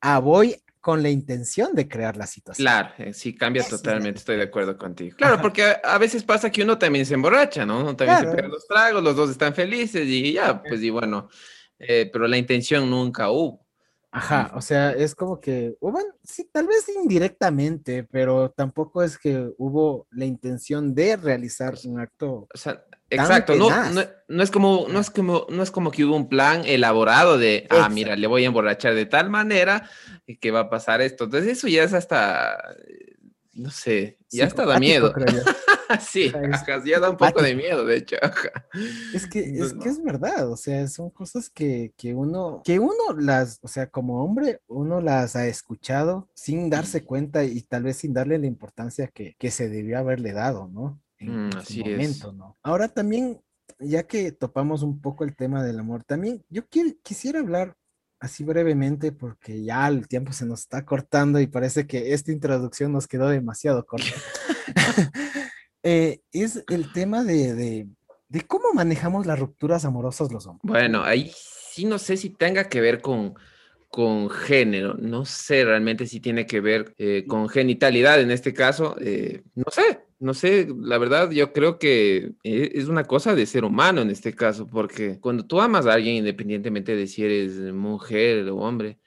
a 0.00 0.18
voy 0.18 0.56
con 0.80 1.02
la 1.02 1.10
intención 1.10 1.74
de 1.74 1.88
crear 1.88 2.16
la 2.16 2.26
situación. 2.26 2.64
Claro, 2.64 2.92
eh, 2.98 3.14
sí, 3.14 3.34
cambia 3.34 3.64
totalmente, 3.64 4.18
estoy 4.18 4.36
de 4.36 4.42
acuerdo 4.42 4.76
contigo. 4.76 5.16
Claro, 5.16 5.40
porque 5.40 5.76
a, 5.82 5.96
veces 5.96 6.24
pasa 6.24 6.50
que 6.50 6.62
uno 6.62 6.76
también 6.76 7.06
se 7.06 7.14
emborracha, 7.14 7.64
¿no? 7.64 7.80
Uno 7.80 7.94
también 7.94 8.18
se 8.18 8.36
pega 8.36 8.48
los 8.48 8.66
tragos, 8.66 9.02
los 9.02 9.14
dos 9.14 9.30
están 9.30 9.54
felices 9.54 10.06
y 10.06 10.32
ya, 10.32 10.60
pues 10.60 10.82
y 10.82 10.90
bueno, 10.90 11.28
eh, 11.78 12.10
pero 12.12 12.26
la 12.26 12.36
intención 12.36 12.90
nunca 12.90 13.30
hubo. 13.30 13.64
Ajá, 14.14 14.52
o 14.54 14.60
sea, 14.60 14.90
es 14.92 15.14
como 15.14 15.40
que, 15.40 15.74
bueno, 15.80 16.10
sí, 16.22 16.46
tal 16.52 16.66
vez 16.66 16.86
indirectamente, 17.02 18.04
pero 18.04 18.50
tampoco 18.50 19.02
es 19.02 19.16
que 19.16 19.50
hubo 19.56 20.06
la 20.10 20.26
intención 20.26 20.94
de 20.94 21.16
realizar 21.16 21.74
un 21.86 21.98
acto. 21.98 22.46
O 22.52 22.58
sea, 22.58 22.84
exacto, 23.08 23.54
no, 23.54 23.70
no, 24.28 24.42
es 24.42 24.50
como, 24.50 24.86
no 24.90 25.00
es 25.00 25.08
como, 25.08 25.46
no 25.48 25.62
es 25.62 25.70
como 25.70 25.90
que 25.90 26.04
hubo 26.04 26.14
un 26.14 26.28
plan 26.28 26.62
elaborado 26.66 27.38
de, 27.38 27.66
ah, 27.70 27.88
mira, 27.88 28.14
le 28.14 28.26
voy 28.26 28.44
a 28.44 28.48
emborrachar 28.48 28.94
de 28.94 29.06
tal 29.06 29.30
manera 29.30 29.88
que 30.40 30.50
va 30.50 30.60
a 30.60 30.70
pasar 30.70 31.00
esto. 31.00 31.24
Entonces, 31.24 31.56
eso 31.56 31.68
ya 31.68 31.82
es 31.82 31.94
hasta 31.94 32.58
no 33.52 33.70
sé, 33.70 34.18
ya 34.30 34.46
hasta 34.46 34.64
da 34.64 34.78
miedo. 34.78 35.12
sí, 36.00 36.32
ya 36.84 37.00
da 37.00 37.10
un 37.10 37.16
poco 37.16 37.42
de 37.42 37.54
miedo, 37.54 37.84
de 37.84 37.96
hecho. 37.96 38.16
Es 39.14 39.26
que, 39.26 39.40
es 39.40 39.74
que 39.74 39.88
es 39.88 40.02
verdad, 40.02 40.50
o 40.50 40.56
sea, 40.56 40.86
son 40.88 41.10
cosas 41.10 41.50
que, 41.50 41.92
que, 41.96 42.14
uno, 42.14 42.62
que 42.64 42.78
uno 42.78 43.12
las, 43.18 43.58
o 43.62 43.68
sea, 43.68 43.88
como 43.88 44.24
hombre, 44.24 44.60
uno 44.68 45.00
las 45.00 45.36
ha 45.36 45.46
escuchado 45.46 46.30
sin 46.34 46.70
darse 46.70 47.04
cuenta 47.04 47.44
y 47.44 47.60
tal 47.62 47.84
vez 47.84 47.98
sin 47.98 48.14
darle 48.14 48.38
la 48.38 48.46
importancia 48.46 49.08
que, 49.08 49.36
que 49.38 49.50
se 49.50 49.68
debió 49.68 49.98
haberle 49.98 50.32
dado, 50.32 50.68
¿no? 50.68 51.00
En, 51.18 51.48
mm, 51.48 51.50
así 51.56 51.80
momento, 51.80 52.32
¿no? 52.32 52.56
Ahora 52.62 52.88
también, 52.88 53.42
ya 53.78 54.04
que 54.04 54.32
topamos 54.32 54.82
un 54.82 55.00
poco 55.00 55.24
el 55.24 55.36
tema 55.36 55.62
del 55.62 55.78
amor, 55.78 56.04
también 56.04 56.44
yo 56.48 56.62
quisiera 57.02 57.40
hablar 57.40 57.76
así 58.22 58.44
brevemente, 58.44 59.10
porque 59.10 59.64
ya 59.64 59.88
el 59.88 60.06
tiempo 60.06 60.32
se 60.32 60.46
nos 60.46 60.60
está 60.60 60.84
cortando 60.84 61.40
y 61.40 61.48
parece 61.48 61.88
que 61.88 62.14
esta 62.14 62.30
introducción 62.30 62.92
nos 62.92 63.08
quedó 63.08 63.28
demasiado 63.28 63.84
corta. 63.84 64.06
Eh, 65.84 66.20
es 66.30 66.62
el 66.68 66.92
tema 66.92 67.24
de, 67.24 67.88
de, 68.28 68.40
cómo 68.46 68.72
manejamos 68.72 69.26
las 69.26 69.36
rupturas 69.36 69.84
amorosas 69.84 70.30
los 70.30 70.46
hombres. 70.46 70.62
Bueno, 70.62 71.02
ahí 71.02 71.32
sí 71.34 71.84
no 71.84 71.98
sé 71.98 72.16
si 72.16 72.30
tenga 72.30 72.68
que 72.68 72.80
ver 72.80 73.00
con, 73.00 73.34
con 73.92 74.30
género, 74.30 74.94
no 74.94 75.26
sé 75.26 75.66
realmente 75.66 76.06
si 76.06 76.18
tiene 76.18 76.46
que 76.46 76.62
ver 76.62 76.94
eh, 76.96 77.26
con 77.28 77.48
genitalidad 77.50 78.22
en 78.22 78.30
este 78.30 78.54
caso, 78.54 78.96
eh, 79.00 79.42
no 79.54 79.66
sé, 79.70 80.00
no 80.18 80.32
sé, 80.32 80.66
la 80.80 80.96
verdad 80.96 81.30
yo 81.30 81.52
creo 81.52 81.78
que 81.78 82.32
e, 82.42 82.72
es 82.74 82.88
una 82.88 83.04
cosa 83.04 83.34
de 83.34 83.44
ser 83.44 83.64
humano 83.66 84.00
en 84.00 84.08
este 84.08 84.34
caso, 84.34 84.66
porque 84.66 85.20
cuando 85.20 85.44
tú 85.44 85.60
amas 85.60 85.84
a 85.86 85.92
alguien 85.92 86.16
independientemente 86.16 86.96
de 86.96 87.06
si 87.06 87.22
eres 87.22 87.58
mujer 87.74 88.48
o 88.48 88.56
hombre, 88.56 88.98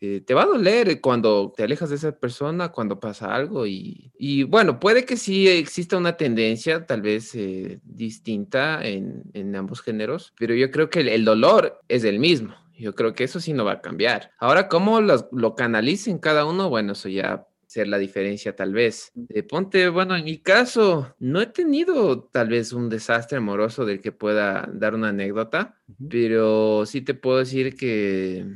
eh, 0.00 0.22
te 0.26 0.34
va 0.34 0.42
a 0.42 0.46
doler 0.46 1.00
cuando 1.00 1.52
te 1.56 1.62
alejas 1.62 1.90
de 1.90 1.96
esa 1.96 2.12
persona, 2.12 2.70
cuando 2.70 2.98
pasa 2.98 3.34
algo 3.34 3.66
y, 3.66 4.12
y 4.18 4.42
bueno, 4.42 4.80
puede 4.80 5.04
que 5.04 5.16
sí 5.16 5.48
exista 5.48 5.96
una 5.96 6.16
tendencia 6.16 6.84
tal 6.84 7.00
vez 7.00 7.34
eh, 7.34 7.80
distinta 7.84 8.84
en, 8.84 9.22
en, 9.34 9.54
ambos 9.54 9.80
géneros, 9.80 10.34
pero 10.36 10.54
yo 10.54 10.70
creo 10.70 10.90
que 10.90 11.00
el, 11.00 11.24
dolor 11.24 11.80
es 11.88 12.04
el 12.04 12.18
mismo. 12.18 12.54
Yo 12.78 12.94
creo 12.94 13.14
que 13.14 13.24
eso 13.24 13.40
sí 13.40 13.52
no 13.52 13.64
va 13.64 13.72
a 13.72 13.80
cambiar. 13.80 14.30
Ahora, 14.38 14.68
¿cómo 14.68 15.00
lo 15.00 15.54
canalicen 15.54 16.18
cada 16.18 16.46
uno? 16.46 16.68
Bueno, 16.68 16.92
eso 16.92 17.08
ya 17.08 17.46
ser 17.68 17.86
la 17.86 17.98
diferencia 17.98 18.56
tal 18.56 18.72
vez. 18.72 19.12
Eh, 19.28 19.42
ponte, 19.42 19.88
bueno, 19.90 20.16
en 20.16 20.24
mi 20.24 20.38
caso, 20.38 21.14
no 21.18 21.40
he 21.40 21.46
tenido 21.46 22.24
tal 22.24 22.48
vez 22.48 22.72
un 22.72 22.88
desastre 22.88 23.38
amoroso 23.38 23.84
del 23.84 24.00
que 24.00 24.10
pueda 24.10 24.68
dar 24.72 24.94
una 24.94 25.10
anécdota, 25.10 25.76
pero 26.08 26.86
sí 26.86 27.02
te 27.02 27.12
puedo 27.12 27.38
decir 27.38 27.76
que, 27.76 28.46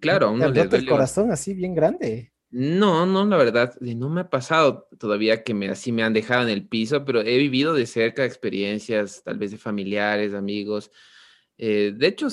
claro, 0.00 0.26
a 0.26 0.30
uno 0.30 0.48
le 0.48 0.64
duele... 0.64 0.84
el 0.84 0.88
corazón 0.88 1.32
así 1.32 1.54
bien 1.54 1.74
grande. 1.74 2.32
No, 2.50 3.06
no, 3.06 3.24
la 3.26 3.36
verdad, 3.36 3.74
no 3.80 4.10
me 4.10 4.22
ha 4.22 4.30
pasado 4.30 4.88
todavía 4.98 5.42
que 5.42 5.54
me, 5.54 5.68
así 5.68 5.90
me 5.90 6.02
han 6.02 6.12
dejado 6.12 6.42
en 6.42 6.50
el 6.50 6.66
piso, 6.66 7.04
pero 7.04 7.20
he 7.22 7.36
vivido 7.38 7.74
de 7.74 7.86
cerca 7.86 8.24
experiencias, 8.24 9.22
tal 9.24 9.38
vez 9.38 9.50
de 9.50 9.58
familiares, 9.58 10.34
amigos. 10.34 10.90
Eh, 11.58 11.92
de 11.94 12.06
hecho, 12.06 12.28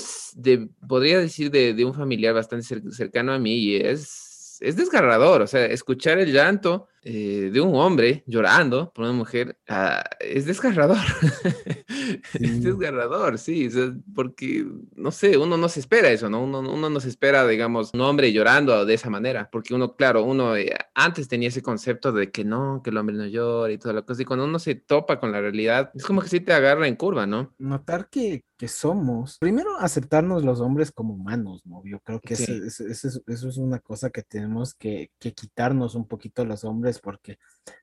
podría 0.87 1.19
decir 1.19 1.49
de, 1.51 1.73
de, 1.73 1.83
un 1.83 1.93
familiar 1.93 2.33
bastante 2.33 2.65
cercano 2.91 3.33
a 3.33 3.39
mí 3.39 3.55
y 3.55 3.75
es 3.77 4.25
es, 4.61 4.75
desgarrador, 4.75 5.41
o 5.41 5.47
sea, 5.47 5.65
escuchar 5.65 6.19
el 6.19 6.31
llanto 6.31 6.87
eh, 7.07 7.51
de 7.53 7.61
un 7.61 7.75
hombre 7.75 8.23
llorando 8.25 8.91
por 8.91 9.03
una 9.05 9.13
mujer 9.13 9.59
ah, 9.69 10.03
es 10.19 10.47
desgarrador. 10.47 10.97
es 12.33 12.63
desgarrador, 12.63 13.37
sí, 13.37 13.69
porque, 14.15 14.65
no 14.95 15.11
sé, 15.11 15.37
uno 15.37 15.55
no 15.55 15.69
se 15.69 15.81
espera 15.81 16.09
eso, 16.09 16.31
¿no? 16.31 16.43
Uno, 16.43 16.61
uno 16.61 16.89
no 16.89 16.99
se 16.99 17.09
espera, 17.09 17.45
digamos, 17.45 17.91
un 17.93 18.01
hombre 18.01 18.33
llorando 18.33 18.85
de 18.85 18.93
esa 18.95 19.11
manera, 19.11 19.47
porque 19.51 19.75
uno, 19.75 19.95
claro, 19.95 20.23
uno 20.23 20.57
eh, 20.57 20.73
antes 20.95 21.27
tenía 21.27 21.49
ese 21.49 21.61
concepto 21.61 22.11
de 22.11 22.31
que 22.31 22.43
no, 22.43 22.81
que 22.83 22.89
el 22.89 22.97
hombre 22.97 23.15
no 23.15 23.27
llora 23.27 23.71
y 23.71 23.77
toda 23.77 23.93
la 23.93 24.01
cosa, 24.01 24.23
y 24.23 24.25
cuando 24.25 24.45
uno 24.45 24.57
se 24.57 24.73
topa 24.73 25.19
con 25.19 25.31
la 25.31 25.39
realidad, 25.39 25.91
es 25.93 26.05
como 26.05 26.21
que 26.21 26.29
sí 26.29 26.39
te 26.39 26.53
agarra 26.53 26.87
en 26.87 26.95
curva, 26.95 27.27
¿no? 27.27 27.53
Notar 27.59 28.09
que, 28.09 28.45
que 28.57 28.67
somos, 28.67 29.37
primero 29.37 29.77
aceptarnos 29.77 30.43
los 30.43 30.59
hombres 30.59 30.91
como 30.91 31.13
humanos, 31.13 31.61
¿no? 31.65 31.83
Yo 31.85 31.99
creo 31.99 32.19
que 32.19 32.33
eso, 32.33 32.51
es 32.87 33.57
una 33.57 33.77
cosa 33.77 34.09
que 34.09 34.23
tenemos 34.23 34.73
que, 34.73 35.11
que 35.19 35.33
quitarnos 35.33 35.93
un 35.93 36.07
poquito 36.07 36.43
los 36.45 36.63
hombres, 36.63 36.94
porque 36.99 37.37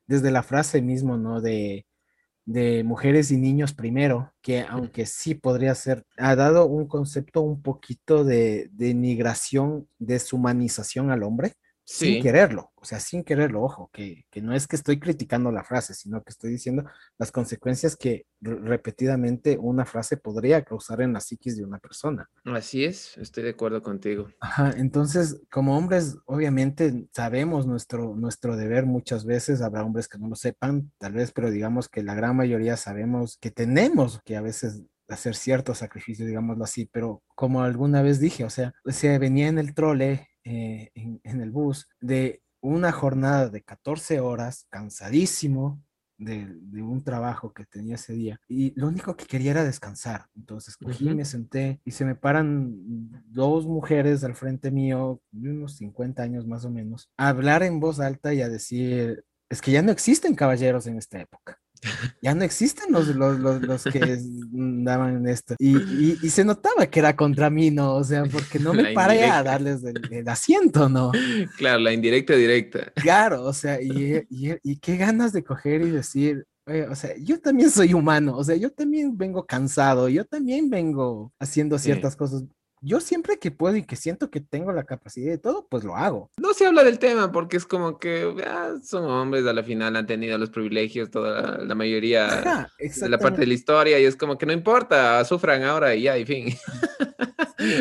desde 0.06 0.30
la 0.30 0.42
frase 0.42 0.82
mismo, 0.82 1.16
¿no? 1.16 1.40
De 1.40 1.86
de 2.44 2.82
mujeres 2.84 3.30
y 3.30 3.36
niños 3.36 3.72
primero, 3.72 4.32
que 4.42 4.62
aunque 4.62 5.06
sí 5.06 5.34
podría 5.34 5.74
ser, 5.74 6.04
ha 6.18 6.34
dado 6.34 6.66
un 6.66 6.86
concepto 6.86 7.40
un 7.40 7.62
poquito 7.62 8.24
de, 8.24 8.68
de 8.72 8.94
deshumanización 8.94 9.88
deshumanización 9.98 11.10
al 11.10 11.22
hombre, 11.22 11.52
sin 11.85 12.22
quererlo, 12.22 12.70
o 12.76 12.85
sea, 12.85 13.01
sin 13.01 13.24
quererlo, 13.24 13.62
ojo, 13.62 13.91
que, 13.93 14.24
no 14.41 14.55
es 14.55 14.66
que 14.66 14.76
estoy 14.76 14.99
criticando 14.99 15.51
la 15.51 15.64
frase, 15.64 15.95
sino 15.95 16.22
que 16.22 16.30
estoy 16.30 16.51
diciendo 16.51 16.85
las 17.18 17.33
consecuencias 17.33 17.97
que 17.97 18.26
repetidamente 18.41 19.59
una 19.59 19.85
frase 19.85 20.16
podría 20.16 20.62
causar 20.64 21.01
en 21.01 21.12
la 21.12 21.20
psiquis 21.20 21.57
de 21.57 21.64
una 21.64 21.78
persona. 21.78 22.28
Así 22.45 22.85
es, 22.85 23.16
estoy 23.18 23.45
de 23.45 23.51
acuerdo 23.51 23.83
contigo. 23.83 24.28
Ajá, 24.41 24.72
entonces, 24.76 25.41
como 25.51 25.76
hombres, 25.76 26.16
obviamente 26.26 27.09
sabemos 27.12 27.66
nuestro, 27.66 28.14
nuestro 28.14 28.57
deber 28.57 28.87
muchas 28.87 29.24
veces, 29.24 29.61
habrá 29.61 29.85
hombres 29.85 30.09
que 30.09 30.18
no 30.18 30.28
lo 30.28 30.37
sepan, 30.37 30.93
tal 30.99 31.14
vez, 31.14 31.33
pero 31.33 31.51
digamos 31.51 31.89
que 31.89 32.03
la 32.03 32.14
gran 32.14 32.37
mayoría 32.37 32.76
sabemos 32.76 33.39
que 33.41 33.51
tenemos 33.51 34.20
que 34.24 34.37
a 34.37 34.41
veces 34.41 34.83
hacer 35.09 35.35
ciertos 35.35 35.78
sacrificios, 35.78 36.26
digámoslo 36.26 36.64
así, 36.64 36.89
pero 36.91 37.22
como 37.35 37.62
alguna 37.62 38.03
vez 38.03 38.18
dije, 38.18 38.45
o 38.45 38.51
sea, 38.51 38.72
se 38.87 39.18
venía 39.18 39.49
en 39.49 39.59
el 39.59 39.74
trole 39.74 40.28
eh, 40.45 40.90
en, 40.95 41.40
el 41.40 41.51
bus 41.51 41.88
de 42.01 42.43
una 42.61 42.93
jornada 42.93 43.49
de 43.49 43.62
14 43.62 44.20
horas, 44.20 44.66
cansadísimo 44.70 45.82
de, 46.18 46.47
un 46.82 47.03
trabajo 47.03 47.53
que 47.53 47.64
tenía 47.64 47.97
ese 47.97 48.12
día, 48.12 48.40
y 48.49 48.72
lo 48.78 48.88
único 48.88 49.16
que 49.16 49.26
quería 49.26 49.53
era 49.53 49.64
descansar. 49.64 50.26
Entonces 50.36 50.76
cogí, 50.76 51.11
me 51.14 51.24
senté 51.24 51.80
y 51.84 51.90
se 51.90 52.05
me 52.05 52.14
paran 52.14 52.74
dos 53.26 53.66
mujeres 53.66 54.22
al 54.24 54.34
frente 54.34 54.70
mío, 54.70 55.20
de 55.30 55.51
unos 55.51 55.76
50 55.76 56.22
años 56.22 56.47
más 56.47 56.64
o 56.64 56.70
menos, 56.70 57.11
a 57.16 57.28
hablar 57.28 57.62
en 57.62 57.80
voz 57.80 57.99
alta 57.99 58.32
y 58.34 58.43
a 58.43 58.49
decir, 58.49 59.24
es 59.49 59.61
que 59.61 59.72
ya 59.72 59.82
no 59.82 59.93
existen 59.93 60.34
caballeros 60.34 60.86
en 60.86 60.97
esta 60.97 61.20
época. 61.20 61.59
Ya 62.20 62.35
no 62.35 62.45
existen 62.45 62.93
los, 62.93 63.09
los, 63.09 63.39
los, 63.39 63.85
que 63.85 64.18
daban 64.53 65.26
esto. 65.26 65.57
Y, 65.59 66.18
y, 66.22 66.30
se 66.30 66.45
notaba 66.45 66.87
que 66.87 67.01
era 67.01 67.16
contra 67.16 67.51
mí, 67.51 67.70
¿no? 67.70 67.95
O 67.95 68.05
sea, 68.05 68.24
porque 68.24 68.59
no 68.59 68.72
me 68.72 68.93
paré 68.93 69.24
a 69.24 69.43
darles 69.43 69.80
el, 69.85 70.28
asiento, 70.28 70.89
¿no? 70.89 71.11
Claro, 71.57 71.80
la 71.80 71.93
indirecta 71.93 72.35
directa. 72.35 72.93
Claro, 72.95 73.45
o 73.45 73.53
sea, 73.53 73.80
y, 73.83 74.22
y 74.30 74.76
qué 74.78 74.97
ganas 74.97 75.33
de 75.33 75.43
coger 75.43 75.83
y 75.83 75.91
decir, 75.91 76.47
o 76.66 76.95
sea, 76.95 77.16
yo 77.18 77.41
también 77.41 77.70
soy 77.70 77.93
humano, 77.93 78.37
o 78.37 78.45
sea, 78.45 78.57
yo 78.57 78.70
también 78.70 79.16
vengo 79.16 79.45
cansado, 79.47 80.09
yo 80.09 80.24
también 80.24 80.70
vengo 80.70 81.33
haciendo 81.41 81.78
ciertas 81.78 82.14
cosas 82.14 82.45
yo 82.83 83.01
siempre 83.01 83.39
que 83.39 83.53
puedo 83.53 83.76
y 83.76 83.85
que 83.85 83.97
siento 83.97 84.30
que 84.30 84.41
tengo 84.41 84.72
la 84.72 84.85
capacidad 84.85 85.30
de 85.30 85.39
todo, 85.39 85.66
pues 85.68 85.85
lo 85.85 85.97
hago. 85.97 86.30
No 86.37 86.53
se 86.53 86.66
habla 86.66 86.83
del 86.83 86.99
tema 86.99 87.30
porque 87.30 87.57
es 87.57 87.64
como 87.64 87.99
que 87.99 88.35
ah, 88.45 88.74
son 88.83 89.05
hombres, 89.05 89.47
a 89.47 89.53
la 89.53 89.62
final 89.62 89.95
han 89.95 90.07
tenido 90.07 90.37
los 90.37 90.51
privilegios, 90.51 91.11
toda 91.11 91.59
la, 91.64 91.74
mayoría 91.74 92.68
de 92.78 93.09
la 93.09 93.18
parte 93.18 93.41
de 93.41 93.47
la 93.47 93.55
historia 93.55 93.99
y 94.01 94.05
es 94.05 94.16
como 94.16 94.37
que 94.37 94.47
no 94.47 94.53
importa, 94.53 95.24
sufran 95.24 95.62
ahora 95.62 95.95
y 95.95 96.03
ya, 96.03 96.18
y 96.18 96.26
fin. 96.26 96.55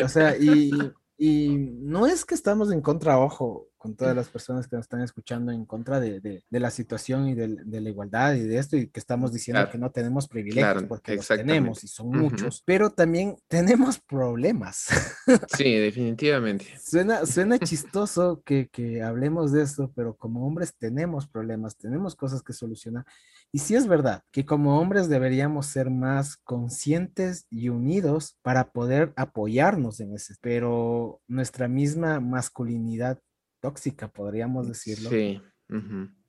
o 0.05 0.07
sea, 0.07 0.37
y, 0.37 0.71
y 1.17 1.57
no 1.57 2.05
es 2.05 2.23
que 2.23 2.35
estamos 2.35 2.71
en 2.71 2.81
contra, 2.81 3.17
ojo, 3.17 3.70
con 3.81 3.95
todas 3.95 4.15
las 4.15 4.29
personas 4.29 4.67
que 4.67 4.75
nos 4.75 4.85
están 4.85 5.01
escuchando 5.01 5.51
en 5.51 5.65
contra 5.65 5.99
de, 5.99 6.43
la 6.51 6.69
situación 6.69 7.27
y 7.27 7.33
de, 7.33 7.81
la 7.81 7.89
igualdad 7.89 8.35
y 8.35 8.43
de 8.43 8.59
esto, 8.59 8.77
y 8.77 8.87
que 8.87 8.99
estamos 8.99 9.33
diciendo 9.33 9.67
que 9.71 9.79
no 9.79 9.89
tenemos 9.89 10.27
privilegios 10.27 10.83
porque 10.83 11.15
los 11.15 11.27
tenemos 11.27 11.83
y 11.83 11.87
son 11.87 12.09
muchos, 12.09 12.61
pero 12.63 12.91
también 12.91 13.37
tenemos 13.47 13.99
problemas. 13.99 14.87
Sí, 15.57 15.75
definitivamente. 15.75 16.65
suena, 16.83 17.25
suena 17.25 17.57
chistoso 17.57 18.41
que, 18.43 18.67
que 18.69 19.01
hablemos 19.01 19.51
de 19.51 19.63
esto, 19.63 19.91
pero 19.95 20.15
como 20.15 20.45
hombres 20.45 20.75
tenemos 20.77 21.27
problemas, 21.27 21.77
tenemos 21.77 22.15
cosas 22.15 22.43
que 22.43 22.53
solucionar. 22.53 23.05
Y 23.51 23.59
sí 23.59 23.75
es 23.75 23.87
verdad 23.87 24.23
que 24.31 24.45
como 24.45 24.79
hombres 24.79 25.09
deberíamos 25.09 25.67
ser 25.67 25.89
más 25.89 26.37
conscientes 26.37 27.45
y 27.49 27.69
unidos 27.69 28.37
para 28.41 28.71
poder 28.71 29.13
apoyarnos 29.15 29.99
en 29.99 30.13
ese, 30.13 30.35
pero 30.41 31.21
nuestra 31.27 31.67
misma 31.67 32.19
masculinidad 32.19 33.19
tóxica, 33.61 34.09
podríamos 34.09 34.67
decirlo. 34.67 35.09
Sí. 35.09 35.41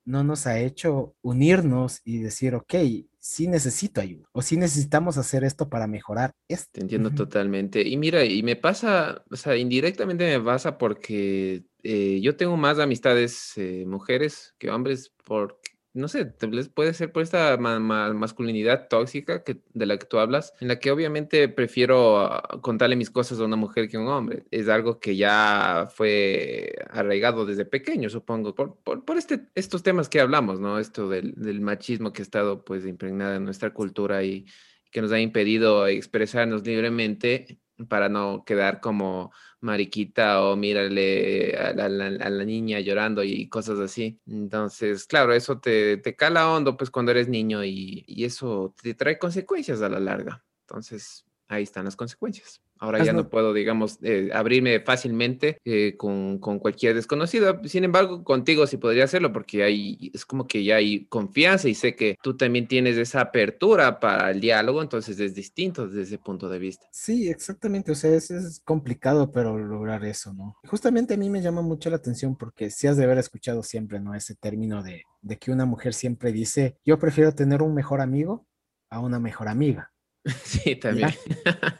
No 0.05 0.23
nos 0.23 0.47
ha 0.47 0.59
hecho 0.59 1.15
unirnos 1.21 2.01
y 2.03 2.19
decir, 2.19 2.55
ok, 2.55 2.73
sí 3.19 3.47
necesito 3.47 4.01
ayuda 4.01 4.27
o 4.33 4.41
sí 4.41 4.57
necesitamos 4.57 5.17
hacer 5.17 5.45
esto 5.45 5.69
para 5.69 5.87
mejorar 5.87 6.33
esto. 6.49 6.71
Te 6.73 6.81
entiendo 6.81 7.11
totalmente. 7.11 7.81
Y 7.81 7.95
mira, 7.97 8.25
y 8.25 8.43
me 8.43 8.57
pasa, 8.57 9.23
o 9.29 9.35
sea, 9.35 9.55
indirectamente 9.55 10.25
me 10.25 10.43
pasa 10.43 10.77
porque 10.77 11.63
eh, 11.83 12.19
yo 12.21 12.35
tengo 12.35 12.57
más 12.57 12.79
amistades 12.79 13.53
eh, 13.57 13.85
mujeres 13.87 14.53
que 14.57 14.69
hombres 14.69 15.13
porque 15.25 15.72
no 15.93 16.07
sé, 16.07 16.25
puede 16.73 16.93
ser 16.93 17.11
por 17.11 17.21
esta 17.21 17.55
masculinidad 17.57 18.87
tóxica 18.87 19.43
que, 19.43 19.61
de 19.73 19.85
la 19.85 19.97
que 19.97 20.07
tú 20.07 20.17
hablas, 20.17 20.53
en 20.59 20.67
la 20.67 20.79
que 20.79 20.91
obviamente 20.91 21.47
prefiero 21.49 22.19
ah, 22.19 22.59
contarle 22.61 22.95
mis 22.95 23.11
cosas 23.11 23.39
a 23.39 23.45
una 23.45 23.57
mujer 23.57 23.87
que 23.89 23.97
a 23.97 23.99
un 23.99 24.07
hombre. 24.07 24.45
Es 24.49 24.69
algo 24.69 24.99
que 24.99 25.15
ya 25.15 25.87
fue 25.93 26.73
arraigado 26.89 27.45
desde 27.45 27.65
pequeño, 27.65 28.09
supongo, 28.09 28.55
por, 28.55 28.79
por, 28.81 29.17
este, 29.17 29.47
estos 29.53 29.83
temas 29.83 30.09
que 30.09 30.19
hablamos, 30.19 30.59
¿no? 30.59 30.79
Esto 30.79 31.09
del, 31.09 31.35
del 31.35 31.61
machismo 31.61 32.11
que 32.11 32.21
ha 32.21 32.25
estado 32.25 32.65
pues 32.65 32.85
impregnado 32.87 33.35
en 33.35 33.45
nuestra 33.45 33.71
cultura 33.71 34.23
y 34.23 34.47
que 34.91 35.01
nos 35.01 35.11
ha 35.11 35.19
impedido 35.19 35.87
expresarnos 35.87 36.65
libremente 36.65 37.59
para 37.87 38.09
no 38.09 38.43
quedar 38.45 38.79
como 38.79 39.31
mariquita 39.61 40.43
o 40.43 40.55
mírale 40.55 41.55
a 41.57 41.73
la, 41.73 42.45
niña 42.45 42.79
llorando 42.79 43.23
y 43.23 43.49
cosas 43.49 43.79
así. 43.79 44.19
Entonces, 44.25 45.05
claro, 45.05 45.33
eso 45.33 45.59
te, 45.59 45.97
te 45.97 46.15
cala 46.15 46.49
hondo 46.51 46.77
pues 46.77 46.89
cuando 46.89 47.11
eres 47.11 47.27
niño 47.27 47.63
y, 47.63 48.03
y, 48.07 48.25
eso 48.25 48.73
te 48.81 48.93
trae 48.93 49.19
consecuencias 49.19 49.81
a 49.81 49.89
la 49.89 49.99
larga. 49.99 50.43
Entonces, 50.67 51.25
ahí 51.47 51.63
están 51.63 51.85
las 51.85 51.95
consecuencias. 51.95 52.62
Ahora 52.79 53.03
ya 53.03 53.13
no 53.13 53.29
puedo, 53.29 53.53
digamos, 53.53 53.97
eh, 54.01 54.29
abrirme 54.33 54.81
fácilmente 54.81 55.57
eh, 55.63 55.95
con, 55.97 56.39
con, 56.39 56.59
cualquier 56.59 56.95
desconocido. 56.95 57.61
Sin 57.63 57.85
embargo, 57.85 58.23
contigo 58.25 58.67
sí 58.67 58.75
podría 58.75 59.05
hacerlo 59.05 59.31
porque 59.31 59.63
hay, 59.63 60.11
es 60.13 60.25
como 60.25 60.47
que 60.47 60.65
ya 60.65 60.75
hay 60.75 61.05
confianza 61.05 61.69
y 61.69 61.75
sé 61.75 61.95
que 61.95 62.17
tú 62.21 62.35
también 62.35 62.67
tienes 62.67 62.97
esa 62.97 63.21
apertura 63.21 64.01
para 64.01 64.31
el 64.31 64.41
diálogo, 64.41 64.81
entonces 64.81 65.17
es 65.19 65.33
distinto 65.33 65.87
desde 65.87 66.01
ese 66.01 66.17
punto 66.17 66.49
de 66.49 66.59
vista. 66.59 66.85
Sí, 66.91 67.29
exactamente. 67.29 67.93
O 67.93 67.95
sea, 67.95 68.13
es, 68.13 68.31
es 68.31 68.59
complicado, 68.65 69.31
pero 69.31 69.57
lograr 69.57 70.03
eso, 70.03 70.33
¿no? 70.33 70.57
Justamente 70.65 71.13
a 71.13 71.17
mí 71.17 71.29
me 71.29 71.41
llama 71.41 71.61
mucho 71.61 71.89
la 71.89 71.95
atención 71.95 72.35
porque 72.35 72.69
si 72.69 72.87
has 72.87 72.97
de 72.97 73.05
haber 73.05 73.17
escuchado 73.17 73.63
siempre, 73.63 74.01
¿no? 74.01 74.13
Ese 74.13 74.35
término 74.35 74.83
de, 74.83 75.03
de 75.21 75.37
que 75.37 75.51
una 75.51 75.65
mujer 75.65 75.93
siempre 75.93 76.33
dice, 76.33 76.77
yo 76.83 76.99
prefiero 76.99 77.33
tener 77.33 77.61
un 77.61 77.73
mejor 77.73 78.01
amigo 78.01 78.45
a 78.89 78.99
una 78.99 79.19
mejor 79.19 79.47
amiga. 79.47 79.92
Sí, 80.43 80.75
también. 80.75 81.09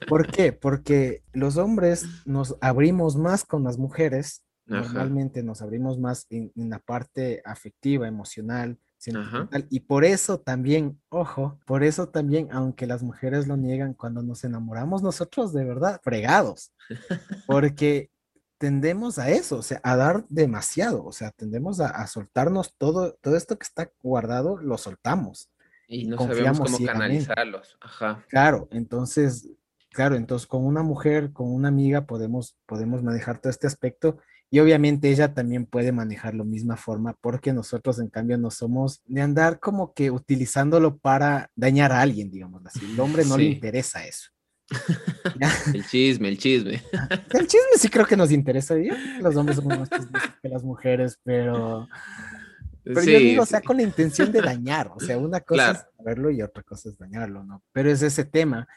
¿Por 0.07 0.27
qué? 0.27 0.51
Porque 0.51 1.23
los 1.33 1.57
hombres 1.57 2.05
nos 2.25 2.55
abrimos 2.61 3.15
más 3.15 3.43
con 3.43 3.63
las 3.63 3.77
mujeres, 3.77 4.43
normalmente 4.65 5.43
nos 5.43 5.61
abrimos 5.61 5.99
más 5.99 6.25
en, 6.29 6.51
la 6.55 6.79
parte 6.79 7.41
afectiva, 7.45 8.07
emocional, 8.07 8.77
sentimental, 8.97 9.67
y 9.69 9.81
por 9.81 10.05
eso 10.05 10.39
también, 10.39 11.01
ojo, 11.09 11.59
por 11.65 11.83
eso 11.83 12.09
también, 12.09 12.49
aunque 12.51 12.87
las 12.87 13.03
mujeres 13.03 13.47
lo 13.47 13.57
niegan, 13.57 13.93
cuando 13.93 14.23
nos 14.23 14.43
enamoramos 14.43 15.03
nosotros 15.03 15.53
de 15.53 15.65
verdad, 15.65 15.99
fregados, 16.03 16.73
porque 17.47 18.09
tendemos 18.57 19.19
a 19.19 19.29
eso, 19.29 19.57
o 19.57 19.61
sea, 19.61 19.81
a 19.83 19.97
dar 19.97 20.25
demasiado, 20.29 21.05
o 21.05 21.11
sea, 21.11 21.31
tendemos 21.31 21.81
a, 21.81 21.87
a 21.87 22.07
soltarnos 22.07 22.75
todo, 22.77 23.13
todo 23.21 23.35
esto 23.35 23.57
que 23.57 23.65
está 23.65 23.91
guardado, 24.01 24.57
lo 24.57 24.77
soltamos. 24.77 25.49
Y 25.93 26.05
no 26.05 26.17
sabemos 26.17 26.59
cómo 26.59 26.85
canalizarlos. 26.85 27.77
Ajá. 27.81 28.25
Claro, 28.29 28.67
entonces, 28.71 29.49
claro, 29.89 30.15
entonces 30.15 30.47
con 30.47 30.65
una 30.65 30.83
mujer, 30.83 31.31
con 31.31 31.53
una 31.53 31.67
amiga 31.67 32.05
podemos, 32.05 32.57
podemos 32.65 33.03
manejar 33.03 33.39
todo 33.39 33.49
este 33.51 33.67
aspecto 33.67 34.17
y 34.53 34.59
obviamente 34.59 35.09
ella 35.09 35.33
también 35.33 35.65
puede 35.65 35.91
manejar 35.91 36.35
la 36.35 36.43
misma 36.43 36.77
forma 36.77 37.17
porque 37.21 37.53
nosotros 37.53 37.97
en 37.97 38.09
cambio 38.09 38.37
no 38.37 38.51
somos 38.51 39.01
de 39.05 39.21
andar 39.21 39.59
como 39.59 39.93
que 39.95 40.11
utilizándolo 40.11 40.97
para 40.97 41.49
dañar 41.55 41.91
a 41.91 42.01
alguien, 42.01 42.29
digamos 42.29 42.63
así. 42.63 42.85
El 42.85 42.99
hombre 42.99 43.25
no 43.25 43.35
le 43.35 43.45
interesa 43.45 44.05
eso. 44.05 44.29
el 45.73 45.85
chisme, 45.87 46.29
el 46.29 46.37
chisme. 46.37 46.83
El 47.33 47.47
chisme 47.47 47.77
sí 47.77 47.89
creo 47.89 48.05
que 48.05 48.15
nos 48.15 48.31
interesa. 48.31 48.75
los 49.19 49.35
hombres 49.35 49.57
somos 49.57 49.79
más 49.79 49.89
que 49.89 50.49
las 50.49 50.63
mujeres, 50.63 51.19
pero 51.23 51.87
pero 52.83 53.03
yo 53.03 53.19
digo, 53.19 53.43
o 53.43 53.45
sea, 53.45 53.61
con 53.61 53.77
la 53.77 53.83
intención 53.83 54.31
de 54.31 54.41
dañar, 54.41 54.91
o 54.93 54.99
sea, 54.99 55.17
una 55.17 55.39
cosa 55.41 55.71
es 55.71 55.85
verlo 56.03 56.29
y 56.29 56.41
otra 56.41 56.63
cosa 56.63 56.89
es 56.89 56.97
dañarlo, 56.97 57.43
¿no? 57.43 57.63
Pero 57.71 57.89
es 57.89 58.01
ese 58.01 58.25
tema. 58.25 58.67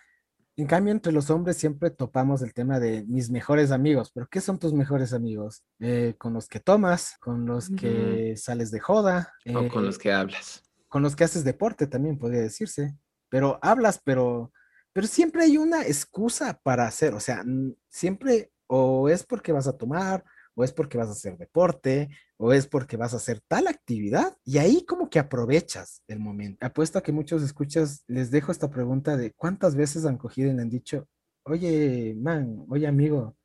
En 0.59 0.67
cambio, 0.67 0.93
entre 0.93 1.13
los 1.13 1.29
hombres 1.29 1.59
siempre 1.59 1.91
topamos 1.91 2.41
el 2.41 2.55
tema 2.55 2.81
de 2.81 3.05
mis 3.07 3.31
mejores 3.31 3.73
amigos. 3.73 4.11
¿Pero 4.15 4.27
qué 4.31 4.41
son 4.41 4.59
tus 4.59 4.73
mejores 4.73 5.13
amigos? 5.13 5.65
Eh, 5.81 6.15
con 6.17 6.33
los 6.33 6.49
que 6.49 6.61
tomas, 6.61 7.19
con 7.21 7.45
los 7.45 7.69
que 7.69 8.35
sales 8.39 8.71
de 8.71 8.81
joda. 8.81 9.35
o 9.55 9.69
con 9.69 9.85
los 9.85 9.99
que 9.99 10.13
hablas. 10.13 10.63
Con 10.89 11.03
los 11.03 11.15
que 11.15 11.25
haces 11.25 11.45
deporte 11.45 11.87
también 11.87 12.19
podría 12.19 12.41
decirse. 12.41 12.97
Pero 13.29 13.59
hablas, 13.61 14.01
pero, 14.03 14.51
pero 14.95 15.07
siempre 15.07 15.43
hay 15.43 15.59
una 15.59 15.83
excusa 15.83 16.59
para 16.63 16.87
hacer. 16.87 17.13
O 17.13 17.21
sea, 17.21 17.45
siempre 17.91 18.51
o 18.67 19.09
es 19.09 19.25
porque 19.25 19.53
vas 19.53 19.67
a 19.67 19.77
tomar, 19.77 20.25
o 20.57 20.65
es 20.65 20.73
porque 20.73 20.97
vas 20.99 21.09
a 21.09 21.13
hacer 21.13 21.37
deporte, 21.37 22.09
o 22.39 22.53
es 22.53 22.67
porque 22.67 22.97
vas 22.97 23.13
a 23.13 23.19
hacer 23.19 23.41
tal 23.47 23.69
actividad, 23.69 24.37
y 24.45 24.59
ahí 24.59 24.85
como 24.87 25.11
que 25.11 25.19
aprovechas 25.19 26.03
el 26.09 26.19
momento. 26.19 26.65
Apuesto 26.65 26.99
a 26.99 27.03
que 27.03 27.13
muchos 27.13 27.43
escuchas, 27.43 28.05
les 28.09 28.31
dejo 28.31 28.51
esta 28.51 28.71
pregunta 28.71 29.17
de 29.17 29.33
cuántas 29.33 29.77
veces 29.77 30.07
han 30.07 30.17
cogido 30.17 30.51
y 30.51 30.55
le 30.55 30.63
han 30.63 30.71
dicho, 30.71 31.07
oye, 31.45 32.17
man, 32.19 32.65
oye, 32.71 32.87
amigo, 32.87 33.37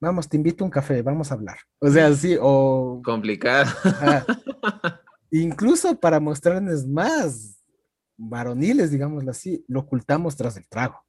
vamos, 0.00 0.28
te 0.28 0.36
invito 0.36 0.64
a 0.64 0.66
un 0.66 0.70
café, 0.70 1.00
vamos 1.00 1.30
a 1.30 1.34
hablar. 1.34 1.58
O 1.78 1.88
sea, 1.90 2.12
sí, 2.12 2.36
o... 2.40 3.00
Complicado. 3.04 3.70
incluso 5.30 5.98
para 5.98 6.18
mostrarles 6.18 6.88
más 6.88 7.62
varoniles, 8.16 8.90
digámoslo 8.90 9.30
así, 9.30 9.64
lo 9.68 9.80
ocultamos 9.80 10.36
tras 10.36 10.56
el 10.56 10.68
trago. 10.68 11.04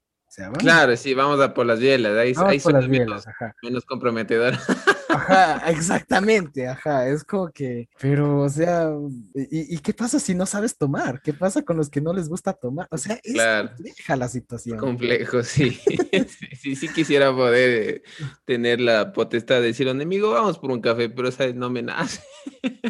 Claro, 0.60 0.95
sí, 0.95 1.16
vamos 1.16 1.39
a 1.41 1.56
por 1.56 1.66
las 1.66 1.80
bielas. 1.80 2.16
Ahí, 2.16 2.34
ahí 2.38 2.60
por 2.60 2.74
las 2.74 2.88
menos, 2.88 3.26
menos 3.64 3.84
comprometedor. 3.84 4.54
Ajá, 5.20 5.70
exactamente, 5.70 6.67
ajá. 6.67 7.07
Es 7.07 7.24
como 7.24 7.49
que, 7.49 7.89
pero, 7.99 8.41
o 8.41 8.49
sea, 8.49 8.91
¿y, 9.34 9.78
qué 9.80 9.93
pasa 9.93 10.20
si 10.20 10.36
no 10.36 10.45
sabes 10.45 10.78
tomar? 10.78 11.22
¿Qué 11.22 11.34
pasa 11.34 11.61
con 11.61 11.78
los 11.78 11.89
que 11.89 12.01
no 12.01 12.13
les 12.13 12.30
gusta 12.30 12.53
tomar? 12.53 12.88
O 12.91 12.97
sea, 12.97 13.20
es 13.24 13.36
compleja 13.36 14.15
la 14.15 14.28
situación. 14.28 14.78
Complejo, 14.78 15.43
sí. 15.43 15.80
sí, 16.59 16.76
sí, 16.76 16.88
quisiera 16.89 17.34
poder 17.34 18.03
tener 18.45 18.80
la 18.80 19.13
potestad 19.13 19.55
de 19.55 19.67
decir, 19.67 19.89
amigo, 19.89 20.32
vamos 20.32 20.57
por 20.57 20.72
un 20.72 20.82
café, 20.82 21.09
pero, 21.09 21.30
o 21.30 21.53
no 21.53 21.70
me 21.70 21.82
nace. 21.82 22.22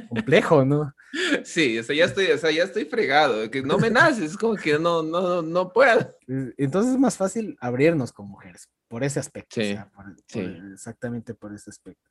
Complejo, 0.10 0.66
¿no? 0.66 0.94
Sí, 1.44 1.78
o 1.80 1.84
sea, 1.84 1.96
ya 1.96 2.06
estoy, 2.06 2.28
o 2.28 2.38
sea, 2.38 2.52
ya 2.52 2.64
estoy 2.64 2.86
fregado, 2.86 3.50
que 3.50 3.62
no 3.62 3.78
me 3.78 3.90
nace, 3.90 4.26
es 4.26 4.38
como 4.38 4.56
que 4.56 4.78
no, 4.80 5.04
no, 5.04 5.42
no 5.42 5.74
puedo. 5.74 6.16
Entonces 6.58 6.94
es 6.94 7.00
más 7.00 7.18
fácil 7.18 7.58
abrirnos 7.60 8.12
con 8.12 8.28
mujeres, 8.28 8.70
por 8.90 9.06
ese 9.06 9.22
aspecto. 9.22 9.62
Sí, 10.28 10.40
exactamente 10.74 11.34
por 11.34 11.54
ese 11.54 11.70
aspecto. 11.70 12.04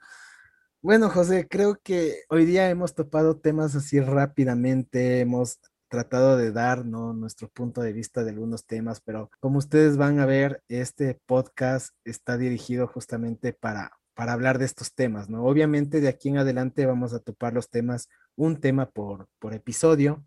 Bueno, 0.81 1.11
José, 1.11 1.47
creo 1.47 1.79
que 1.83 2.23
hoy 2.31 2.47
día 2.47 2.71
hemos 2.71 2.95
topado 2.95 3.37
temas 3.37 3.75
así 3.75 4.01
rápidamente, 4.01 5.21
hemos 5.21 5.59
tratado 5.89 6.39
de 6.39 6.53
dar 6.53 6.87
¿no? 6.87 7.13
nuestro 7.13 7.49
punto 7.49 7.83
de 7.83 7.93
vista 7.93 8.25
de 8.25 8.31
algunos 8.31 8.65
temas, 8.65 9.01
pero 9.01 9.31
como 9.41 9.59
ustedes 9.59 9.97
van 9.97 10.21
a 10.21 10.27
ver, 10.27 10.63
este 10.69 11.21
podcast 11.27 11.95
está 12.05 12.39
dirigido 12.39 12.87
justamente 12.87 13.53
para 13.53 13.93
para 14.19 14.33
hablar 14.33 14.59
de 14.59 14.65
estos 14.65 14.97
temas, 14.97 15.31
¿no? 15.31 15.45
Obviamente 15.45 16.01
de 16.01 16.09
aquí 16.09 16.29
en 16.29 16.39
adelante 16.39 16.85
vamos 16.87 17.15
a 17.15 17.21
topar 17.21 17.53
los 17.53 17.71
temas, 17.71 18.09
un 18.35 18.61
tema 18.61 18.91
por, 18.91 19.29
por 19.39 19.55
episodio, 19.55 20.25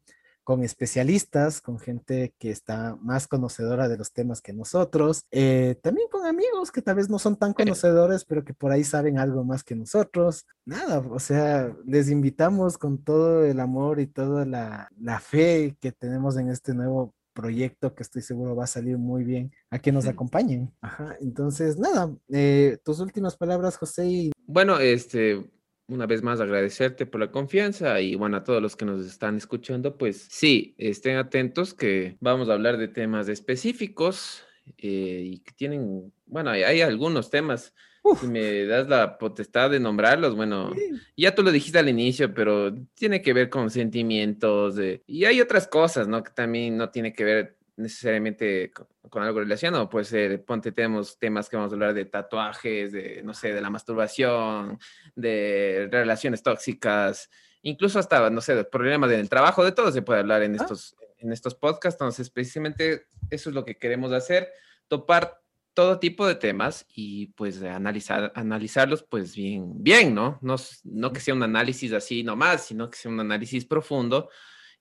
con 0.52 0.66
especialistas, 0.66 1.62
con 1.62 1.80
gente 1.80 2.34
que 2.38 2.52
está 2.52 2.98
más 3.02 3.26
conocedora 3.26 3.88
de 3.88 3.98
los 3.98 4.12
temas 4.12 4.42
que 4.42 4.52
nosotros, 4.52 5.24
eh, 5.32 5.80
también 5.82 6.10
con 6.12 6.26
amigos 6.26 6.74
que 6.74 6.82
tal 6.82 6.96
vez 6.96 7.10
no 7.10 7.20
son 7.20 7.38
tan 7.38 7.54
conocedores, 7.54 8.26
pero 8.26 8.44
que 8.44 8.54
por 8.54 8.74
ahí 8.74 8.84
saben 8.84 9.18
algo 9.18 9.46
más 9.46 9.64
que 9.64 9.78
nosotros. 9.78 10.46
Nada, 10.66 11.00
o 11.00 11.20
sea, 11.20 11.74
les 11.86 12.10
invitamos 12.10 12.78
con 12.78 13.02
todo 13.02 13.46
el 13.46 13.62
amor 13.62 14.02
y 14.02 14.08
toda 14.08 14.46
la, 14.46 14.90
la 15.00 15.22
fe 15.22 15.78
que 15.80 15.94
tenemos 15.94 16.36
en 16.36 16.50
este 16.50 16.74
nuevo 16.74 17.14
proyecto 17.32 17.96
que 17.96 18.04
estoy 18.04 18.22
seguro 18.22 18.54
va 18.54 18.66
a 18.66 18.68
salir 18.68 18.98
muy 18.98 19.24
bien 19.24 19.54
a 19.70 19.80
que 19.80 19.94
nos 19.94 20.06
acompañen. 20.06 20.70
Ajá, 20.82 21.16
entonces, 21.22 21.80
nada, 21.80 22.14
eh, 22.28 22.78
tus 22.84 23.00
últimas 23.00 23.38
palabras, 23.38 23.78
José. 23.78 24.32
Bueno, 24.48 24.80
este, 24.80 25.50
una 25.92 26.06
vez 26.06 26.24
más 26.24 26.40
agradecerte 26.40 27.06
por 27.06 27.20
la 27.20 27.32
confianza 27.32 28.00
y 28.00 28.16
bueno, 28.16 28.38
a 28.38 28.44
todos 28.44 28.62
los 28.62 28.76
que 28.76 28.86
nos 28.86 29.06
están 29.06 29.38
escuchando, 29.38 29.98
pues 29.98 30.28
sí, 30.30 30.74
estén 30.78 31.18
atentos 31.18 31.74
que 31.74 32.18
vamos 32.20 32.50
a 32.50 32.54
hablar 32.54 32.78
de 32.78 32.88
temas 32.88 33.28
específicos 33.28 34.44
eh, 34.78 35.24
y 35.26 35.40
que 35.40 35.52
tienen, 35.52 36.14
bueno, 36.26 36.52
hay 36.52 36.82
algunos 36.82 37.30
temas. 37.30 37.74
Si 38.20 38.26
me 38.26 38.66
das 38.66 38.90
la 38.90 39.20
potestad 39.20 39.70
de 39.70 39.80
nombrarlos, 39.80 40.36
bueno, 40.36 40.74
ya 41.16 41.36
tú 41.36 41.44
lo 41.44 41.52
dijiste 41.52 41.78
al 41.78 41.88
inicio, 41.88 42.34
pero 42.34 42.74
tiene 42.96 43.22
que 43.22 43.32
ver 43.32 43.48
con 43.52 43.70
sentimientos 43.70 44.76
y 45.06 45.26
hay 45.26 45.40
otras 45.40 45.68
cosas, 45.68 46.08
¿no? 46.08 46.24
Que 46.24 46.32
también 46.32 46.78
no 46.78 46.90
tiene 46.90 47.14
que 47.14 47.24
ver 47.24 47.58
necesariamente 47.76 48.72
con, 48.72 49.24
algo 49.24 49.40
relacionado, 49.40 49.90
puede 49.90 50.06
ser, 50.06 50.44
ponte, 50.44 50.72
tenemos 50.72 51.18
temas 51.18 51.50
que 51.50 51.58
vamos 51.58 51.72
a 51.72 51.76
hablar 51.76 51.94
de 51.94 52.06
tatuajes, 52.06 52.92
de, 52.92 53.22
no 53.24 53.34
sé, 53.34 53.54
de 53.54 53.62
la 53.62 53.70
masturbación, 53.70 54.80
de 55.16 55.88
relaciones 55.92 56.44
tóxicas, 56.44 57.30
incluso 57.62 58.00
hasta, 58.00 58.30
no 58.30 58.42
sé, 58.42 58.56
de 58.56 58.64
problemas 58.64 59.12
en 59.12 59.20
el 59.20 59.30
trabajo, 59.30 59.64
de 59.64 59.72
todo 59.72 59.92
se 59.92 60.02
puede 60.02 60.20
hablar 60.20 60.44
en, 60.44 60.54
ah. 60.54 60.58
estos, 60.62 60.96
en 61.18 61.32
estos 61.32 61.56
podcasts, 61.56 62.00
entonces 62.00 62.30
precisamente 62.30 63.06
eso 63.30 63.50
es 63.50 63.56
lo 63.56 63.66
que 63.66 63.78
queremos 63.78 64.12
hacer, 64.12 64.50
topar 64.88 65.42
todo 65.74 66.00
tipo 66.00 66.28
de 66.28 66.36
temas 66.36 66.86
y 66.94 67.28
pues 67.28 67.62
analizar, 67.64 68.32
analizarlos 68.36 69.04
pues 69.04 69.36
bien, 69.36 69.82
bien, 69.82 70.14
¿no? 70.14 70.38
¿no? 70.42 70.56
No 70.84 71.14
que 71.14 71.22
sea 71.22 71.34
un 71.34 71.44
análisis 71.44 71.94
así 71.94 72.24
nomás, 72.24 72.66
sino 72.66 72.90
que 72.90 72.98
sea 72.98 73.10
un 73.10 73.22
análisis 73.22 73.66
profundo 73.66 74.30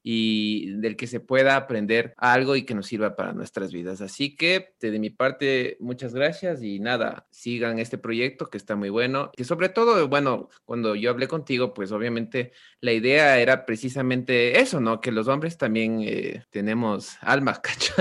y 0.03 0.73
del 0.77 0.97
que 0.97 1.07
se 1.07 1.21
pueda 1.21 1.57
aprender 1.57 2.15
algo 2.17 2.57
y 2.57 2.65
que 2.65 2.75
nos 2.75 2.87
sirva 2.87 3.17
para 3.17 3.33
nuestras 3.33 3.73
vidas. 3.73 4.01
Así 4.01 4.35
que 4.35 4.75
de 4.81 4.99
mi 4.99 5.11
parte, 5.11 5.77
muchas 5.81 6.15
gracias 6.15 6.63
y 6.63 6.81
nada, 6.81 7.27
sigan 7.31 7.79
este 7.79 7.99
proyecto 7.99 8.47
que 8.47 8.57
está 8.57 8.77
muy 8.77 8.89
bueno. 8.89 9.31
Que 9.37 9.45
sobre 9.45 9.69
todo, 9.69 10.09
bueno, 10.09 10.49
cuando 10.65 10.95
yo 10.95 11.11
hablé 11.11 11.29
contigo, 11.29 11.75
pues 11.75 11.93
obviamente 11.93 12.53
la 12.81 12.93
idea 12.93 13.39
era 13.39 13.67
precisamente 13.67 14.61
eso, 14.61 14.81
¿no? 14.81 15.01
Que 15.01 15.13
los 15.13 15.29
hombres 15.29 15.59
también 15.59 16.01
eh, 16.03 16.45
tenemos 16.51 17.17
alma, 17.21 17.61
cacho. 17.63 17.95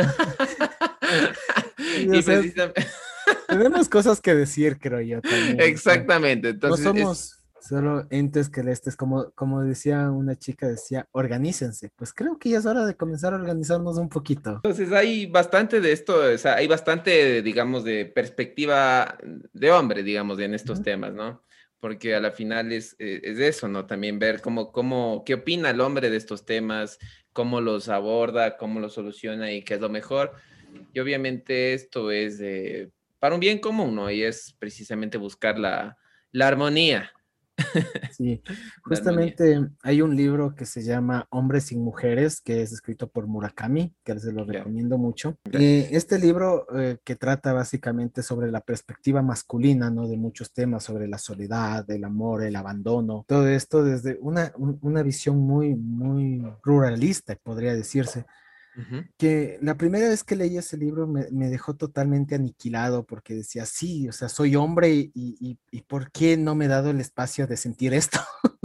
tenemos 3.48 3.90
cosas 3.90 4.22
que 4.22 4.34
decir, 4.34 4.80
creo 4.80 5.02
yo. 5.02 5.22
También. 5.22 5.60
Exactamente. 5.60 6.50
Entonces, 6.50 6.86
no 6.86 6.94
somos 6.94 7.39
solo 7.62 8.08
entes 8.10 8.52
celestes, 8.54 8.96
como, 8.96 9.32
como 9.32 9.64
decía 9.64 10.10
una 10.12 10.38
chica, 10.38 10.68
decía, 10.68 11.08
organícense. 11.12 11.92
Pues 11.96 12.14
creo 12.14 12.38
que 12.38 12.50
ya 12.50 12.60
es 12.60 12.66
hora 12.66 12.86
de 12.86 12.96
comenzar 12.96 13.34
a 13.34 13.38
organizarnos 13.38 13.98
un 13.98 14.10
poquito. 14.10 14.56
Entonces 14.56 14.92
hay 14.92 15.26
bastante 15.26 15.82
de 15.82 15.92
esto, 15.92 16.22
o 16.34 16.38
sea, 16.38 16.56
hay 16.56 16.68
bastante, 16.68 17.42
digamos, 17.42 17.84
de 17.84 18.06
perspectiva 18.06 19.18
de 19.54 19.72
hombre, 19.72 20.04
digamos, 20.04 20.40
en 20.40 20.54
estos 20.54 20.82
temas, 20.82 21.14
¿no? 21.14 21.44
Porque 21.80 22.16
a 22.16 22.20
la 22.20 22.32
final 22.32 22.72
es, 22.72 22.96
eh, 23.00 23.22
es 23.24 23.40
eso, 23.40 23.68
¿no? 23.68 23.86
También 23.86 24.20
ver 24.20 24.42
cómo, 24.42 24.72
cómo, 24.72 25.24
qué 25.26 25.36
opina 25.36 25.70
el 25.70 25.82
hombre 25.82 26.10
de 26.10 26.18
estos 26.18 26.46
temas, 26.46 27.00
cómo 27.34 27.62
los 27.62 27.90
aborda, 27.90 28.58
cómo 28.58 28.80
los 28.80 28.94
soluciona 28.94 29.52
y 29.52 29.64
qué 29.64 29.76
es 29.76 29.82
lo 29.82 29.90
mejor. 29.90 30.34
Y 30.94 31.00
obviamente 31.00 31.74
esto 31.74 32.12
es 32.12 32.42
para 33.20 33.36
un 33.36 33.40
bien 33.40 33.60
común, 33.60 33.96
¿no? 33.96 34.10
Y 34.10 34.24
es 34.24 34.56
precisamente 34.60 35.18
buscar 35.18 35.58
la, 35.60 35.98
la 36.32 36.48
armonía. 36.48 37.12
Sí, 38.12 38.42
justamente 38.84 39.70
hay 39.84 40.02
un 40.02 40.16
libro 40.16 40.56
que 40.56 40.66
se 40.66 40.84
llama 40.84 41.28
Hombres 41.30 41.72
y 41.72 41.78
Mujeres, 41.78 42.42
que 42.42 42.62
es 42.62 42.72
escrito 42.72 43.10
por 43.10 43.28
Murakami, 43.28 43.94
que 44.04 44.20
se 44.20 44.32
lo 44.32 44.44
recomiendo 44.44 44.98
mucho. 44.98 45.38
Eh, 45.52 45.90
este 45.92 46.20
libro 46.20 46.66
eh, 46.78 46.98
que 47.04 47.16
trata 47.16 47.54
básicamente 47.54 48.24
sobre 48.24 48.52
la 48.52 48.62
perspectiva 48.62 49.22
masculina, 49.22 49.90
¿no? 49.90 50.08
De 50.08 50.18
muchos 50.18 50.52
temas, 50.52 50.84
sobre 50.84 51.08
la 51.08 51.18
soledad, 51.18 51.90
el 51.90 52.04
amor, 52.04 52.44
el 52.44 52.56
abandono, 52.56 53.26
todo 53.28 53.48
esto 53.48 53.84
desde 53.84 54.18
una, 54.22 54.52
una 54.58 55.04
visión 55.04 55.38
muy, 55.38 55.76
muy 55.76 56.46
ruralista, 56.64 57.36
podría 57.42 57.74
decirse 57.76 58.26
que 59.18 59.58
la 59.62 59.76
primera 59.76 60.10
vez 60.10 60.24
que 60.24 60.36
leí 60.36 60.58
ese 60.58 60.78
libro 60.78 61.08
me, 61.08 61.50
dejó 61.50 61.76
totalmente 61.76 62.36
aniquilado 62.36 63.06
porque 63.06 63.36
decía, 63.36 63.66
sí, 63.66 64.08
o 64.08 64.12
sea, 64.12 64.30
soy 64.30 64.56
hombre 64.56 64.90
y, 64.90 65.12
y, 65.14 65.58
y 65.72 65.82
¿por 65.82 66.12
qué 66.12 66.38
no 66.38 66.56
me 66.56 66.66
he 66.66 66.70
dado 66.70 66.90
el 66.90 67.00
espacio 67.00 67.48
de 67.48 67.58
sentir 67.58 67.94
esto? 67.94 68.20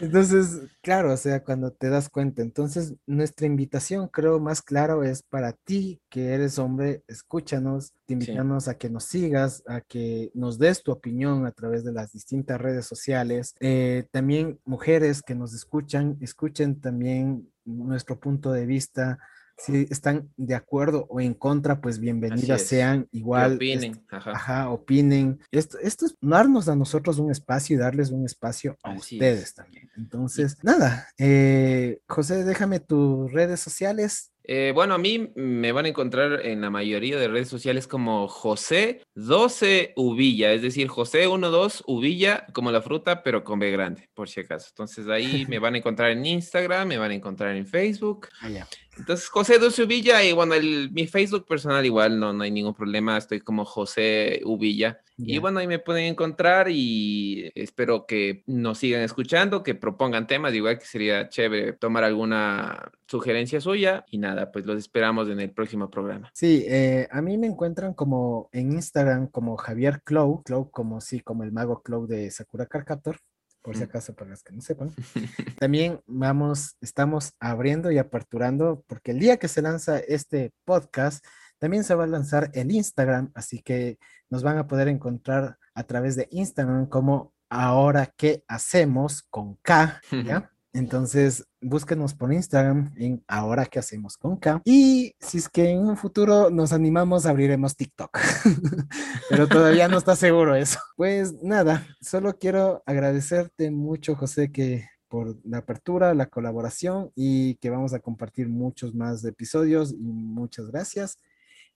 Entonces, 0.00 0.60
claro, 0.82 1.12
o 1.12 1.16
sea, 1.16 1.42
cuando 1.42 1.72
te 1.72 1.88
das 1.88 2.08
cuenta, 2.08 2.42
entonces 2.42 2.94
nuestra 3.06 3.46
invitación, 3.46 4.08
creo, 4.08 4.40
más 4.40 4.60
claro 4.60 5.04
es 5.04 5.22
para 5.22 5.52
ti 5.52 6.00
que 6.10 6.34
eres 6.34 6.58
hombre, 6.58 7.04
escúchanos, 7.08 7.92
te 8.06 8.14
invitamos 8.14 8.68
a 8.68 8.76
que 8.76 8.90
nos 8.90 9.04
sigas, 9.04 9.62
a 9.66 9.80
que 9.80 10.30
nos 10.34 10.58
des 10.58 10.82
tu 10.82 10.92
opinión 10.92 11.46
a 11.46 11.52
través 11.52 11.84
de 11.84 11.92
las 11.92 12.12
distintas 12.12 12.60
redes 12.60 12.86
sociales. 12.86 13.54
Eh, 13.60 14.06
también 14.10 14.60
mujeres 14.64 15.22
que 15.22 15.34
nos 15.34 15.54
escuchan, 15.54 16.18
escuchen 16.20 16.80
también 16.80 17.51
nuestro 17.64 18.18
punto 18.18 18.52
de 18.52 18.66
vista 18.66 19.18
si 19.56 19.86
están 19.90 20.28
de 20.36 20.54
acuerdo 20.54 21.06
o 21.08 21.20
en 21.20 21.34
contra, 21.34 21.80
pues 21.80 21.98
bienvenidas 22.00 22.62
sean. 22.62 23.06
Igual. 23.12 23.54
opinen. 23.54 24.04
ajá. 24.08 24.70
opinen. 24.70 25.38
Esto, 25.50 25.78
esto 25.78 26.06
es 26.06 26.16
darnos 26.20 26.68
a 26.68 26.74
nosotros 26.74 27.18
un 27.18 27.30
espacio 27.30 27.76
y 27.76 27.78
darles 27.78 28.10
un 28.10 28.24
espacio 28.24 28.76
a 28.82 28.92
ustedes 28.92 29.54
también. 29.54 29.88
Entonces, 29.96 30.58
nada, 30.62 31.08
eh, 31.18 32.00
José, 32.08 32.44
déjame 32.44 32.80
tus 32.80 33.30
redes 33.32 33.60
sociales 33.60 34.31
eh, 34.44 34.72
bueno, 34.74 34.94
a 34.94 34.98
mí 34.98 35.30
me 35.34 35.72
van 35.72 35.84
a 35.84 35.88
encontrar 35.88 36.44
en 36.44 36.60
la 36.60 36.70
mayoría 36.70 37.18
de 37.18 37.28
redes 37.28 37.48
sociales 37.48 37.86
como 37.86 38.28
José 38.28 39.02
12 39.14 39.92
Uvilla, 39.96 40.52
es 40.52 40.62
decir, 40.62 40.88
José 40.88 41.24
12 41.24 41.84
Uvilla 41.86 42.46
como 42.52 42.72
la 42.72 42.82
fruta, 42.82 43.22
pero 43.22 43.44
con 43.44 43.58
B 43.58 43.70
grande, 43.70 44.08
por 44.14 44.28
si 44.28 44.40
acaso. 44.40 44.68
Entonces 44.70 45.08
ahí 45.08 45.46
me 45.48 45.58
van 45.60 45.74
a 45.74 45.78
encontrar 45.78 46.10
en 46.10 46.26
Instagram, 46.26 46.88
me 46.88 46.98
van 46.98 47.12
a 47.12 47.14
encontrar 47.14 47.54
en 47.56 47.66
Facebook. 47.66 48.28
Ah, 48.40 48.50
entonces, 48.98 49.28
José 49.28 49.58
Dulce 49.58 49.84
Uvilla, 49.84 50.22
y 50.22 50.32
bueno, 50.32 50.54
mi 50.90 51.06
Facebook 51.06 51.46
personal 51.46 51.84
igual 51.84 52.20
no, 52.20 52.32
no 52.32 52.44
hay 52.44 52.50
ningún 52.50 52.74
problema, 52.74 53.16
estoy 53.16 53.40
como 53.40 53.64
José 53.64 54.42
Uvilla. 54.44 55.00
Y 55.16 55.38
bueno, 55.38 55.60
ahí 55.60 55.66
me 55.66 55.78
pueden 55.78 56.04
encontrar 56.04 56.68
y 56.68 57.50
espero 57.54 58.06
que 58.06 58.42
nos 58.46 58.78
sigan 58.78 59.02
escuchando, 59.02 59.62
que 59.62 59.74
propongan 59.74 60.26
temas, 60.26 60.52
igual 60.52 60.78
que 60.78 60.84
sería 60.84 61.28
chévere 61.28 61.74
tomar 61.74 62.02
alguna 62.02 62.90
sugerencia 63.06 63.60
suya. 63.60 64.04
Y 64.10 64.18
nada, 64.18 64.50
pues 64.50 64.66
los 64.66 64.78
esperamos 64.78 65.28
en 65.28 65.40
el 65.40 65.50
próximo 65.50 65.90
programa. 65.90 66.30
Sí, 66.34 66.64
eh, 66.66 67.08
a 67.10 67.22
mí 67.22 67.38
me 67.38 67.46
encuentran 67.46 67.94
como 67.94 68.48
en 68.52 68.72
Instagram 68.72 69.28
como 69.28 69.56
Javier 69.56 70.02
Clow, 70.02 70.42
Clow 70.42 70.70
como 70.70 71.00
sí, 71.00 71.20
como 71.20 71.44
el 71.44 71.52
mago 71.52 71.82
Clow 71.82 72.06
de 72.06 72.30
Sakura 72.30 72.66
Carcaptor 72.66 73.18
por 73.62 73.76
si 73.76 73.84
acaso 73.84 74.14
para 74.14 74.30
las 74.30 74.42
que 74.42 74.52
no 74.52 74.60
sepan. 74.60 74.92
También 75.58 76.00
vamos, 76.06 76.76
estamos 76.80 77.32
abriendo 77.40 77.90
y 77.90 77.98
aperturando, 77.98 78.84
porque 78.86 79.12
el 79.12 79.20
día 79.20 79.38
que 79.38 79.48
se 79.48 79.62
lanza 79.62 79.98
este 79.98 80.52
podcast, 80.64 81.24
también 81.58 81.84
se 81.84 81.94
va 81.94 82.04
a 82.04 82.08
lanzar 82.08 82.50
el 82.54 82.72
Instagram, 82.72 83.30
así 83.34 83.62
que 83.62 83.98
nos 84.28 84.42
van 84.42 84.58
a 84.58 84.66
poder 84.66 84.88
encontrar 84.88 85.58
a 85.74 85.84
través 85.84 86.16
de 86.16 86.26
Instagram 86.32 86.86
como 86.86 87.32
ahora 87.48 88.12
qué 88.16 88.42
hacemos 88.48 89.22
con 89.22 89.54
K, 89.62 90.00
¿ya? 90.24 90.50
Entonces, 90.74 91.44
búsquenos 91.60 92.14
por 92.14 92.32
Instagram 92.32 92.94
en 92.96 93.22
Ahora 93.28 93.66
que 93.66 93.78
hacemos 93.78 94.16
con 94.16 94.36
K. 94.38 94.62
Y 94.64 95.14
si 95.20 95.38
es 95.38 95.48
que 95.48 95.70
en 95.70 95.80
un 95.80 95.96
futuro 95.96 96.48
nos 96.50 96.72
animamos, 96.72 97.26
abriremos 97.26 97.76
TikTok. 97.76 98.18
Pero 99.28 99.48
todavía 99.48 99.88
no 99.88 99.98
está 99.98 100.16
seguro 100.16 100.54
eso. 100.54 100.78
Pues 100.96 101.34
nada, 101.42 101.86
solo 102.00 102.38
quiero 102.38 102.82
agradecerte 102.86 103.70
mucho, 103.70 104.16
José, 104.16 104.50
que 104.50 104.88
por 105.08 105.36
la 105.44 105.58
apertura, 105.58 106.14
la 106.14 106.26
colaboración 106.26 107.12
y 107.14 107.56
que 107.56 107.68
vamos 107.68 107.92
a 107.92 108.00
compartir 108.00 108.48
muchos 108.48 108.94
más 108.94 109.22
episodios 109.26 109.92
y 109.92 109.96
muchas 109.96 110.68
gracias. 110.68 111.18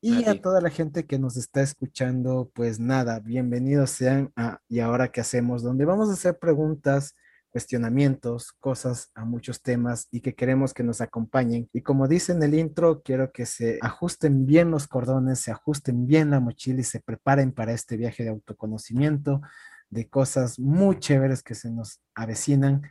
Y 0.00 0.24
a, 0.24 0.30
a 0.30 0.40
toda 0.40 0.62
la 0.62 0.70
gente 0.70 1.04
que 1.04 1.18
nos 1.18 1.36
está 1.36 1.60
escuchando, 1.60 2.50
pues 2.54 2.80
nada, 2.80 3.20
bienvenidos 3.20 3.90
sean 3.90 4.32
a 4.36 4.60
Y 4.70 4.80
ahora 4.80 5.08
qué 5.08 5.20
hacemos, 5.20 5.62
donde 5.62 5.84
vamos 5.84 6.08
a 6.08 6.14
hacer 6.14 6.38
preguntas 6.38 7.14
cuestionamientos, 7.56 8.52
cosas 8.60 9.10
a 9.14 9.24
muchos 9.24 9.62
temas 9.62 10.08
y 10.10 10.20
que 10.20 10.34
queremos 10.34 10.74
que 10.74 10.82
nos 10.82 11.00
acompañen. 11.00 11.70
Y 11.72 11.80
como 11.80 12.06
dice 12.06 12.32
en 12.32 12.42
el 12.42 12.52
intro, 12.52 13.00
quiero 13.00 13.32
que 13.32 13.46
se 13.46 13.78
ajusten 13.80 14.44
bien 14.44 14.70
los 14.70 14.86
cordones, 14.86 15.40
se 15.40 15.52
ajusten 15.52 16.06
bien 16.06 16.28
la 16.28 16.38
mochila 16.38 16.80
y 16.80 16.84
se 16.84 17.00
preparen 17.00 17.52
para 17.52 17.72
este 17.72 17.96
viaje 17.96 18.24
de 18.24 18.28
autoconocimiento, 18.28 19.40
de 19.88 20.06
cosas 20.06 20.58
muy 20.58 20.98
chéveres 20.98 21.42
que 21.42 21.54
se 21.54 21.70
nos 21.70 22.02
avecinan. 22.14 22.82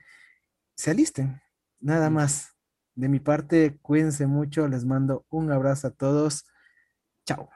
Se 0.75 0.89
alisten, 0.89 1.39
nada 1.79 2.09
más. 2.09 2.55
De 2.95 3.07
mi 3.07 3.19
parte, 3.19 3.77
cuídense 3.83 4.25
mucho, 4.25 4.67
les 4.67 4.83
mando 4.83 5.27
un 5.29 5.51
abrazo 5.51 5.89
a 5.89 5.91
todos. 5.91 6.43
Chao. 7.23 7.54